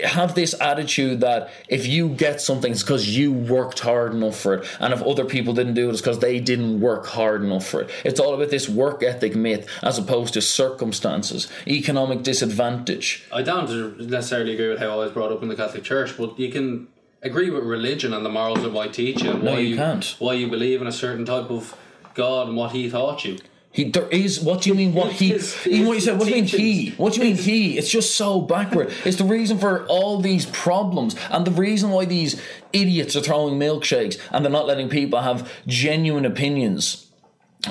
have 0.04 0.34
this 0.34 0.58
attitude 0.58 1.20
that 1.20 1.50
if 1.68 1.86
you 1.86 2.08
get 2.08 2.40
something, 2.40 2.72
it's 2.72 2.82
because 2.82 3.14
you 3.14 3.30
worked 3.30 3.80
hard 3.80 4.14
enough 4.14 4.40
for 4.40 4.54
it, 4.54 4.66
and 4.80 4.94
if 4.94 5.02
other 5.02 5.26
people 5.26 5.52
didn't 5.52 5.74
do 5.74 5.88
it, 5.88 5.92
it's 5.92 6.00
because 6.00 6.18
they 6.20 6.40
didn't 6.40 6.80
work 6.80 7.06
hard 7.06 7.44
enough 7.44 7.66
for 7.66 7.82
it. 7.82 7.90
It's 8.02 8.18
all 8.18 8.32
about 8.34 8.48
this 8.48 8.70
work 8.70 9.02
ethic 9.02 9.36
myth 9.36 9.68
as 9.82 9.98
opposed 9.98 10.32
to 10.34 10.40
circumstances, 10.40 11.48
economic 11.66 12.22
disadvantage. 12.22 13.24
I 13.30 13.42
don't 13.42 14.00
necessarily 14.08 14.54
agree 14.54 14.68
with 14.70 14.78
how 14.78 14.92
I 14.92 14.96
was 14.96 15.12
brought 15.12 15.30
up 15.30 15.42
in 15.42 15.48
the 15.50 15.56
Catholic 15.56 15.84
Church, 15.84 16.16
but 16.16 16.38
you 16.40 16.48
can 16.50 16.86
agree 17.22 17.50
with 17.50 17.64
religion 17.64 18.14
and 18.14 18.24
the 18.24 18.30
morals 18.30 18.64
it 18.64 18.72
might 18.72 18.94
teach 18.94 19.22
you, 19.22 19.32
and 19.32 19.42
No, 19.42 19.52
why 19.52 19.58
you 19.58 19.76
can't. 19.76 20.14
why 20.18 20.32
you 20.34 20.46
believe 20.48 20.80
in 20.80 20.86
a 20.86 20.92
certain 20.92 21.26
type 21.26 21.50
of 21.50 21.74
God 22.16 22.48
and 22.48 22.56
what 22.56 22.72
He 22.72 22.90
taught 22.90 23.24
you. 23.24 23.38
He, 23.70 23.90
there 23.90 24.08
is. 24.08 24.40
What 24.40 24.62
do 24.62 24.70
you 24.70 24.74
mean? 24.74 24.94
What 24.94 25.12
he? 25.12 25.28
His- 25.28 25.54
Even 25.66 25.86
what 25.86 25.94
you 25.94 26.00
said. 26.00 26.18
What 26.18 26.24
do 26.24 26.30
you 26.30 26.36
mean 26.36 26.46
he? 26.46 26.90
What 26.96 27.12
do 27.12 27.20
you 27.20 27.26
mean 27.26 27.36
he? 27.36 27.76
It's 27.76 27.90
just 27.90 28.16
so 28.16 28.40
backward. 28.40 28.90
It's 29.04 29.18
the 29.18 29.24
reason 29.24 29.58
for 29.58 29.84
all 29.86 30.18
these 30.18 30.46
problems, 30.46 31.14
and 31.30 31.46
the 31.46 31.50
reason 31.50 31.90
why 31.90 32.06
these 32.06 32.40
idiots 32.72 33.14
are 33.16 33.20
throwing 33.20 33.58
milkshakes 33.58 34.18
and 34.32 34.42
they're 34.44 34.52
not 34.52 34.66
letting 34.66 34.88
people 34.88 35.20
have 35.20 35.52
genuine 35.66 36.24
opinions 36.24 37.05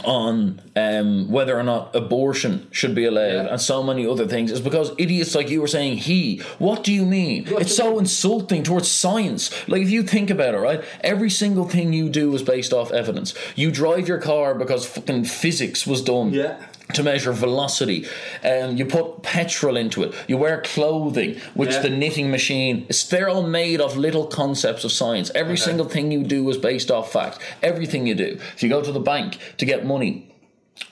on 0.03 0.60
um, 0.75 1.29
whether 1.31 1.58
or 1.58 1.63
not 1.63 1.95
abortion 1.95 2.67
should 2.71 2.93
be 2.95 3.05
allowed 3.05 3.25
Yeah. 3.34 3.47
and 3.51 3.62
so 3.62 3.81
many 3.84 4.05
other 4.08 4.27
things 4.27 4.51
is 4.51 4.60
because 4.62 4.91
idiots 4.97 5.36
like 5.36 5.49
you 5.49 5.62
were 5.62 5.67
saying 5.67 5.97
he 5.97 6.38
what 6.60 6.84
do 6.84 6.91
you 6.91 7.05
mean 7.05 7.45
What 7.45 7.62
it's 7.63 7.75
so 7.75 7.97
insulting 7.99 8.63
towards 8.63 8.89
science 8.89 9.51
like 9.67 9.81
if 9.81 9.89
you 9.89 10.03
think 10.03 10.29
about 10.29 10.53
it 10.55 10.60
right 10.60 10.84
every 11.01 11.29
single 11.29 11.67
thing 11.67 11.93
you 11.93 12.10
do 12.10 12.34
is 12.36 12.41
based 12.43 12.73
off 12.73 12.91
evidence 12.91 13.34
you 13.55 13.71
drive 13.71 14.08
your 14.08 14.19
car 14.19 14.53
because 14.55 14.86
fucking 14.86 15.25
physics 15.25 15.86
was 15.88 16.01
done 16.01 16.34
Yeah. 16.34 16.58
To 16.93 17.04
measure 17.04 17.32
velocity. 17.32 18.06
Um, 18.43 18.78
you 18.78 18.86
put 18.86 19.24
petrol 19.24 19.76
into 19.76 20.04
it. 20.04 20.13
You 20.28 20.38
wear 20.38 20.62
clothing, 20.62 21.38
which 21.56 21.71
Yeah. 21.71 21.80
the 21.82 21.89
knitting 21.89 22.30
machine 22.30 22.86
is. 22.89 23.08
They're 23.10 23.28
all 23.30 23.41
made 23.43 23.82
of 23.82 23.98
little 23.98 24.28
concepts 24.28 24.84
of 24.84 24.91
science. 24.91 25.32
Every 25.34 25.58
single 25.58 25.88
thing 25.88 26.12
you 26.12 26.24
do 26.24 26.48
is 26.50 26.58
based 26.58 26.91
off 26.91 27.12
fact. 27.12 27.39
Everything 27.63 28.06
you 28.06 28.13
do. 28.15 28.38
If 28.56 28.62
you 28.62 28.69
go 28.69 28.82
to 28.82 28.91
the 28.91 29.00
bank 29.00 29.38
to 29.58 29.65
get 29.65 29.86
money, 29.86 30.32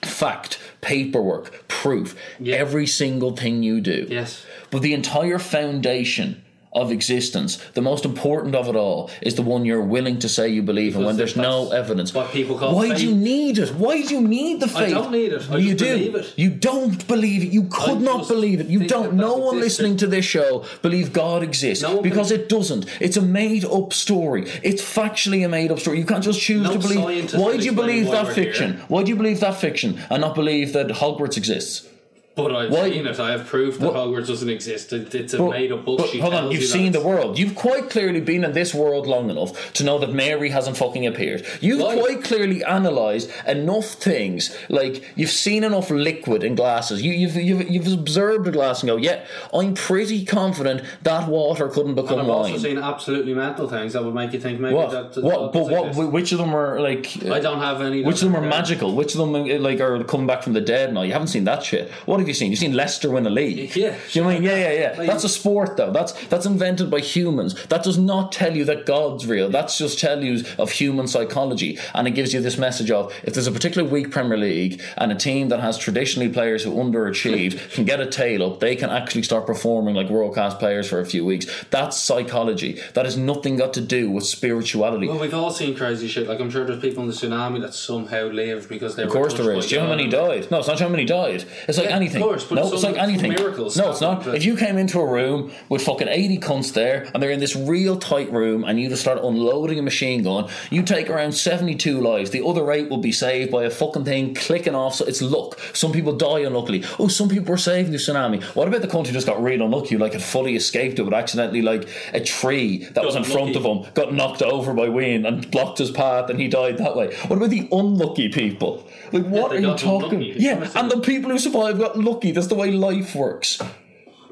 fact, 0.02 0.58
paperwork, 0.80 1.68
proof. 1.68 2.16
Yeah. 2.40 2.56
Every 2.56 2.86
single 2.86 3.36
thing 3.36 3.62
you 3.62 3.80
do. 3.80 4.06
Yes. 4.10 4.44
But 4.70 4.82
the 4.82 4.94
entire 4.94 5.38
foundation 5.38 6.42
of 6.74 6.90
existence, 6.90 7.56
the 7.74 7.80
most 7.80 8.04
important 8.04 8.54
of 8.54 8.68
it 8.68 8.76
all, 8.76 9.10
is 9.22 9.34
the 9.36 9.42
one 9.42 9.64
you're 9.64 9.80
willing 9.82 10.18
to 10.18 10.28
say 10.28 10.48
you 10.48 10.62
believe 10.62 10.96
in 10.96 11.04
when 11.04 11.16
there's 11.16 11.36
no 11.36 11.70
evidence. 11.70 12.12
what 12.12 12.30
people 12.32 12.58
call 12.58 12.74
Why 12.74 12.94
do 12.94 13.06
you 13.06 13.14
need 13.14 13.58
it? 13.58 13.70
Why 13.74 14.02
do 14.02 14.14
you 14.14 14.20
need 14.20 14.60
the 14.60 14.68
faith? 14.68 14.88
I 14.88 14.90
don't 14.90 15.12
need 15.12 15.32
it. 15.32 15.50
I 15.50 15.58
you 15.58 15.74
do. 15.74 15.84
believe 15.84 16.14
it. 16.16 16.32
You 16.36 16.50
don't 16.50 17.06
believe 17.06 17.44
it. 17.44 17.48
You 17.48 17.64
could 17.70 18.00
not 18.00 18.28
believe 18.28 18.60
it. 18.60 18.66
You 18.66 18.86
don't. 18.86 19.14
No 19.14 19.34
one 19.36 19.56
existed. 19.58 19.84
listening 19.84 19.96
to 19.98 20.06
this 20.06 20.24
show 20.24 20.64
believe 20.82 21.12
God 21.12 21.42
exists 21.42 21.82
No 21.82 22.02
because 22.02 22.28
believes- 22.30 22.44
it 22.44 22.48
doesn't. 22.48 22.86
It's 23.00 23.16
a 23.16 23.22
made-up 23.22 23.92
story. 23.92 24.46
It's 24.62 24.82
factually 24.82 25.44
a 25.44 25.48
made-up 25.48 25.78
story. 25.78 25.98
You 25.98 26.04
can't 26.06 26.24
just 26.24 26.40
choose 26.40 26.64
No 26.64 26.72
to 26.72 26.78
believe. 26.78 27.34
Why 27.34 27.56
do 27.56 27.64
you 27.64 27.72
believe 27.72 28.10
that 28.10 28.34
fiction? 28.34 28.74
here. 28.74 28.84
Why 28.88 29.02
do 29.02 29.10
you 29.10 29.16
believe 29.16 29.40
that 29.40 29.54
fiction 29.60 29.98
and 30.10 30.20
not 30.20 30.34
believe 30.34 30.72
that 30.72 30.88
Hogwarts 30.88 31.36
exists? 31.36 31.86
But 32.36 32.52
I've 32.52 32.70
Why- 32.70 32.90
seen 32.90 33.06
it. 33.06 33.20
I 33.20 33.30
have 33.30 33.46
proof 33.46 33.78
that 33.78 33.86
What- 33.86 33.94
Hogwarts 33.94 34.26
doesn't 34.26 34.48
exist. 34.48 34.92
It's 34.92 35.34
a 35.34 35.38
But- 35.38 35.50
made 35.50 35.70
up 35.70 35.84
book. 35.84 35.98
but 35.98 36.08
hold 36.20 36.34
on, 36.34 36.50
you've 36.50 36.62
you 36.62 36.66
seen 36.66 36.90
the 36.90 37.00
world. 37.00 37.38
You've 37.38 37.54
quite 37.54 37.88
clearly 37.90 38.20
been 38.20 38.42
in 38.42 38.52
this 38.52 38.74
world 38.74 39.06
long 39.06 39.30
enough 39.30 39.72
to 39.74 39.84
know 39.84 39.98
that 39.98 40.12
Mary 40.12 40.48
hasn't 40.50 40.76
fucking 40.76 41.06
appeared. 41.06 41.44
You've 41.60 41.80
Right. 41.80 41.96
quite 41.96 42.24
clearly 42.24 42.62
analysed 42.62 43.30
enough 43.46 43.84
things. 43.86 44.50
Like 44.68 45.04
you've 45.14 45.30
seen 45.30 45.62
enough 45.62 45.90
liquid 45.92 46.42
in 46.42 46.56
glasses. 46.56 47.02
You, 47.02 47.12
you've, 47.12 47.36
you've 47.36 47.70
you've 47.70 47.92
observed 47.92 48.48
a 48.48 48.50
glass 48.50 48.82
and 48.82 48.88
go, 48.90 48.96
yeah, 48.96 49.20
I'm 49.52 49.74
pretty 49.74 50.24
confident 50.24 50.82
that 51.04 51.28
water 51.28 51.68
couldn't 51.68 51.96
And 51.96 51.96
become 51.96 52.18
I've 52.18 52.28
also 52.28 52.50
wine. 52.50 52.58
seen 52.58 52.78
absolutely 52.78 53.34
mental 53.34 53.68
things 53.68 53.92
that 53.92 54.04
would 54.04 54.14
make 54.14 54.32
you 54.32 54.40
think 54.40 54.58
maybe 54.58 54.74
What? 54.74 54.90
that. 54.90 55.14
that 55.14 55.22
What? 55.22 55.52
But 55.52 55.68
what? 55.68 55.86
exist. 55.88 56.08
Which 56.10 56.32
of 56.32 56.38
them 56.38 56.52
are 56.52 56.80
like? 56.80 57.06
I 57.30 57.38
don't 57.38 57.60
have 57.60 57.80
any. 57.80 58.02
Which 58.02 58.22
of 58.22 58.32
them 58.32 58.36
are 58.42 58.46
magical? 58.46 58.92
Which 58.92 59.14
of 59.14 59.20
them 59.20 59.32
like 59.62 59.80
are 59.80 60.02
coming 60.02 60.26
back 60.26 60.42
from 60.42 60.54
the 60.54 60.60
dead 60.60 60.92
now? 60.92 61.02
You 61.02 61.12
haven't 61.12 61.28
seen 61.28 61.44
that 61.44 61.62
shit. 61.62 61.90
What 62.06 62.23
have 62.24 62.28
you 62.28 62.34
seen? 62.34 62.50
You've 62.50 62.60
seen 62.60 62.72
Leicester 62.74 63.10
win 63.10 63.26
a 63.26 63.30
league. 63.30 63.74
Yeah, 63.76 63.90
Do 63.90 64.18
you 64.18 64.22
know 64.22 64.30
I 64.30 64.34
mean? 64.34 64.42
Yeah, 64.42 64.56
yeah, 64.56 64.72
yeah. 64.72 64.94
Like- 64.98 65.06
that's 65.08 65.24
a 65.24 65.28
sport 65.28 65.76
though. 65.76 65.92
That's 65.92 66.12
that's 66.28 66.46
invented 66.46 66.90
by 66.90 67.00
humans. 67.00 67.54
That 67.66 67.82
does 67.84 67.98
not 67.98 68.32
tell 68.32 68.56
you 68.56 68.64
that 68.64 68.86
God's 68.86 69.26
real. 69.26 69.48
That's 69.50 69.78
just 69.78 69.98
tell 69.98 70.22
you 70.22 70.44
of 70.58 70.70
human 70.70 71.06
psychology, 71.06 71.78
and 71.94 72.08
it 72.08 72.12
gives 72.12 72.32
you 72.34 72.40
this 72.40 72.58
message 72.58 72.90
of 72.90 73.12
if 73.22 73.34
there's 73.34 73.46
a 73.46 73.52
particular 73.52 73.88
weak 73.88 74.10
Premier 74.10 74.38
League 74.38 74.80
and 74.96 75.12
a 75.12 75.14
team 75.14 75.48
that 75.48 75.60
has 75.60 75.78
traditionally 75.78 76.28
players 76.30 76.64
who 76.64 76.72
underachieved 76.72 77.70
can 77.74 77.84
get 77.84 78.00
a 78.00 78.06
tail 78.06 78.42
up, 78.44 78.60
they 78.60 78.76
can 78.76 78.90
actually 78.90 79.22
start 79.22 79.46
performing 79.46 79.94
like 79.94 80.08
world 80.08 80.34
class 80.34 80.54
players 80.54 80.88
for 80.88 81.00
a 81.00 81.06
few 81.06 81.24
weeks. 81.24 81.46
That's 81.70 81.98
psychology. 82.00 82.80
That 82.94 83.04
has 83.04 83.16
nothing 83.16 83.56
got 83.56 83.74
to 83.74 83.80
do 83.80 84.10
with 84.10 84.24
spirituality. 84.24 85.08
Well, 85.08 85.18
we've 85.18 85.34
all 85.34 85.50
seen 85.50 85.76
crazy 85.76 86.08
shit. 86.08 86.26
Like 86.28 86.40
I'm 86.40 86.50
sure 86.50 86.64
there's 86.64 86.80
people 86.80 87.02
in 87.02 87.08
the 87.08 87.14
tsunami 87.14 87.60
that 87.60 87.74
somehow 87.74 88.24
lived 88.28 88.68
because 88.68 88.96
they 88.96 89.02
were. 89.04 89.08
Of 89.08 89.12
course 89.12 89.34
there 89.34 89.52
is. 89.54 89.66
Do 89.66 89.74
you 89.74 89.80
know 89.80 89.86
how 89.88 89.96
many 89.96 90.08
died? 90.08 90.50
No, 90.50 90.58
it's 90.58 90.68
not 90.68 90.80
how 90.80 90.88
many 90.88 91.04
died. 91.04 91.44
It's 91.68 91.78
like 91.78 91.88
Yeah. 91.88 91.96
Anything. 92.14 92.22
anything. 92.22 92.22
course, 92.22 92.44
but 92.44 92.54
no, 92.56 92.72
it's 92.72 92.82
like 92.82 92.96
anything. 92.96 93.32
miracles 93.32 93.76
no, 93.76 93.90
it's 93.90 94.00
not. 94.00 94.26
If 94.26 94.44
you 94.44 94.56
came 94.56 94.78
into 94.78 95.00
a 95.00 95.06
room 95.06 95.52
with 95.68 95.82
fucking 95.82 96.08
80 96.08 96.38
cunts 96.38 96.72
there 96.72 97.08
and 97.12 97.22
they're 97.22 97.30
in 97.30 97.40
this 97.40 97.56
real 97.56 97.98
tight 97.98 98.32
room 98.32 98.64
and 98.64 98.80
you 98.80 98.88
just 98.88 99.02
start 99.02 99.18
unloading 99.22 99.78
a 99.78 99.82
machine 99.82 100.22
gun, 100.22 100.48
you 100.70 100.82
take 100.82 101.10
around 101.10 101.32
72 101.32 102.00
lives. 102.00 102.30
The 102.30 102.44
other 102.44 102.70
eight 102.72 102.90
will 102.90 102.98
be 102.98 103.12
saved 103.12 103.50
by 103.50 103.64
a 103.64 103.70
fucking 103.70 104.04
thing 104.04 104.34
clicking 104.34 104.74
off. 104.74 104.96
So 104.96 105.04
it's 105.04 105.22
luck. 105.22 105.58
Some 105.72 105.92
people 105.92 106.16
die 106.16 106.40
unluckily. 106.40 106.84
Oh, 106.98 107.08
some 107.08 107.28
people 107.28 107.50
were 107.50 107.58
saved 107.58 107.86
in 107.86 107.92
the 107.92 107.98
tsunami. 107.98 108.42
What 108.54 108.68
about 108.68 108.82
the 108.82 108.88
country 108.88 109.12
just 109.12 109.26
got 109.26 109.42
real 109.42 109.62
unlucky? 109.62 109.96
Like 109.96 110.14
it 110.14 110.22
fully 110.22 110.56
escaped 110.56 110.98
it, 110.98 111.04
but 111.04 111.14
accidentally, 111.14 111.62
like 111.62 111.88
a 112.12 112.20
tree 112.20 112.84
that 112.92 113.04
was 113.04 113.16
in 113.16 113.24
front 113.24 113.56
of 113.56 113.64
him 113.64 113.84
got 113.94 114.12
knocked 114.12 114.42
over 114.42 114.72
by 114.74 114.88
wind 114.88 115.26
and 115.26 115.50
blocked 115.50 115.78
his 115.78 115.90
path 115.90 116.30
and 116.30 116.40
he 116.40 116.48
died 116.48 116.78
that 116.78 116.96
way. 116.96 117.14
What 117.26 117.36
about 117.36 117.50
the 117.50 117.68
unlucky 117.72 118.28
people? 118.28 118.86
Like, 119.12 119.24
what 119.26 119.50
they 119.50 119.58
are 119.58 119.60
you 119.60 119.76
talking? 119.76 120.22
unlucky. 120.22 120.34
Yeah, 120.38 120.70
and 120.74 120.90
the 120.90 121.00
people 121.00 121.30
who 121.30 121.38
survived 121.38 121.78
got 121.78 121.96
lucky. 122.04 122.30
That's 122.32 122.46
the 122.48 122.54
way 122.54 122.70
life 122.70 123.14
works. 123.14 123.60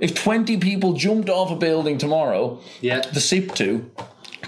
If 0.01 0.15
20 0.15 0.57
people 0.59 0.95
jumped 0.95 1.29
off 1.29 1.51
a 1.51 1.57
building 1.57 1.99
tomorrow, 1.99 2.61
Yeah. 2.81 3.01
the 3.13 3.21
SIP 3.21 3.55
2, 3.55 3.91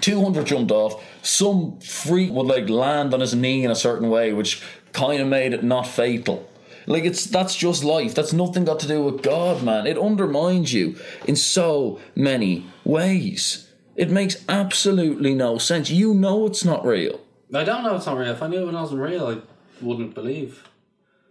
200 0.01 0.45
jumped 0.45 0.71
off, 0.71 1.01
some 1.21 1.79
freak 1.79 2.31
would 2.31 2.47
like 2.47 2.69
land 2.69 3.13
on 3.13 3.21
his 3.21 3.33
knee 3.33 3.63
in 3.63 3.71
a 3.71 3.75
certain 3.75 4.09
way, 4.09 4.33
which 4.33 4.61
kind 4.91 5.21
of 5.21 5.27
made 5.27 5.53
it 5.53 5.63
not 5.63 5.87
fatal. 5.87 6.47
Like 6.87 7.03
it's 7.05 7.25
that's 7.25 7.55
just 7.55 7.83
life. 7.83 8.13
That's 8.13 8.31
nothing 8.33 8.63
got 8.65 8.79
to 8.81 8.87
do 8.87 9.01
with 9.01 9.23
God, 9.23 9.63
man. 9.63 9.87
It 9.87 9.97
undermines 9.97 10.71
you 10.73 10.95
in 11.25 11.35
so 11.35 11.99
many 12.15 12.65
ways. 12.83 13.67
It 13.95 14.11
makes 14.11 14.43
absolutely 14.47 15.33
no 15.33 15.57
sense. 15.57 15.89
You 15.89 16.13
know 16.13 16.45
it's 16.45 16.63
not 16.65 16.85
real. 16.85 17.21
I 17.53 17.63
don't 17.63 17.83
know 17.83 17.95
it's 17.95 18.05
not 18.05 18.17
real. 18.17 18.31
If 18.31 18.43
I 18.43 18.47
knew 18.47 18.67
it 18.67 18.73
wasn't 18.73 19.01
real, 19.01 19.25
I 19.27 19.37
wouldn't 19.83 20.13
believe. 20.13 20.63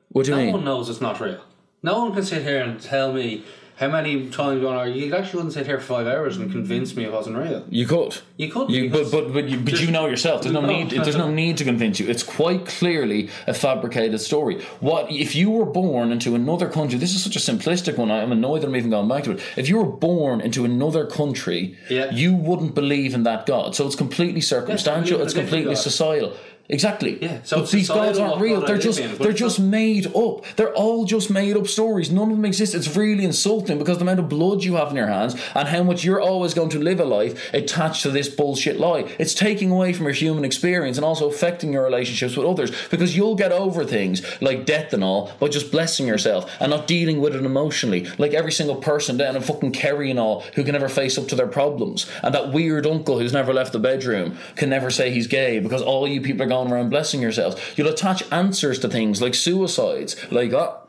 What 0.09 0.25
do 0.25 0.31
you 0.33 0.37
No 0.39 0.43
mean? 0.45 0.53
one 0.55 0.65
knows 0.65 0.89
it's 0.89 1.01
not 1.01 1.21
real. 1.21 1.41
No 1.85 1.99
one 2.03 2.15
can 2.15 2.23
sit 2.23 2.43
here 2.43 2.63
and 2.63 2.81
tell 2.81 3.13
me 3.13 3.45
how 3.77 3.89
many 3.89 4.31
times 4.31 4.63
going 4.63 4.75
on. 4.79 4.95
You 4.95 5.15
actually 5.15 5.37
wouldn't 5.39 5.53
sit 5.53 5.67
here 5.67 5.79
for 5.79 5.85
five 5.97 6.07
hours 6.07 6.39
and 6.39 6.51
convince 6.51 6.97
me 6.97 7.05
it 7.05 7.13
wasn't 7.13 7.37
real. 7.37 7.63
You 7.69 7.87
could. 7.87 8.17
You 8.39 8.49
could, 8.51 8.71
You, 8.71 8.89
but 8.89 9.11
but 9.11 9.35
but 9.35 9.49
you, 9.51 9.59
but 9.61 9.79
you 9.83 9.91
know 9.91 10.07
yourself. 10.07 10.41
There's 10.41 10.55
no 10.55 10.63
No. 10.63 10.69
need. 10.69 10.91
There's 10.93 11.17
no 11.17 11.31
need 11.31 11.59
to 11.59 11.65
convince 11.65 12.01
you. 12.01 12.09
It's 12.09 12.23
quite 12.23 12.65
clearly 12.65 13.29
a 13.47 13.53
fabricated 13.53 14.19
story. 14.23 14.63
What 14.81 15.11
if 15.13 15.35
you 15.35 15.51
were 15.51 15.67
born 15.67 16.11
into 16.11 16.35
another 16.35 16.69
country? 16.71 16.99
This 16.99 17.15
is 17.15 17.23
such 17.23 17.37
a 17.37 17.39
simplistic 17.41 17.99
one. 17.99 18.11
I'm 18.11 18.33
annoyed 18.33 18.63
that 18.63 18.69
I'm 18.69 18.77
even 18.77 18.89
going 18.89 19.09
back 19.09 19.25
to 19.25 19.33
it. 19.33 19.41
If 19.57 19.69
you 19.69 19.77
were 19.77 19.93
born 20.11 20.41
into 20.41 20.65
another 20.65 21.05
country, 21.05 21.77
Yeah. 21.91 22.11
you 22.13 22.35
wouldn't 22.35 22.75
believe 22.75 23.13
in 23.13 23.25
that 23.25 23.45
God. 23.45 23.75
So 23.77 23.87
it's 23.87 23.97
completely 23.97 24.41
circumstantial. 24.41 25.19
in 25.19 25.25
it's 25.27 25.35
completely 25.35 25.75
societal. 25.75 26.33
Exactly. 26.69 27.23
Yeah, 27.23 27.43
so 27.43 27.61
but 27.61 27.71
these 27.71 27.89
gods 27.89 28.19
aren't 28.19 28.41
real. 28.41 28.63
They're 28.63 28.79
just 28.79 28.99
in, 28.99 29.17
they're 29.19 29.35
just 29.35 29.61
made 29.61 30.07
up. 30.17 30.47
They're 30.57 30.73
all 30.73 31.05
just 31.05 31.29
made 31.31 31.59
up 31.59 31.67
stories. 31.67 32.11
None 32.11 32.31
of 32.31 32.37
them 32.37 32.45
exist. 32.47 32.75
It's 32.75 32.97
really 32.97 33.25
insulting 33.25 33.77
because 33.77 33.99
the 33.99 34.05
amount 34.05 34.21
of 34.21 34.31
blood 34.31 34.65
you 34.65 34.77
have 34.77 34.89
in 34.89 34.97
your 34.97 35.09
hands 35.09 35.37
and 35.55 35.69
how 35.69 35.83
much 35.83 36.05
you're 36.05 36.23
always 36.23 36.55
going 36.55 36.71
to 36.71 36.79
live 36.79 37.01
a 37.01 37.05
life 37.05 37.53
attached 37.53 38.03
to 38.05 38.11
this 38.11 38.31
bullshit 38.31 38.81
lie. 38.81 39.15
It's 39.19 39.35
taking 39.35 39.71
away 39.71 39.93
from 39.93 40.07
your 40.07 40.15
human 40.15 40.43
experience 40.43 40.97
and 40.97 41.05
also 41.05 41.29
affecting 41.29 41.71
your 41.71 41.85
relationships 41.85 42.35
with 42.35 42.47
others 42.47 42.73
because 42.89 43.15
you'll 43.15 43.35
get 43.35 43.53
over 43.53 43.85
things 43.85 44.23
like 44.41 44.65
death 44.65 44.95
and 44.95 45.05
all 45.05 45.33
by 45.41 45.49
just 45.49 45.71
blessing 45.71 46.07
yourself 46.07 46.51
and 46.61 46.71
not 46.71 46.87
dealing 46.87 47.21
with 47.21 47.35
it 47.35 47.45
emotionally. 47.45 48.07
Like 48.17 48.33
every 48.33 48.53
single 48.53 48.77
person 48.77 49.19
down 49.19 49.37
in 49.37 49.43
fucking 49.43 49.73
Kerry 49.73 50.11
and 50.11 50.19
all 50.19 50.41
who 50.55 50.65
can 50.65 50.73
never 50.73 50.89
face 50.89 51.19
up 51.19 51.29
to 51.29 51.37
their 51.37 51.47
problems. 51.47 52.11
And 52.23 52.35
that 52.35 52.53
weird 52.53 52.87
uncle 52.87 53.19
who's 53.19 53.35
never 53.35 53.53
left 53.53 53.73
the 53.73 53.79
bedroom 53.79 54.39
can 54.57 54.71
never 54.71 54.91
say 54.91 55.11
he's 55.11 55.27
gay 55.27 55.59
because 55.59 55.83
all 55.83 56.09
you 56.09 56.23
people 56.23 56.43
are 56.43 56.54
going 56.55 56.73
around 56.73 56.91
blessing 56.91 57.21
yourselves. 57.21 57.61
You'll 57.77 57.89
attach 57.89 58.23
answers 58.31 58.79
to 58.81 58.89
things 58.89 59.21
like 59.21 59.35
suicides. 59.35 60.17
Like, 60.31 60.53
oh, 60.53 60.81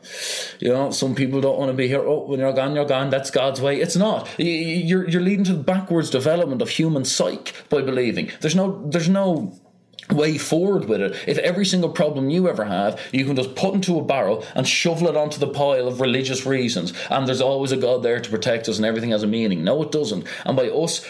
you 0.60 0.68
know, 0.68 0.90
some 0.90 1.14
people 1.14 1.40
don't 1.40 1.58
want 1.58 1.70
to 1.70 1.76
be 1.76 1.88
here. 1.88 2.00
Oh, 2.00 2.26
when 2.26 2.40
you're 2.40 2.52
gone, 2.52 2.74
you're 2.74 2.84
gone. 2.84 3.10
That's 3.10 3.30
God's 3.30 3.60
way. 3.60 3.80
It's 3.80 3.96
not. 3.96 4.28
You're, 4.38 5.08
you're 5.08 5.22
leading 5.22 5.44
to 5.44 5.54
the 5.54 5.62
backwards 5.62 6.10
development 6.10 6.62
of 6.62 6.70
human 6.70 7.04
psyche 7.04 7.52
by 7.68 7.82
believing. 7.82 8.30
There's 8.40 8.54
no, 8.54 8.88
there's 8.88 9.08
no 9.08 9.52
way 10.10 10.38
forward 10.38 10.86
with 10.86 11.00
it. 11.00 11.16
If 11.26 11.38
every 11.38 11.66
single 11.66 11.90
problem 11.90 12.30
you 12.30 12.48
ever 12.48 12.64
have, 12.64 13.00
you 13.12 13.24
can 13.24 13.36
just 13.36 13.54
put 13.54 13.74
into 13.74 13.98
a 13.98 14.04
barrel 14.04 14.44
and 14.54 14.66
shovel 14.66 15.08
it 15.08 15.16
onto 15.16 15.38
the 15.38 15.48
pile 15.48 15.88
of 15.88 16.00
religious 16.00 16.46
reasons, 16.46 16.92
and 17.10 17.26
there's 17.26 17.40
always 17.40 17.72
a 17.72 17.76
God 17.76 18.02
there 18.02 18.20
to 18.20 18.30
protect 18.30 18.68
us 18.68 18.76
and 18.76 18.86
everything 18.86 19.10
has 19.10 19.22
a 19.22 19.26
meaning. 19.26 19.64
No, 19.64 19.82
it 19.82 19.92
doesn't. 19.92 20.26
And 20.44 20.56
by 20.56 20.68
us 20.68 21.06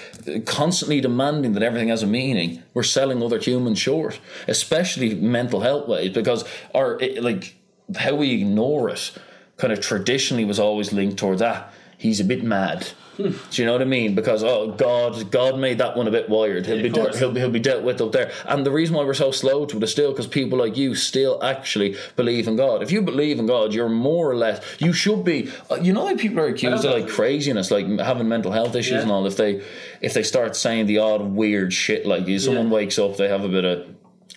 constantly 0.47 1.01
demanding 1.01 1.53
that 1.53 1.63
everything 1.63 1.89
has 1.89 2.03
a 2.03 2.07
meaning, 2.07 2.63
we're 2.75 2.83
selling 2.83 3.23
other 3.23 3.39
humans 3.39 3.79
short, 3.79 4.19
especially 4.49 5.15
mental 5.15 5.61
health 5.61 5.89
ways, 5.89 6.13
because 6.13 6.45
our 6.75 6.99
like 7.21 7.55
how 7.97 8.15
we 8.17 8.33
ignore 8.33 8.89
it 8.89 9.13
kind 9.59 9.73
of 9.73 9.81
traditionally 9.81 10.45
was 10.45 10.59
always 10.59 10.93
linked 10.93 11.19
towards 11.19 11.41
that. 11.41 11.73
He's 11.99 12.21
a 12.21 12.25
bit 12.25 12.43
mad. 12.43 12.89
Do 13.19 13.35
you 13.53 13.65
know 13.65 13.73
what 13.73 13.83
I 13.83 13.87
mean? 13.87 14.15
Because 14.15 14.45
oh 14.45 14.73
God, 14.73 15.31
God 15.31 15.59
made 15.59 15.79
that 15.79 15.97
one 15.97 16.07
a 16.07 16.11
bit 16.11 16.29
wired. 16.29 16.67
He'll 16.67 16.77
Yeah, 16.77 16.83
be 16.83 16.89
dealt, 16.91 17.17
he'll 17.17 17.33
be 17.33 17.41
he'll 17.41 17.51
be 17.51 17.61
dealt 17.61 17.83
with 17.83 18.01
up 18.01 18.13
there. 18.13 18.31
And 18.47 18.67
the 18.67 18.71
reason 18.71 18.95
why 18.95 19.05
we're 19.05 19.15
so 19.15 19.31
slow 19.31 19.65
to 19.67 19.77
it 19.77 19.83
is 19.83 19.91
still 19.91 20.11
because 20.13 20.27
people 20.27 20.59
like 20.59 20.77
you 20.77 20.95
still 20.95 21.43
actually 21.43 21.97
believe 22.17 22.47
in 22.47 22.57
God. 22.57 22.83
If 22.83 22.93
you 22.93 23.01
believe 23.03 23.39
in 23.39 23.47
God, 23.47 23.73
you're 23.73 23.89
more 23.89 24.31
or 24.31 24.37
less 24.37 24.63
you 24.79 24.93
should 24.93 25.25
be. 25.25 25.51
uh, 25.71 25.77
You 25.77 25.93
know, 25.95 26.05
like 26.05 26.19
people 26.19 26.41
are 26.41 26.47
accused 26.49 26.85
of 26.85 26.93
like 26.93 27.09
craziness, 27.09 27.71
like 27.71 27.87
having 28.01 28.29
mental 28.29 28.53
health 28.53 28.75
issues 28.77 28.93
Yeah. 28.97 29.03
and 29.03 29.11
all. 29.11 29.27
If 29.27 29.37
they 29.37 29.63
if 30.03 30.13
they 30.15 30.23
start 30.23 30.55
saying 30.55 30.87
the 30.87 30.99
odd 30.99 31.23
weird 31.23 31.73
shit, 31.73 32.07
like 32.07 32.29
if 32.29 32.43
someone 32.43 32.67
Yeah. 32.67 32.73
wakes 32.75 32.99
up, 32.99 33.17
they 33.17 33.29
have 33.29 33.45
a 33.45 33.49
bit 33.49 33.65
of 33.65 33.87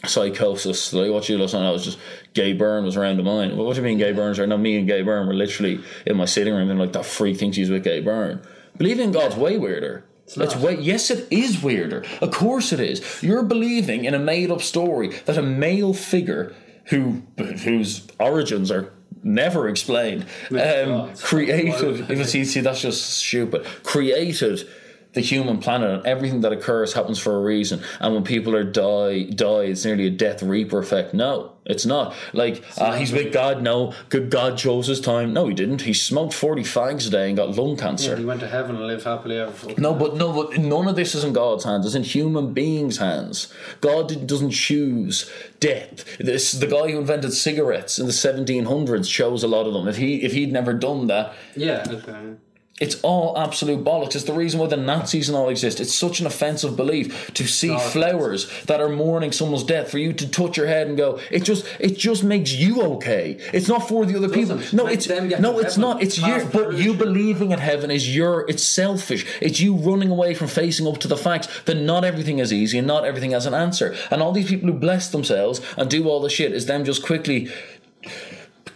psychosis. 0.05 0.93
Like 0.93 1.11
what 1.11 1.27
you 1.29 1.37
last 1.37 1.53
night, 1.53 1.67
I 1.67 1.71
was 1.71 1.83
just 1.83 1.97
Gay 2.33 2.53
Byrne 2.53 2.83
was 2.85 2.95
around 2.95 3.17
the 3.17 3.23
mine. 3.23 3.55
Well, 3.57 3.65
what 3.65 3.75
do 3.75 3.81
you 3.81 3.85
mean 3.87 3.97
Gay 3.97 4.11
Byrne's 4.13 4.39
around? 4.39 4.49
No, 4.49 4.57
me 4.57 4.77
and 4.77 4.87
Gay 4.87 5.01
Byrne 5.01 5.27
were 5.27 5.33
literally 5.33 5.79
in 6.05 6.17
my 6.17 6.25
sitting 6.25 6.53
room 6.53 6.69
and 6.69 6.79
like 6.79 6.93
that 6.93 7.05
freak 7.05 7.37
thinks 7.37 7.57
he's 7.57 7.69
with 7.69 7.83
Gay 7.83 7.99
Byrne. 7.99 8.41
Believing 8.79 9.05
in 9.07 9.11
God's 9.11 9.35
way 9.35 9.57
weirder. 9.57 10.05
It's, 10.25 10.37
not. 10.37 10.55
way 10.57 10.77
yes, 10.79 11.11
it 11.11 11.27
is 11.31 11.61
weirder. 11.61 12.05
Of 12.21 12.31
course 12.31 12.71
it 12.71 12.79
is. 12.79 13.21
You're 13.21 13.43
believing 13.43 14.05
in 14.05 14.13
a 14.13 14.19
made 14.19 14.49
up 14.49 14.61
story 14.61 15.09
that 15.25 15.37
a 15.37 15.41
male 15.41 15.93
figure 15.93 16.55
who 16.85 17.23
whose 17.37 18.07
origins 18.19 18.71
are 18.71 18.91
never 19.21 19.67
explained 19.67 20.25
um, 20.51 21.13
created. 21.15 22.09
If 22.09 22.27
see, 22.29 22.45
see, 22.45 22.61
that's 22.61 22.81
just 22.81 23.17
stupid. 23.17 23.65
Created 23.83 24.67
the 25.13 25.21
human 25.21 25.57
planet 25.57 25.89
and 25.89 26.05
everything 26.05 26.41
that 26.41 26.51
occurs 26.51 26.93
happens 26.93 27.17
for 27.17 27.35
a 27.35 27.41
reason. 27.41 27.81
And 27.99 28.13
when 28.13 28.23
people 28.23 28.55
are 28.55 28.63
die, 28.63 29.23
die, 29.23 29.63
it's 29.63 29.83
nearly 29.83 30.05
a 30.05 30.11
death 30.11 30.43
reaper 30.43 30.77
effect. 30.77 31.15
No, 31.15 31.53
it's 31.65 31.85
not. 31.85 32.13
Like 32.31 32.63
ah, 32.77 32.93
he's 32.93 33.11
with 33.11 33.33
God. 33.33 33.63
No, 33.63 33.93
good 34.09 34.29
God 34.29 34.57
chose 34.57 34.85
his 34.85 35.01
time. 35.01 35.33
No, 35.33 35.47
he 35.47 35.55
didn't. 35.55 35.81
He 35.81 35.93
smoked 35.93 36.33
forty 36.33 36.61
fags 36.61 37.07
a 37.07 37.09
day 37.09 37.27
and 37.27 37.37
got 37.37 37.55
lung 37.57 37.75
cancer. 37.75 38.15
He 38.15 38.25
went 38.25 38.39
to 38.41 38.47
heaven 38.47 38.75
and 38.75 38.85
lived 38.85 39.03
happily 39.03 39.37
ever 39.37 39.51
after. 39.51 39.81
No, 39.81 39.93
but 39.95 40.15
no, 40.15 40.31
but 40.31 40.57
none 40.59 40.87
of 40.87 40.95
this 40.95 41.15
is 41.15 41.23
in 41.23 41.33
God's 41.33 41.63
hands. 41.63 41.87
It's 41.87 41.95
in 41.95 42.03
human 42.03 42.53
beings' 42.53 42.97
hands. 42.97 43.51
God 43.81 44.27
doesn't 44.27 44.51
choose 44.51 45.31
death. 45.59 46.05
This 46.19 46.51
the 46.51 46.67
guy 46.67 46.91
who 46.91 46.99
invented 46.99 47.33
cigarettes 47.33 47.97
in 47.97 48.05
the 48.05 48.11
1700s 48.11 49.09
chose 49.09 49.43
a 49.43 49.47
lot 49.47 49.65
of 49.65 49.73
them. 49.73 49.87
If 49.87 49.97
he 49.97 50.23
if 50.23 50.33
he'd 50.33 50.51
never 50.51 50.73
done 50.73 51.07
that, 51.07 51.33
Yeah, 51.55 51.83
okay. 51.87 52.35
It's 52.79 52.99
all 53.01 53.37
absolute 53.37 53.83
bollocks. 53.83 54.15
It's 54.15 54.23
the 54.23 54.33
reason 54.33 54.59
why 54.59 54.67
the 54.67 54.77
Nazis 54.77 55.29
and 55.29 55.37
all 55.37 55.49
exist. 55.49 55.79
It's 55.79 55.93
such 55.93 56.19
an 56.19 56.25
offensive 56.25 56.75
belief 56.75 57.33
to 57.33 57.45
see 57.47 57.69
it's- 57.69 57.93
flowers 57.93 58.49
that 58.65 58.79
are 58.81 58.89
mourning 58.89 59.31
someone's 59.31 59.63
death 59.63 59.91
for 59.91 59.97
you 59.97 60.13
to 60.13 60.29
touch 60.29 60.57
your 60.57 60.67
head 60.67 60.87
and 60.87 60.97
go. 60.97 61.19
It 61.31 61.43
just 61.43 61.65
it 61.79 61.97
just 61.97 62.23
makes 62.23 62.51
you 62.51 62.81
okay. 62.93 63.37
It's 63.53 63.67
not 63.67 63.87
for 63.87 64.05
the 64.05 64.15
other 64.15 64.29
people. 64.29 64.59
No, 64.73 64.87
it's 64.87 65.07
no, 65.07 65.59
it's 65.59 65.77
not. 65.77 66.01
It's 66.01 66.17
your. 66.17 66.45
But 66.45 66.73
you 66.75 66.93
believing 66.93 67.51
in 67.51 67.59
heaven 67.59 67.91
is 67.91 68.15
your. 68.15 68.49
It's 68.49 68.63
selfish. 68.63 69.25
It's 69.41 69.59
you 69.59 69.75
running 69.75 70.09
away 70.09 70.33
from 70.33 70.47
facing 70.47 70.87
up 70.87 70.97
to 70.99 71.07
the 71.07 71.17
facts 71.17 71.47
that 71.65 71.75
not 71.75 72.03
everything 72.03 72.39
is 72.39 72.51
easy 72.53 72.77
and 72.77 72.87
not 72.87 73.05
everything 73.05 73.31
has 73.31 73.45
an 73.45 73.53
answer. 73.53 73.95
And 74.09 74.21
all 74.21 74.31
these 74.31 74.49
people 74.49 74.69
who 74.71 74.77
bless 74.77 75.09
themselves 75.09 75.61
and 75.77 75.89
do 75.89 76.07
all 76.07 76.21
the 76.21 76.29
shit 76.29 76.53
is 76.53 76.65
them 76.65 76.85
just 76.85 77.03
quickly 77.03 77.49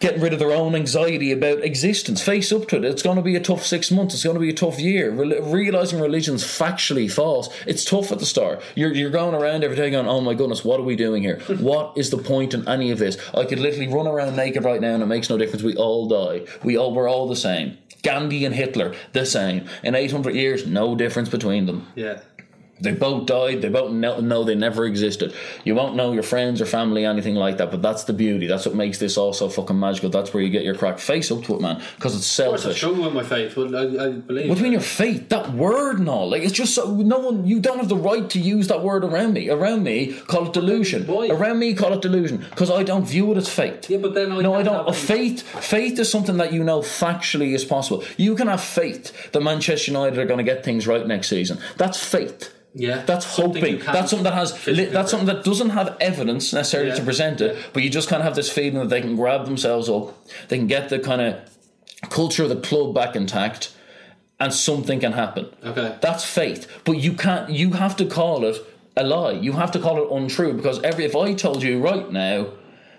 getting 0.03 0.21
rid 0.21 0.33
of 0.33 0.39
their 0.39 0.51
own 0.51 0.75
anxiety 0.75 1.31
about 1.31 1.63
existence. 1.63 2.21
Face 2.21 2.51
up 2.51 2.67
to 2.67 2.75
it. 2.75 2.83
It's 2.83 3.01
going 3.01 3.15
to 3.15 3.21
be 3.21 3.37
a 3.37 3.39
tough 3.39 3.65
six 3.65 3.89
months. 3.89 4.13
It's 4.13 4.25
going 4.25 4.33
to 4.33 4.39
be 4.41 4.49
a 4.49 4.53
tough 4.53 4.77
year. 4.77 5.09
Re- 5.09 5.39
realizing 5.39 6.01
religion's 6.01 6.43
factually 6.43 7.09
false. 7.09 7.47
It's 7.65 7.85
tough 7.85 8.11
at 8.11 8.19
the 8.19 8.25
start. 8.25 8.61
You're, 8.75 8.93
you're 8.93 9.09
going 9.09 9.33
around 9.33 9.63
every 9.63 9.77
day 9.77 9.89
going, 9.89 10.05
oh 10.05 10.19
my 10.19 10.33
goodness, 10.33 10.65
what 10.65 10.81
are 10.81 10.83
we 10.83 10.97
doing 10.97 11.23
here? 11.23 11.39
what 11.57 11.97
is 11.97 12.09
the 12.09 12.17
point 12.17 12.53
in 12.53 12.67
any 12.67 12.91
of 12.91 12.99
this? 12.99 13.17
I 13.33 13.45
could 13.45 13.59
literally 13.59 13.87
run 13.87 14.05
around 14.05 14.35
naked 14.35 14.65
right 14.65 14.81
now 14.81 14.93
and 14.93 15.01
it 15.01 15.05
makes 15.05 15.29
no 15.29 15.37
difference. 15.37 15.63
We 15.63 15.77
all 15.77 16.09
die. 16.09 16.51
We 16.65 16.77
all, 16.77 16.93
we're 16.93 17.09
all 17.09 17.29
the 17.29 17.37
same. 17.37 17.77
Gandhi 18.01 18.43
and 18.43 18.53
Hitler, 18.53 18.93
the 19.13 19.25
same. 19.25 19.69
In 19.83 19.95
800 19.95 20.35
years, 20.35 20.67
no 20.67 20.97
difference 20.97 21.29
between 21.29 21.65
them. 21.65 21.87
Yeah. 21.95 22.19
They 22.83 22.91
both 22.91 23.25
died. 23.25 23.61
They 23.61 23.69
both 23.69 23.91
know, 23.91 24.43
they 24.43 24.55
never 24.55 24.85
existed. 24.85 25.33
You 25.63 25.73
won't 25.73 25.95
know 25.95 26.11
your 26.11 26.21
friends 26.23 26.61
or 26.61 26.65
family, 26.65 27.05
anything 27.05 27.35
like 27.35 27.57
that. 27.57 27.71
But 27.71 27.81
that's 27.81 28.03
the 28.03 28.13
beauty. 28.13 28.45
That's 28.45 28.65
what 28.65 28.75
makes 28.75 28.97
this 28.99 29.17
all 29.17 29.33
so 29.33 29.49
fucking 29.49 29.79
magical. 29.79 30.09
That's 30.09 30.33
where 30.33 30.43
you 30.43 30.49
get 30.49 30.63
your 30.63 30.75
crack 30.75 30.99
face 30.99 31.31
up 31.31 31.43
to 31.45 31.55
it, 31.55 31.61
man. 31.61 31.81
Because 31.95 32.15
it's 32.15 32.39
Of 32.39 32.45
course, 32.47 32.59
I 32.59 32.63
selfish. 32.63 32.77
struggle 32.77 33.05
with 33.05 33.13
my 33.13 33.23
faith, 33.23 33.53
but 33.55 33.73
I, 33.73 34.05
I 34.05 34.09
believe. 34.11 34.49
What 34.49 34.55
do 34.55 34.59
you 34.59 34.63
mean 34.63 34.71
your 34.73 34.81
faith? 34.81 35.29
That 35.29 35.53
word 35.53 35.99
and 35.99 36.09
all. 36.09 36.29
Like 36.29 36.43
it's 36.43 36.51
just 36.53 36.75
so 36.75 36.93
no 36.93 37.19
one 37.19 37.47
you 37.47 37.59
don't 37.59 37.77
have 37.77 37.89
the 37.89 37.95
right 37.95 38.29
to 38.31 38.39
use 38.39 38.67
that 38.67 38.83
word 38.83 39.03
around 39.05 39.33
me. 39.33 39.49
Around 39.49 39.83
me, 39.83 40.13
call 40.13 40.47
it 40.47 40.53
delusion. 40.53 41.07
Why? 41.07 41.29
Around 41.29 41.59
me, 41.59 41.73
call 41.73 41.93
it 41.93 42.01
delusion. 42.01 42.45
Because 42.49 42.69
I 42.69 42.83
don't 42.83 43.05
view 43.05 43.31
it 43.31 43.37
as 43.37 43.47
faith. 43.47 43.89
Yeah, 43.89 43.97
but 43.99 44.13
then 44.13 44.31
I 44.33 44.41
no, 44.41 44.53
I 44.55 44.63
don't. 44.63 44.85
have 44.85 44.97
faith, 44.97 45.41
faith 45.63 45.97
is 45.99 46.11
something 46.11 46.37
that 46.37 46.51
you 46.51 46.63
know 46.63 46.79
factually 46.79 47.53
is 47.53 47.63
possible. 47.63 48.03
You 48.17 48.35
can 48.35 48.47
have 48.47 48.61
faith 48.61 49.31
that 49.31 49.41
Manchester 49.41 49.91
United 49.91 50.19
are 50.19 50.25
going 50.25 50.37
to 50.37 50.43
get 50.43 50.65
things 50.65 50.85
right 50.85 51.07
next 51.07 51.29
season. 51.29 51.59
That's 51.77 52.03
faith. 52.03 52.53
Yeah, 52.75 53.03
That's 53.05 53.25
hoping. 53.25 53.79
That's 53.79 54.09
something 54.09 54.23
that 54.23 54.33
has. 54.33 54.65
Li- 54.65 54.85
that's 54.85 55.11
something 55.11 55.27
that 55.27 55.43
doesn't 55.43 55.69
have 55.71 55.95
evidence 56.01 56.53
necessarily 56.53 56.89
Yeah. 56.89 56.95
to 56.95 57.03
present 57.03 57.39
it, 57.39 57.55
but 57.71 57.83
you 57.83 57.89
just 57.89 58.09
kind 58.09 58.19
of 58.21 58.25
have 58.25 58.35
this 58.35 58.49
feeling 58.49 58.79
that 58.79 58.89
they 58.89 58.99
can 59.01 59.15
grab 59.15 59.45
themselves 59.45 59.87
up, 59.89 60.17
they 60.47 60.57
can 60.57 60.65
get 60.67 60.89
the 60.89 60.97
kind 60.99 61.21
of 61.21 61.35
culture 62.09 62.43
of 62.43 62.49
the 62.49 62.55
club 62.55 62.95
back 62.95 63.15
intact, 63.15 63.71
and 64.39 64.51
something 64.53 64.99
can 64.99 65.13
happen. 65.13 65.49
Okay. 65.63 65.95
That's 66.01 66.23
faith, 66.23 66.67
but 66.83 66.93
you 66.97 67.13
can't. 67.13 67.51
You 67.51 67.73
have 67.73 67.95
to 67.97 68.05
call 68.05 68.43
it 68.43 68.57
a 68.97 69.03
lie. 69.03 69.33
You 69.33 69.51
have 69.53 69.71
to 69.73 69.79
call 69.79 69.97
it 70.03 70.11
untrue 70.11 70.53
because 70.53 70.81
every. 70.81 71.05
If 71.05 71.15
I 71.15 71.33
told 71.33 71.61
you 71.61 71.79
right 71.79 72.11
now. 72.11 72.47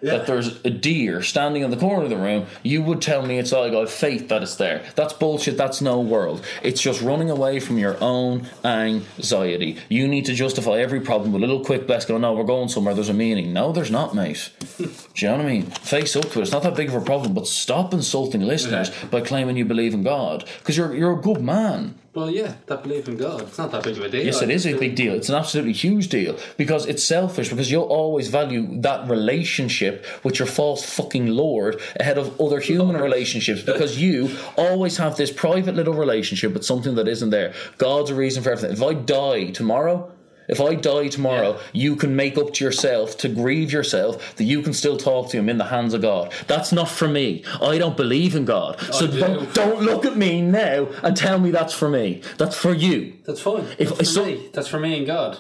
Yeah. 0.05 0.18
That 0.18 0.26
there's 0.26 0.61
a 0.64 0.70
deer 0.70 1.22
standing 1.22 1.62
in 1.62 1.70
the 1.70 1.78
corner 1.78 2.05
of 2.05 2.11
the 2.11 2.16
room, 2.18 2.44
you 2.62 2.82
would 2.82 3.00
tell 3.00 3.24
me 3.24 3.38
it's 3.38 3.52
like 3.52 3.72
I 3.72 3.76
have 3.80 3.90
faith 3.90 4.28
that 4.28 4.42
it's 4.42 4.57
there. 4.57 4.84
That's 4.96 5.14
bullshit. 5.14 5.57
That's 5.57 5.80
no 5.80 5.98
world. 6.00 6.44
It's 6.62 6.80
just 6.82 7.00
running 7.00 7.30
away 7.30 7.59
from 7.59 7.78
your 7.78 7.96
own 8.02 8.46
anxiety. 8.64 9.78
You 9.88 10.07
need 10.07 10.26
to 10.26 10.34
justify 10.34 10.78
every 10.80 11.00
problem 11.00 11.32
with 11.32 11.42
a 11.42 11.46
little 11.46 11.64
quick 11.64 11.86
bless. 11.86 12.05
Go, 12.05 12.18
no, 12.18 12.34
we're 12.34 12.44
going 12.44 12.68
somewhere. 12.68 12.94
There's 12.94 13.09
a 13.09 13.14
meaning. 13.14 13.52
No, 13.52 13.72
there's 13.72 13.90
not, 13.90 14.14
mate. 14.14 14.50
Do 14.78 14.84
you 15.16 15.28
know 15.28 15.36
what 15.38 15.46
I 15.46 15.48
mean? 15.48 15.62
Face 15.66 16.16
up 16.16 16.28
to 16.30 16.38
it. 16.40 16.42
It's 16.42 16.52
not 16.52 16.62
that 16.64 16.76
big 16.76 16.88
of 16.88 16.94
a 16.94 17.00
problem. 17.00 17.32
But 17.34 17.46
stop 17.46 17.94
insulting 17.94 18.42
listeners 18.42 18.90
Yeah. 18.90 19.09
by 19.09 19.20
claiming 19.22 19.57
you 19.57 19.64
believe 19.64 19.94
in 19.94 20.02
God 20.02 20.44
because 20.59 20.76
you're 20.76 20.94
you're 20.94 21.18
a 21.18 21.22
good 21.22 21.40
man. 21.42 21.94
Well, 22.14 22.30
yeah, 22.30 22.55
that 22.66 22.84
belief 22.84 23.09
in 23.09 23.16
God. 23.16 23.42
It's 23.42 23.59
not 23.59 23.72
that 23.72 23.82
big 23.82 23.96
of 23.98 24.05
a 24.05 24.09
deal. 24.09 24.24
Yes, 24.24 24.40
it 24.40 24.48
is 24.48 24.66
a 24.68 24.74
big 24.78 24.94
deal. 24.94 25.14
It's 25.14 25.28
an 25.28 25.34
absolutely 25.34 25.72
huge 25.72 26.09
deal 26.09 26.38
because 26.57 26.86
it's 26.86 27.02
selfish. 27.02 27.48
Because 27.48 27.72
you'll 27.72 27.82
always 28.00 28.28
value 28.28 28.80
that 28.82 29.09
relationship 29.11 29.93
with 30.22 30.38
your 30.38 30.47
false 30.49 30.84
fucking 30.84 31.26
lord 31.28 31.80
ahead 32.01 32.18
of 32.18 32.40
other 32.40 32.61
human 32.61 32.97
relationships 32.97 33.62
because 33.62 33.99
you 34.01 34.30
always 34.57 34.97
have 34.97 35.16
this 35.16 35.30
private 35.32 35.74
little 35.74 35.95
relationship 35.95 36.53
with 36.53 36.64
something 36.64 36.95
that 36.97 37.09
isn't 37.09 37.30
there. 37.30 37.53
God's 37.78 38.11
a 38.11 38.14
reason 38.14 38.42
for 38.42 38.51
everything. 38.53 38.72
If 38.76 38.82
I 38.82 38.95
die 38.95 39.51
tomorrow. 39.51 40.11
If 40.47 40.61
I 40.61 40.74
die 40.74 41.09
tomorrow, 41.09 41.53
Yeah. 41.53 41.59
you 41.72 41.97
can 41.97 42.14
make 42.16 42.36
up 42.36 42.53
to 42.53 42.64
yourself 42.66 43.16
to 43.18 43.30
grieve 43.30 43.72
yourself 43.72 44.36
that 44.36 44.45
you 44.45 44.61
can 44.61 44.74
still 44.74 44.99
talk 44.99 45.30
to 45.30 45.38
him 45.38 45.49
in 45.49 45.57
the 45.57 45.64
hands 45.64 45.95
of 45.95 46.03
God. 46.03 46.34
That's 46.47 46.70
not 46.70 46.90
for 46.90 47.09
me. 47.09 47.42
I 47.62 47.78
don't 47.78 47.97
believe 47.97 48.36
in 48.36 48.45
God. 48.45 48.78
So 48.92 49.07
do. 49.07 49.20
don't, 49.20 49.55
don't 49.55 49.80
look 49.82 50.05
at 50.05 50.18
me 50.18 50.42
now 50.42 50.88
and 51.03 51.16
tell 51.16 51.38
me 51.38 51.51
that's 51.51 51.72
for 51.72 51.88
me. 51.88 52.20
That's 52.36 52.55
for 52.59 52.74
you. 52.74 53.14
That's 53.24 53.40
fine. 53.40 53.64
If- 53.78 53.88
That's 53.97 53.99
for 54.01 54.05
so- 54.05 54.24
me. 54.26 54.51
That's 54.53 54.68
for 54.68 54.78
me 54.78 54.99
and 54.99 55.07
God. 55.07 55.38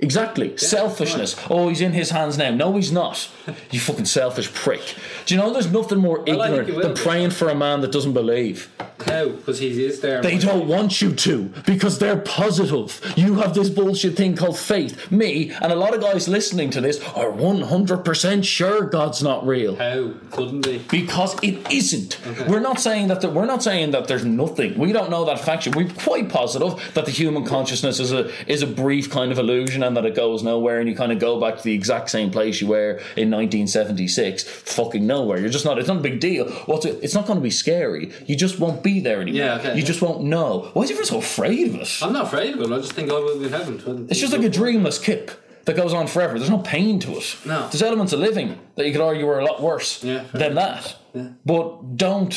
Exactly. 0.00 0.56
Selfishness. 0.56 1.34
Oh, 1.50 1.68
he's 1.68 1.80
in 1.80 1.92
his 1.92 2.10
hands 2.10 2.38
now. 2.38 2.50
No, 2.50 2.76
he's 2.76 2.92
not. 2.92 3.28
You 3.70 3.80
fucking 3.80 4.04
selfish 4.04 4.52
prick. 4.52 4.94
Do 5.26 5.34
you 5.34 5.40
know 5.40 5.52
there's 5.52 5.70
nothing 5.72 5.98
more 5.98 6.20
Well, 6.26 6.42
ignorant 6.42 6.68
he 6.68 6.74
will 6.74 6.82
than 6.82 6.94
be. 6.94 7.00
praying 7.00 7.30
for 7.30 7.48
a 7.48 7.54
man 7.54 7.80
that 7.80 7.92
doesn't 7.92 8.12
believe? 8.12 8.70
How? 9.06 9.28
Because 9.28 9.58
he 9.58 9.84
is 9.84 10.00
there. 10.00 10.20
They 10.22 10.38
don't 10.38 10.66
want 10.68 11.00
you 11.00 11.14
to 11.14 11.44
because 11.66 11.98
they're 11.98 12.16
positive. 12.18 13.00
You 13.16 13.34
have 13.36 13.54
this 13.54 13.70
bullshit 13.70 14.16
thing 14.16 14.36
called 14.36 14.58
faith. 14.58 15.10
Me 15.10 15.50
and 15.50 15.72
a 15.72 15.76
lot 15.76 15.94
of 15.94 16.00
guys 16.02 16.28
listening 16.28 16.70
to 16.70 16.80
this 16.80 17.00
are 17.14 17.30
100% 17.30 18.44
sure 18.44 18.84
God's 18.84 19.22
not 19.22 19.46
real. 19.46 19.76
How? 19.76 20.12
Couldn't 20.30 20.66
he? 20.66 20.78
because 20.90 21.36
it 21.42 21.70
isn't. 21.72 22.18
We're 22.48 22.60
not 22.60 22.80
saying 22.80 23.08
that. 23.08 23.20
The, 23.20 23.30
we're 23.30 23.46
not 23.46 23.62
saying 23.62 23.92
that 23.92 24.08
there's 24.08 24.24
nothing. 24.24 24.76
We 24.78 24.92
don't 24.92 25.10
know 25.10 25.24
that 25.26 25.40
fact. 25.40 25.74
We're 25.74 25.88
quite 25.90 26.28
positive 26.28 26.92
that 26.94 27.04
the 27.06 27.10
human 27.12 27.44
consciousness 27.44 27.98
is 28.00 28.12
a 28.12 28.30
is 28.50 28.62
a 28.62 28.66
brief 28.66 29.10
kind 29.10 29.32
of 29.32 29.38
illusion 29.38 29.82
that 29.94 30.04
it 30.04 30.14
goes 30.14 30.42
nowhere, 30.42 30.80
and 30.80 30.88
you 30.88 30.94
kind 30.94 31.12
of 31.12 31.18
go 31.18 31.40
back 31.40 31.56
to 31.56 31.62
the 31.62 31.72
exact 31.74 32.10
same 32.10 32.30
place 32.30 32.60
you 32.60 32.66
were 32.68 32.92
in 33.16 33.30
1976, 33.30 34.42
fucking 34.44 35.06
nowhere. 35.06 35.38
You're 35.38 35.48
just 35.48 35.64
not. 35.64 35.78
It's 35.78 35.88
not 35.88 35.98
a 35.98 36.00
big 36.00 36.20
deal. 36.20 36.50
What's 36.66 36.84
it? 36.84 36.98
It's 37.02 37.14
not 37.14 37.26
going 37.26 37.38
to 37.38 37.42
be 37.42 37.50
scary. 37.50 38.12
You 38.26 38.36
just 38.36 38.58
won't 38.58 38.82
be 38.82 39.00
there 39.00 39.20
anymore. 39.20 39.40
Yeah, 39.40 39.58
okay. 39.58 39.76
You 39.76 39.82
just 39.82 40.02
won't 40.02 40.22
know. 40.22 40.70
Why 40.72 40.82
is 40.82 40.90
everyone 40.90 41.06
so 41.06 41.18
afraid 41.18 41.68
of 41.68 41.74
it? 41.76 41.98
I'm 42.02 42.12
not 42.12 42.26
afraid 42.26 42.54
of 42.54 42.60
it. 42.60 42.72
I 42.72 42.78
just 42.78 42.92
think 42.92 43.10
oh, 43.10 43.16
I 43.16 43.20
will 43.20 43.40
be 43.40 43.48
heaven. 43.48 44.06
It's 44.10 44.20
just 44.20 44.32
like 44.32 44.42
a 44.42 44.48
dreamless 44.48 44.98
kip 44.98 45.30
that 45.64 45.76
goes 45.76 45.92
on 45.92 46.06
forever. 46.06 46.38
There's 46.38 46.50
no 46.50 46.58
pain 46.58 46.98
to 47.00 47.12
it. 47.18 47.36
No. 47.44 47.60
There's 47.68 47.82
elements 47.82 48.12
of 48.14 48.20
living 48.20 48.58
that 48.76 48.86
you 48.86 48.92
could 48.92 49.02
argue 49.02 49.28
are 49.28 49.38
a 49.40 49.44
lot 49.44 49.62
worse 49.62 50.02
Yeah, 50.02 50.24
than 50.32 50.54
that. 50.54 50.96
But 51.44 51.96
don't 51.96 52.30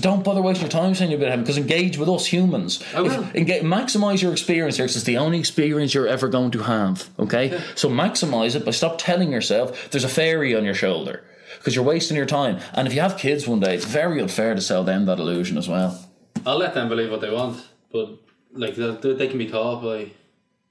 don't 0.00 0.22
bother 0.24 0.42
wasting 0.42 0.62
your 0.66 0.70
time 0.70 0.94
saying 0.94 1.10
you're 1.10 1.18
about 1.20 1.30
heaven 1.30 1.44
because 1.44 1.58
engage 1.58 1.98
with 1.98 2.08
us 2.08 2.26
humans. 2.26 2.82
I 2.94 3.00
will. 3.02 3.24
engage, 3.34 3.62
maximize 3.62 4.20
your 4.22 4.32
experience 4.32 4.76
here 4.76 4.86
'cause 4.86 4.96
it's 4.96 5.04
the 5.04 5.18
only 5.18 5.38
experience 5.38 5.94
you're 5.94 6.06
ever 6.06 6.28
going 6.28 6.50
to 6.52 6.60
have. 6.60 7.08
Okay, 7.18 7.58
so 7.74 7.88
maximize 7.88 8.54
it 8.54 8.64
by 8.64 8.70
stop 8.72 8.98
telling 8.98 9.32
yourself 9.32 9.90
there's 9.90 10.04
a 10.04 10.08
fairy 10.08 10.54
on 10.54 10.64
your 10.64 10.74
shoulder 10.74 11.22
because 11.58 11.74
you're 11.74 11.84
wasting 11.84 12.16
your 12.16 12.26
time. 12.26 12.58
And 12.74 12.86
if 12.86 12.94
you 12.94 13.00
have 13.00 13.16
kids 13.16 13.46
one 13.46 13.60
day, 13.60 13.74
it's 13.74 13.84
very 13.84 14.20
unfair 14.20 14.54
to 14.54 14.60
sell 14.60 14.84
them 14.84 15.06
that 15.06 15.18
illusion 15.18 15.58
as 15.58 15.68
well. 15.68 15.98
I'll 16.46 16.58
let 16.58 16.74
them 16.74 16.88
believe 16.88 17.10
what 17.10 17.20
they 17.20 17.30
want, 17.30 17.60
but 17.92 18.10
like 18.52 18.74
they, 18.76 19.12
they 19.14 19.26
can 19.28 19.38
be 19.38 19.46
taught 19.48 19.82
by 19.82 20.10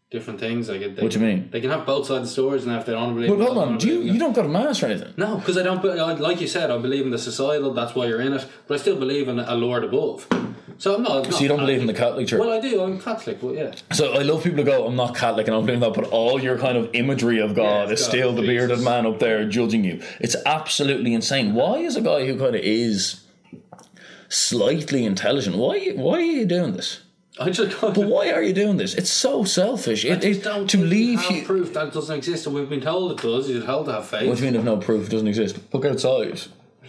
different 0.10 0.40
things. 0.40 0.70
Like 0.70 0.80
they, 0.96 1.02
What 1.02 1.12
do 1.12 1.20
you 1.20 1.26
mean? 1.26 1.50
They 1.52 1.62
can 1.62 1.70
have 1.70 1.86
both 1.86 2.08
sides 2.08 2.18
of 2.20 2.24
the 2.24 2.30
stories, 2.30 2.66
and 2.66 2.76
if 2.76 2.86
they 2.86 2.94
don't 2.94 3.14
believe, 3.14 3.30
But 3.30 3.46
hold 3.46 3.58
on, 3.58 3.68
don't 3.72 3.84
you 3.84 4.02
you 4.02 4.20
don't 4.20 4.34
go 4.34 4.44
to 4.44 4.48
mass 4.50 4.82
or 4.82 4.88
anything? 4.88 5.14
No, 5.18 5.38
because 5.38 5.58
I 5.58 5.64
don't. 5.64 6.20
Like 6.20 6.42
you 6.42 6.48
said, 6.48 6.72
I 6.72 6.78
believe 6.78 7.06
in 7.06 7.12
the 7.12 7.20
societal. 7.20 7.74
That's 7.74 7.96
why 7.96 8.06
you're 8.08 8.22
in 8.22 8.34
it. 8.34 8.46
But 8.68 8.76
I 8.76 8.78
still 8.78 8.98
believe 8.98 9.28
in 9.28 9.40
a 9.40 9.56
Lord 9.56 9.84
above. 9.84 10.28
So 10.80 10.94
I'm 10.96 11.02
not. 11.04 11.34
So 11.34 11.40
you 11.40 11.48
don't 11.48 11.60
believe 11.60 11.82
in 11.82 11.88
the 11.88 11.94
Catholic 11.94 12.28
Church? 12.28 12.40
Well, 12.40 12.52
I 12.52 12.60
do. 12.62 12.82
I'm 12.84 13.00
Catholic, 13.02 13.42
but 13.42 13.56
yeah. 13.56 13.74
So 13.94 14.14
I 14.14 14.22
love 14.22 14.44
people 14.44 14.60
who 14.60 14.64
go, 14.64 14.86
I'm 14.86 14.96
not 14.96 15.16
Catholic 15.16 15.48
and 15.48 15.56
I 15.56 15.58
don't 15.58 15.66
believe 15.66 15.82
that, 15.82 15.94
but 15.96 16.06
all 16.10 16.40
your 16.40 16.58
kind 16.60 16.78
of 16.78 16.92
imagery 16.94 17.40
of 17.40 17.56
God 17.56 17.88
Yeah, 17.88 17.94
is 17.96 18.02
God, 18.02 18.08
still 18.10 18.32
the 18.34 18.44
Jesus. 18.44 18.68
bearded 18.68 18.82
man 18.82 19.08
up 19.08 19.18
there 19.18 19.50
judging 19.50 19.84
you. 19.84 20.04
It's 20.20 20.36
absolutely 20.46 21.16
insane. 21.16 21.56
Why 21.56 21.78
is 21.78 21.96
a 21.96 22.02
guy 22.02 22.28
who 22.28 22.38
kind 22.38 22.56
of 22.56 22.62
is 22.62 23.22
slightly 24.30 25.04
intelligent? 25.04 25.58
Why 25.58 25.94
why 25.96 26.18
are 26.18 26.22
you 26.22 26.46
doing 26.46 26.74
this? 26.74 27.02
I 27.40 27.50
just. 27.50 27.80
But 27.80 27.98
why 27.98 28.32
are 28.32 28.42
you 28.42 28.54
doing 28.54 28.78
this? 28.78 28.96
It's 28.96 29.10
so 29.10 29.44
selfish. 29.44 30.06
It, 30.06 30.24
it, 30.24 30.44
to 30.44 30.78
leave 30.78 31.24
you. 31.30 31.44
proof 31.44 31.74
that 31.74 31.94
doesn't 31.94 32.16
exist, 32.16 32.48
and 32.48 32.56
we've 32.56 32.70
been 32.70 32.82
told 32.82 33.12
it 33.12 33.22
does. 33.22 33.50
You're 33.50 33.64
told 33.64 33.86
to 33.88 33.94
have 33.94 34.08
faith. 34.08 34.28
What 34.28 34.38
do 34.38 34.46
you 34.46 34.52
mean 34.52 34.60
if 34.60 34.66
no 34.66 34.78
proof 34.78 35.10
doesn't 35.10 35.28
exist? 35.28 35.60
Look 35.72 35.86
outside. 35.86 36.42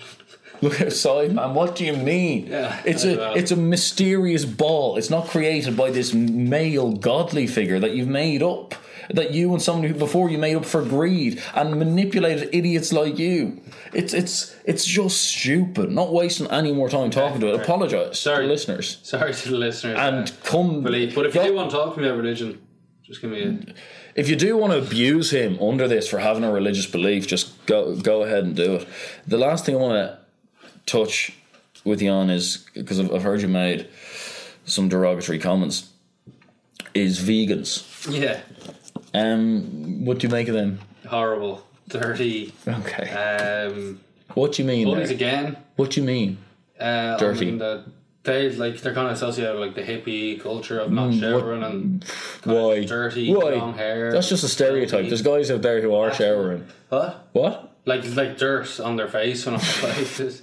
Look 0.62 0.80
outside, 0.80 1.34
man. 1.34 1.54
What 1.54 1.76
do 1.76 1.84
you 1.84 1.96
mean? 1.96 2.46
Yeah, 2.46 2.80
it's 2.84 3.04
a 3.04 3.16
know. 3.16 3.32
it's 3.34 3.50
a 3.50 3.56
mysterious 3.56 4.44
ball. 4.44 4.96
It's 4.96 5.10
not 5.10 5.28
created 5.28 5.76
by 5.76 5.90
this 5.90 6.14
male 6.14 6.92
godly 6.92 7.46
figure 7.46 7.78
that 7.78 7.94
you've 7.94 8.08
made 8.08 8.42
up. 8.42 8.74
That 9.10 9.32
you 9.32 9.52
and 9.54 9.62
somebody 9.62 9.88
who 9.92 9.98
before 9.98 10.28
you 10.28 10.36
made 10.36 10.54
up 10.54 10.66
for 10.66 10.82
greed 10.82 11.42
and 11.54 11.78
manipulated 11.78 12.50
idiots 12.52 12.92
like 12.92 13.18
you. 13.18 13.60
It's 13.94 14.12
it's 14.12 14.54
it's 14.66 14.84
just 14.84 15.22
stupid. 15.22 15.90
Not 15.90 16.12
wasting 16.12 16.46
any 16.50 16.72
more 16.72 16.90
time 16.90 17.10
talking 17.10 17.40
to 17.40 17.54
it. 17.54 17.60
Apologise 17.62 18.18
Sorry. 18.20 18.44
to 18.44 18.52
listeners 18.52 18.98
Sorry 19.02 19.32
to 19.32 19.48
the 19.50 19.56
listeners. 19.56 19.96
and 19.98 20.30
come. 20.44 20.82
believe. 20.82 21.14
But 21.14 21.24
if 21.26 21.34
you 21.34 21.42
do 21.42 21.54
want 21.54 21.70
to 21.70 21.76
talk 21.76 21.94
to 21.94 22.00
me 22.00 22.06
about 22.06 22.18
religion, 22.18 22.60
just 23.02 23.22
give 23.22 23.30
me 23.30 23.42
a. 23.42 23.58
if 24.14 24.28
you 24.28 24.36
do 24.36 24.58
want 24.58 24.72
to 24.74 24.78
abuse 24.78 25.30
him 25.30 25.58
under 25.62 25.88
this 25.88 26.06
for 26.06 26.18
having 26.18 26.44
a 26.44 26.52
religious 26.52 26.84
belief, 26.86 27.26
just 27.26 27.64
go 27.64 27.96
go 27.96 28.24
ahead 28.24 28.44
and 28.44 28.54
do 28.54 28.74
it. 28.74 28.88
The 29.26 29.38
last 29.38 29.64
thing 29.64 29.74
I 29.74 29.78
want 29.78 29.94
to 29.94 30.18
touch 30.84 31.32
with 31.84 32.02
you 32.02 32.10
on 32.10 32.28
is 32.28 32.66
because 32.74 33.00
I've 33.00 33.22
heard 33.22 33.40
you 33.40 33.48
made 33.48 33.88
some 34.66 34.90
derogatory 34.90 35.38
comments. 35.38 35.88
Is 36.94 37.20
vegans? 37.20 37.84
Yeah. 38.10 38.40
Um, 39.18 40.04
what 40.04 40.18
do 40.18 40.26
you 40.26 40.30
make 40.32 40.48
of 40.48 40.54
them? 40.54 40.78
Horrible. 41.06 41.64
Dirty. 41.88 42.52
Okay. 42.66 43.10
Um, 43.10 44.00
What 44.34 44.52
do 44.52 44.62
you 44.62 44.68
mean? 44.68 44.86
bullies 44.86 45.08
there? 45.08 45.16
again. 45.16 45.56
What 45.76 45.90
do 45.90 46.00
you 46.00 46.06
mean? 46.06 46.38
Uh, 46.78 47.16
Dirty. 47.16 47.46
I 47.46 47.50
mean 47.50 47.58
that 47.58 47.84
they 48.24 48.50
like 48.50 48.80
they're 48.82 48.92
kind 48.94 49.06
of 49.08 49.14
associated 49.14 49.58
with 49.58 49.68
like 49.68 49.74
the 49.74 49.82
hippie 49.90 50.38
culture 50.40 50.78
of 50.80 50.92
not 50.92 51.14
showering 51.14 51.62
and 51.62 52.04
kind 52.42 52.56
of 52.56 52.62
Why? 52.64 52.84
dirty 52.84 53.32
Why? 53.32 53.54
long 53.54 53.74
hair. 53.74 54.12
That's 54.12 54.28
just 54.28 54.44
a 54.44 54.48
stereotype. 54.48 55.06
There's 55.08 55.22
guys 55.22 55.50
out 55.50 55.62
there 55.62 55.80
who 55.80 55.94
are 55.94 56.12
showering. 56.12 56.66
what? 56.90 57.28
What? 57.32 57.67
Like 57.84 58.04
like 58.16 58.36
dirt 58.38 58.80
on 58.80 58.96
their 58.96 59.08
face 59.08 59.46
and 59.46 59.56
all 59.56 59.62
that. 59.82 60.40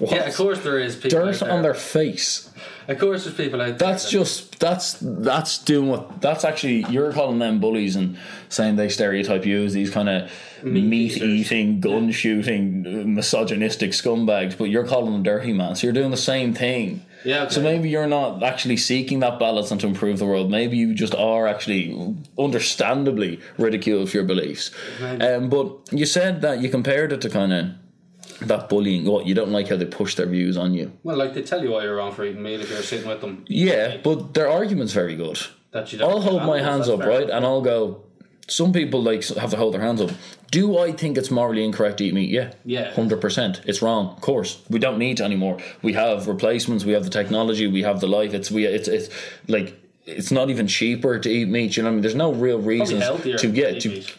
yeah, 0.00 0.24
of 0.28 0.34
course 0.36 0.60
there 0.62 0.78
is 0.78 0.96
people 0.96 1.20
Dirt 1.20 1.42
on 1.42 1.62
their 1.62 1.74
face. 1.74 2.50
Of 2.88 2.98
course, 2.98 3.24
there's 3.24 3.36
people 3.36 3.60
out 3.60 3.66
there. 3.66 3.76
That's 3.76 4.04
that- 4.04 4.10
just 4.10 4.58
that's 4.58 4.96
that's 5.00 5.58
doing 5.58 5.88
what 5.88 6.20
that's 6.20 6.44
actually 6.44 6.86
you're 6.90 7.12
calling 7.12 7.38
them 7.38 7.60
bullies 7.60 7.96
and 7.96 8.16
saying 8.48 8.76
they 8.76 8.88
stereotype 8.88 9.44
you 9.44 9.64
as 9.64 9.74
these 9.74 9.90
kind 9.90 10.08
of 10.08 10.30
meat 10.64 11.18
eating, 11.18 11.80
gun 11.80 12.10
shooting, 12.10 13.14
misogynistic 13.14 13.90
scumbags, 13.90 14.56
but 14.56 14.64
you're 14.64 14.86
calling 14.86 15.12
them 15.12 15.22
dirty 15.22 15.52
man. 15.52 15.74
So 15.76 15.86
you're 15.86 15.94
doing 15.94 16.10
the 16.10 16.16
same 16.16 16.54
thing. 16.54 17.04
Yeah, 17.24 17.42
okay. 17.44 17.54
So 17.54 17.60
maybe 17.60 17.88
you're 17.88 18.06
not 18.06 18.42
actually 18.42 18.76
seeking 18.76 19.20
that 19.20 19.38
balance 19.38 19.70
and 19.70 19.80
to 19.80 19.86
improve 19.86 20.18
the 20.18 20.26
world. 20.26 20.50
Maybe 20.50 20.76
you 20.76 20.94
just 20.94 21.14
are 21.14 21.46
actually 21.46 22.16
understandably 22.38 23.40
ridiculed 23.58 24.10
for 24.10 24.18
your 24.18 24.24
beliefs. 24.26 24.70
Um, 25.00 25.48
but 25.48 25.92
you 25.92 26.06
said 26.06 26.42
that 26.42 26.60
you 26.60 26.68
compared 26.68 27.12
it 27.12 27.20
to 27.22 27.30
kind 27.30 27.52
of 27.52 27.66
that 28.48 28.68
bullying. 28.68 29.04
What 29.04 29.26
you 29.26 29.34
don't 29.34 29.50
like 29.50 29.68
how 29.68 29.76
they 29.76 29.84
push 29.84 30.14
their 30.14 30.26
views 30.26 30.56
on 30.56 30.74
you. 30.74 30.92
well, 31.02 31.16
like 31.16 31.34
they 31.34 31.42
tell 31.42 31.62
you 31.62 31.70
why 31.72 31.82
you're 31.82 31.96
wrong 31.96 32.12
for 32.12 32.24
eating 32.24 32.42
meat 32.42 32.60
if 32.60 32.70
you're 32.70 32.82
sitting 32.82 33.08
with 33.08 33.20
them. 33.20 33.44
Yeah, 33.48 33.98
but 34.02 34.34
their 34.34 34.48
argument's 34.48 34.92
very 34.92 35.16
good. 35.16 35.38
That 35.72 35.92
you 35.92 35.98
don't 35.98 36.10
I'll 36.10 36.20
hold 36.20 36.44
my 36.44 36.60
hands 36.60 36.88
up, 36.88 37.00
right, 37.00 37.28
and 37.28 37.44
I'll 37.44 37.62
go. 37.62 38.04
Some 38.50 38.72
people 38.72 39.02
like 39.02 39.24
have 39.36 39.50
to 39.50 39.56
hold 39.56 39.74
their 39.74 39.82
hands 39.82 40.00
up. 40.00 40.10
Do 40.50 40.78
I 40.78 40.92
think 40.92 41.18
it's 41.18 41.30
morally 41.30 41.62
incorrect 41.64 41.98
to 41.98 42.04
eat 42.04 42.14
meat? 42.14 42.30
Yeah, 42.30 42.52
Yeah. 42.64 42.92
hundred 42.92 43.20
percent. 43.20 43.60
It's 43.66 43.82
wrong. 43.82 44.08
Of 44.16 44.20
course, 44.22 44.58
we 44.70 44.78
don't 44.78 44.98
need 44.98 45.18
to 45.18 45.24
anymore. 45.24 45.58
We 45.82 45.92
have 45.92 46.26
replacements. 46.26 46.84
We 46.84 46.92
have 46.94 47.04
the 47.04 47.10
technology. 47.10 47.66
We 47.66 47.82
have 47.82 48.00
the 48.00 48.06
life. 48.08 48.32
It's 48.32 48.50
we. 48.50 48.64
It's 48.64 48.88
it's 48.88 49.10
like 49.48 49.74
it's 50.06 50.30
not 50.32 50.48
even 50.48 50.66
cheaper 50.66 51.18
to 51.18 51.28
eat 51.28 51.48
meat. 51.48 51.76
You 51.76 51.82
know 51.82 51.88
what 51.88 51.92
I 51.92 51.94
mean? 51.96 52.02
There's 52.02 52.14
no 52.14 52.32
real 52.32 52.58
reasons 52.58 53.04
to 53.42 53.48
get 53.48 53.80
to. 53.82 53.88
meat. 53.90 54.14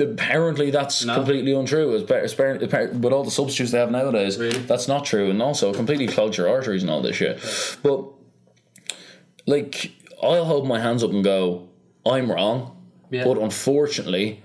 Apparently, 0.00 0.72
that's 0.72 1.04
No. 1.04 1.14
completely 1.14 1.52
untrue. 1.52 2.04
Par- 2.04 2.18
as 2.18 2.34
par- 2.34 2.58
par- 2.68 2.88
with 2.92 3.12
all 3.12 3.22
the 3.22 3.30
substitutes 3.30 3.70
they 3.70 3.78
have 3.78 3.92
nowadays, 3.92 4.36
Really? 4.36 4.58
that's 4.58 4.88
not 4.88 5.04
true, 5.04 5.30
and 5.30 5.40
also 5.40 5.72
completely 5.72 6.08
clogs 6.08 6.36
your 6.38 6.48
arteries 6.48 6.82
and 6.82 6.90
all 6.90 7.00
this 7.02 7.14
shit. 7.14 7.38
But 7.84 8.04
like, 9.46 9.92
I'll 10.20 10.44
hold 10.44 10.66
my 10.66 10.80
hands 10.80 11.04
up 11.04 11.10
and 11.12 11.22
go, 11.22 11.68
I'm 12.04 12.32
wrong, 12.32 12.76
Yeah. 13.10 13.24
but 13.24 13.38
unfortunately, 13.38 14.42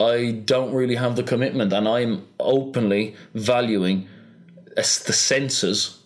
I 0.00 0.32
don't 0.44 0.72
really 0.72 0.94
have 0.96 1.16
the 1.16 1.22
commitment, 1.22 1.72
and 1.72 1.88
I'm 1.88 2.26
openly 2.38 3.14
valuing 3.34 4.08
the 4.76 4.82
senses, 4.84 5.98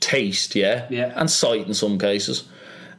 taste, 0.00 0.54
yeah, 0.54 0.86
Yeah. 0.90 1.12
and 1.16 1.30
sight 1.30 1.66
in 1.66 1.74
some 1.74 1.98
cases, 1.98 2.44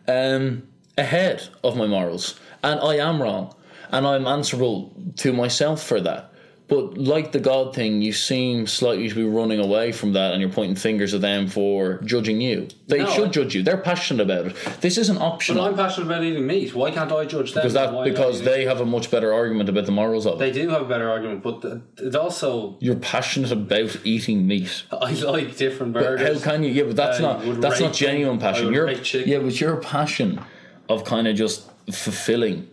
um, 0.07 0.63
ahead 0.97 1.47
of 1.63 1.77
my 1.77 1.87
morals, 1.87 2.35
and 2.63 2.79
I 2.79 2.95
am 2.95 3.21
wrong, 3.21 3.53
and 3.91 4.05
I'm 4.05 4.27
answerable 4.27 4.91
to 5.17 5.31
myself 5.33 5.81
for 5.83 6.01
that. 6.01 6.30
But 6.71 6.97
like 6.97 7.33
the 7.33 7.39
God 7.41 7.75
thing, 7.75 8.01
you 8.01 8.13
seem 8.13 8.65
slightly 8.65 9.09
to 9.09 9.13
be 9.13 9.25
running 9.25 9.59
away 9.59 9.91
from 9.91 10.13
that, 10.13 10.31
and 10.31 10.39
you're 10.39 10.49
pointing 10.49 10.77
fingers 10.77 11.13
at 11.13 11.19
them 11.19 11.49
for 11.49 11.97
judging 12.05 12.39
you. 12.39 12.69
They 12.87 12.99
No, 12.99 13.07
should 13.07 13.27
I- 13.27 13.31
judge 13.31 13.53
you. 13.55 13.61
They're 13.61 13.75
passionate 13.75 14.23
about 14.23 14.45
it. 14.45 14.55
This 14.79 14.97
isn't 14.97 15.17
But 15.17 15.25
optional 15.25 15.65
I'm 15.65 15.75
passionate 15.75 16.05
about 16.05 16.23
eating 16.23 16.47
meat. 16.47 16.73
Why 16.73 16.91
can't 16.91 17.11
I 17.11 17.25
judge 17.25 17.51
them? 17.51 17.61
because 17.63 17.73
that 17.73 18.05
because 18.05 18.43
they 18.43 18.63
have 18.63 18.79
a 18.79 18.85
much 18.85 19.11
better 19.11 19.33
argument 19.33 19.67
about 19.67 19.85
the 19.85 19.91
morals 19.91 20.25
of 20.25 20.35
it. 20.35 20.39
They 20.39 20.53
do 20.61 20.69
have 20.69 20.83
a 20.83 20.85
better 20.85 21.09
argument, 21.09 21.43
but 21.43 21.81
it 21.97 22.15
also 22.15 22.77
You're 22.79 22.95
passionate 22.95 23.51
about 23.51 23.97
eating 24.05 24.47
meat. 24.47 24.83
I 24.93 25.11
like 25.11 25.57
different 25.57 25.91
birds. 25.91 26.21
How 26.41 26.51
can 26.51 26.63
you? 26.63 26.71
Yeah, 26.71 26.83
but 26.83 26.95
that's 26.95 27.19
not 27.19 27.41
that's 27.59 27.81
not 27.81 27.91
genuine 27.91 28.39
them. 28.39 28.47
I 28.47 28.51
passion. 28.53 28.71
Your 28.73 28.89
yeah, 28.89 29.39
but 29.39 29.59
your 29.59 29.75
passion 29.75 30.39
of 30.87 31.03
kind 31.03 31.27
of 31.27 31.35
just 31.35 31.69
fulfilling 31.91 32.69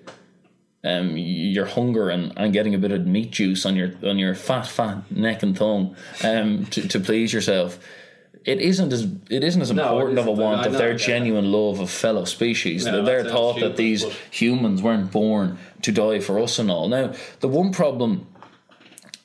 um 0.88 1.16
your 1.16 1.66
hunger 1.66 2.08
and, 2.10 2.32
and 2.36 2.52
getting 2.52 2.74
a 2.74 2.78
bit 2.78 2.92
of 2.92 3.06
meat 3.06 3.30
juice 3.30 3.66
on 3.66 3.76
your 3.76 3.90
on 4.02 4.18
your 4.18 4.34
fat 4.34 4.66
fat 4.66 4.98
neck 5.10 5.42
and 5.42 5.56
tongue 5.56 5.94
um 6.24 6.66
to, 6.66 6.86
to 6.88 6.98
please 7.00 7.32
yourself. 7.32 7.78
It 8.44 8.60
isn't 8.60 8.92
as 8.92 9.02
it 9.28 9.44
isn't 9.44 9.60
as 9.60 9.70
No, 9.72 9.82
important 9.82 10.18
of 10.18 10.26
a 10.26 10.30
isn't, 10.30 10.44
want 10.44 10.66
of 10.66 10.72
their 10.72 10.94
genuine 10.94 11.52
love 11.52 11.80
of 11.80 11.90
fellow 11.90 12.24
species. 12.24 12.86
No, 12.86 13.04
They're 13.04 13.24
thought 13.24 13.60
that 13.60 13.76
these 13.76 14.04
humans 14.30 14.80
weren't 14.80 15.10
born 15.10 15.58
to 15.82 15.92
die 15.92 16.20
for 16.20 16.38
us 16.38 16.58
and 16.58 16.70
all. 16.70 16.88
Now, 16.88 17.12
the 17.40 17.48
one 17.48 17.72
problem 17.72 18.26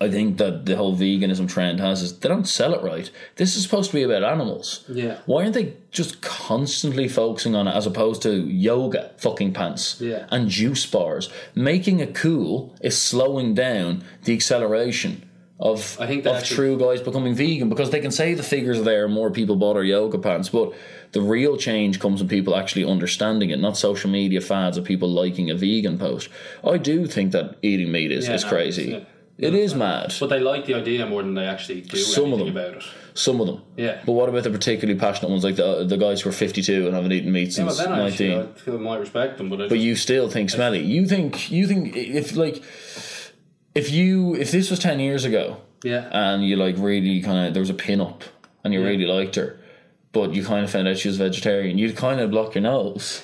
I 0.03 0.09
think 0.11 0.37
that 0.37 0.65
the 0.65 0.75
whole 0.75 0.95
veganism 0.95 1.47
trend 1.49 1.79
has 1.79 2.01
is 2.01 2.19
they 2.19 2.29
don't 2.29 2.47
sell 2.47 2.73
it 2.73 2.83
right. 2.83 3.09
This 3.37 3.55
is 3.55 3.63
supposed 3.63 3.91
to 3.91 3.95
be 3.97 4.03
about 4.03 4.23
animals. 4.23 4.83
Yeah. 4.89 5.17
Why 5.25 5.43
aren't 5.43 5.53
they 5.53 5.73
just 5.91 6.21
constantly 6.21 7.07
focusing 7.07 7.55
on 7.55 7.67
it 7.67 7.75
as 7.75 7.85
opposed 7.87 8.21
to 8.23 8.31
yoga 8.47 9.11
fucking 9.17 9.53
pants 9.53 9.97
Yeah. 10.01 10.25
and 10.31 10.49
juice 10.49 10.85
bars? 10.85 11.29
Making 11.55 11.99
it 11.99 12.13
cool 12.13 12.75
is 12.81 12.97
slowing 12.97 13.53
down 13.53 14.03
the 14.25 14.33
acceleration 14.33 15.23
of, 15.59 15.97
I 15.99 16.07
think 16.07 16.25
of 16.25 16.35
actually- 16.35 16.55
true 16.55 16.77
guys 16.77 16.99
becoming 17.01 17.35
vegan 17.35 17.69
because 17.69 17.89
they 17.91 17.99
can 18.01 18.11
say 18.11 18.33
the 18.33 18.43
figures 18.43 18.79
are 18.79 18.83
there, 18.83 19.07
more 19.07 19.31
people 19.31 19.55
bought 19.55 19.77
our 19.77 19.83
yoga 19.83 20.17
pants, 20.17 20.49
but 20.49 20.73
the 21.13 21.21
real 21.21 21.55
change 21.57 21.99
comes 21.99 22.19
when 22.21 22.27
people 22.27 22.55
actually 22.55 22.83
understanding 22.83 23.49
it, 23.51 23.59
not 23.59 23.77
social 23.77 24.09
media 24.09 24.41
fads 24.41 24.77
of 24.77 24.83
people 24.83 25.07
liking 25.09 25.49
a 25.51 25.55
vegan 25.55 25.97
post. 25.97 26.27
I 26.67 26.77
do 26.77 27.05
think 27.05 27.31
that 27.31 27.55
eating 27.61 27.91
meat 27.91 28.11
is, 28.11 28.27
Yeah, 28.27 28.33
is 28.33 28.43
crazy. 28.43 29.05
It 29.37 29.55
is 29.55 29.73
mad. 29.73 30.13
But 30.19 30.29
they 30.29 30.39
like 30.39 30.65
the 30.67 30.75
idea 30.75 31.05
more 31.07 31.23
than 31.23 31.33
they 31.33 31.45
actually 31.45 31.81
do 31.81 31.97
Some 31.97 32.31
of 32.33 32.39
anything 32.39 32.53
them. 32.53 32.65
about 32.65 32.77
it. 32.77 32.83
Some 33.15 33.41
of 33.41 33.47
them. 33.47 33.61
Yeah. 33.77 34.01
But 34.05 34.11
what 34.13 34.29
about 34.29 34.43
the 34.43 34.51
particularly 34.51 34.99
passionate 34.99 35.29
ones, 35.31 35.43
like 35.43 35.55
the 35.55 35.65
uh, 35.65 35.83
the 35.83 35.97
guys 35.97 36.21
who 36.21 36.29
are 36.29 36.33
52 36.33 36.85
and 36.87 36.95
haven't 36.95 37.11
eaten 37.11 37.31
meat 37.31 37.45
Yeah, 37.49 37.67
since 37.67 37.77
but 37.77 37.89
then 37.89 37.99
actually, 38.07 38.29
19? 38.35 38.53
I 38.55 38.59
feel 38.59 38.75
I 38.75 38.79
might 38.79 38.99
respect 38.99 39.37
them, 39.39 39.49
but 39.49 39.61
I 39.61 39.67
But 39.67 39.79
you 39.79 39.95
still 39.95 40.29
think 40.29 40.49
smelly. 40.51 40.83
You 40.83 41.05
think 41.07 41.51
you 41.51 41.67
think 41.67 41.95
if 41.95 42.35
like 42.35 42.63
if 43.75 43.91
you 43.91 44.35
if 44.35 44.51
this 44.51 44.69
was 44.69 44.79
10 44.79 44.99
years 44.99 45.25
ago 45.25 45.57
yeah, 45.83 46.07
and 46.11 46.45
you 46.47 46.55
like 46.55 46.75
really 46.77 47.21
kind 47.21 47.47
of 47.47 47.53
there 47.53 47.61
was 47.61 47.69
a 47.71 47.73
pin 47.75 48.01
up 48.01 48.23
and 48.63 48.73
you 48.73 48.83
really 48.83 49.05
liked 49.05 49.35
her, 49.35 49.59
but 50.11 50.33
you 50.33 50.43
kind 50.43 50.63
of 50.63 50.71
found 50.71 50.87
out 50.87 50.97
she 50.97 51.07
was 51.07 51.17
vegetarian, 51.17 51.77
you'd 51.77 51.97
kind 51.97 52.19
of 52.19 52.31
block 52.31 52.55
your 52.55 52.61
nose. 52.61 53.23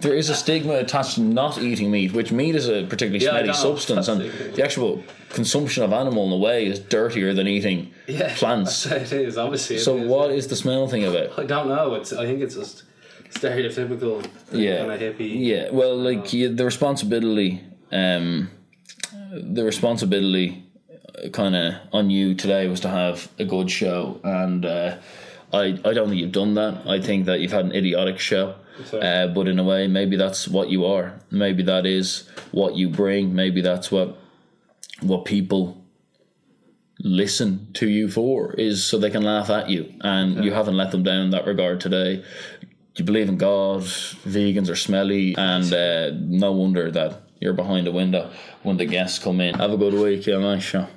There 0.00 0.14
is 0.14 0.28
a 0.28 0.34
stigma 0.34 0.74
attached 0.74 1.16
to 1.16 1.20
not 1.22 1.58
eating 1.58 1.90
meat, 1.90 2.12
which 2.12 2.30
meat 2.30 2.54
is 2.54 2.68
a 2.68 2.84
particularly 2.84 3.24
Yeah, 3.24 3.30
smelly 3.30 3.52
substance, 3.52 4.08
and 4.08 4.20
the 4.54 4.62
actual 4.62 5.02
consumption 5.30 5.82
of 5.82 5.92
animal 5.92 6.26
in 6.26 6.32
a 6.32 6.36
way 6.36 6.66
is 6.66 6.78
dirtier 6.78 7.34
than 7.34 7.46
eating 7.46 7.92
yeah. 8.06 8.34
plants. 8.36 8.86
it 8.86 9.12
is 9.12 9.36
obviously. 9.36 9.78
So 9.78 9.96
is. 9.96 10.08
what 10.08 10.30
is 10.30 10.46
the 10.48 10.56
smell 10.56 10.86
thing 10.88 11.04
about? 11.04 11.38
I 11.38 11.44
don't 11.44 11.68
know. 11.68 11.94
It's. 11.94 12.12
I 12.12 12.26
think 12.26 12.40
it's 12.40 12.54
just 12.54 12.84
stereotypical. 13.30 14.26
Yeah. 14.52 14.78
Kind 14.86 14.92
of 14.92 15.00
hippie. 15.00 15.46
Yeah, 15.46 15.70
well, 15.70 15.96
like 15.96 16.32
you, 16.32 16.54
the 16.54 16.64
responsibility, 16.64 17.62
um, 17.92 18.50
the 19.32 19.64
responsibility, 19.64 20.64
kind 21.32 21.54
of 21.56 21.74
on 21.92 22.10
you 22.10 22.34
today 22.34 22.68
was 22.68 22.80
to 22.80 22.88
have 22.88 23.28
a 23.38 23.44
good 23.44 23.70
show, 23.70 24.20
and 24.24 24.64
uh, 24.64 24.96
I 25.52 25.78
I 25.84 25.92
don't 25.92 26.08
think 26.08 26.20
you've 26.20 26.32
done 26.32 26.54
that. 26.54 26.86
I 26.86 27.00
think 27.00 27.26
that 27.26 27.40
you've 27.40 27.52
had 27.52 27.64
an 27.66 27.72
idiotic 27.72 28.18
show, 28.18 28.54
So- 28.84 28.98
uh, 28.98 29.26
but 29.28 29.48
in 29.48 29.58
a 29.58 29.64
way, 29.64 29.86
maybe 29.88 30.16
that's 30.16 30.48
what 30.48 30.68
you 30.70 30.84
are. 30.86 31.20
Maybe 31.30 31.62
that 31.64 31.86
is 31.86 32.28
what 32.52 32.76
you 32.76 32.88
bring. 32.88 33.34
Maybe 33.34 33.60
that's 33.60 33.90
what 33.90 34.16
what 35.00 35.24
people 35.24 35.84
listen 37.00 37.68
to 37.74 37.88
you 37.88 38.08
for 38.08 38.52
is 38.54 38.84
so 38.84 38.98
they 38.98 39.10
can 39.10 39.22
laugh 39.22 39.50
at 39.50 39.70
you, 39.70 39.92
and 40.00 40.44
you 40.44 40.52
haven't 40.52 40.76
let 40.76 40.90
them 40.90 41.02
down 41.04 41.20
in 41.26 41.30
that 41.30 41.46
regard 41.46 41.80
today 41.80 42.24
you 42.98 43.04
believe 43.04 43.28
in 43.28 43.36
God, 43.36 43.82
vegans 43.82 44.68
are 44.68 44.76
smelly, 44.76 45.34
and 45.36 45.72
uh, 45.72 46.10
no 46.14 46.52
wonder 46.52 46.90
that 46.90 47.22
you're 47.40 47.52
behind 47.52 47.86
a 47.86 47.92
window 47.92 48.30
when 48.64 48.76
the 48.76 48.86
guests 48.86 49.18
come 49.18 49.40
in. 49.40 49.54
Have 49.54 49.72
a 49.72 49.76
good 49.76 49.94
week, 49.94 50.26
yeah, 50.26 50.38
nice 50.38 50.64
show. 50.64 50.88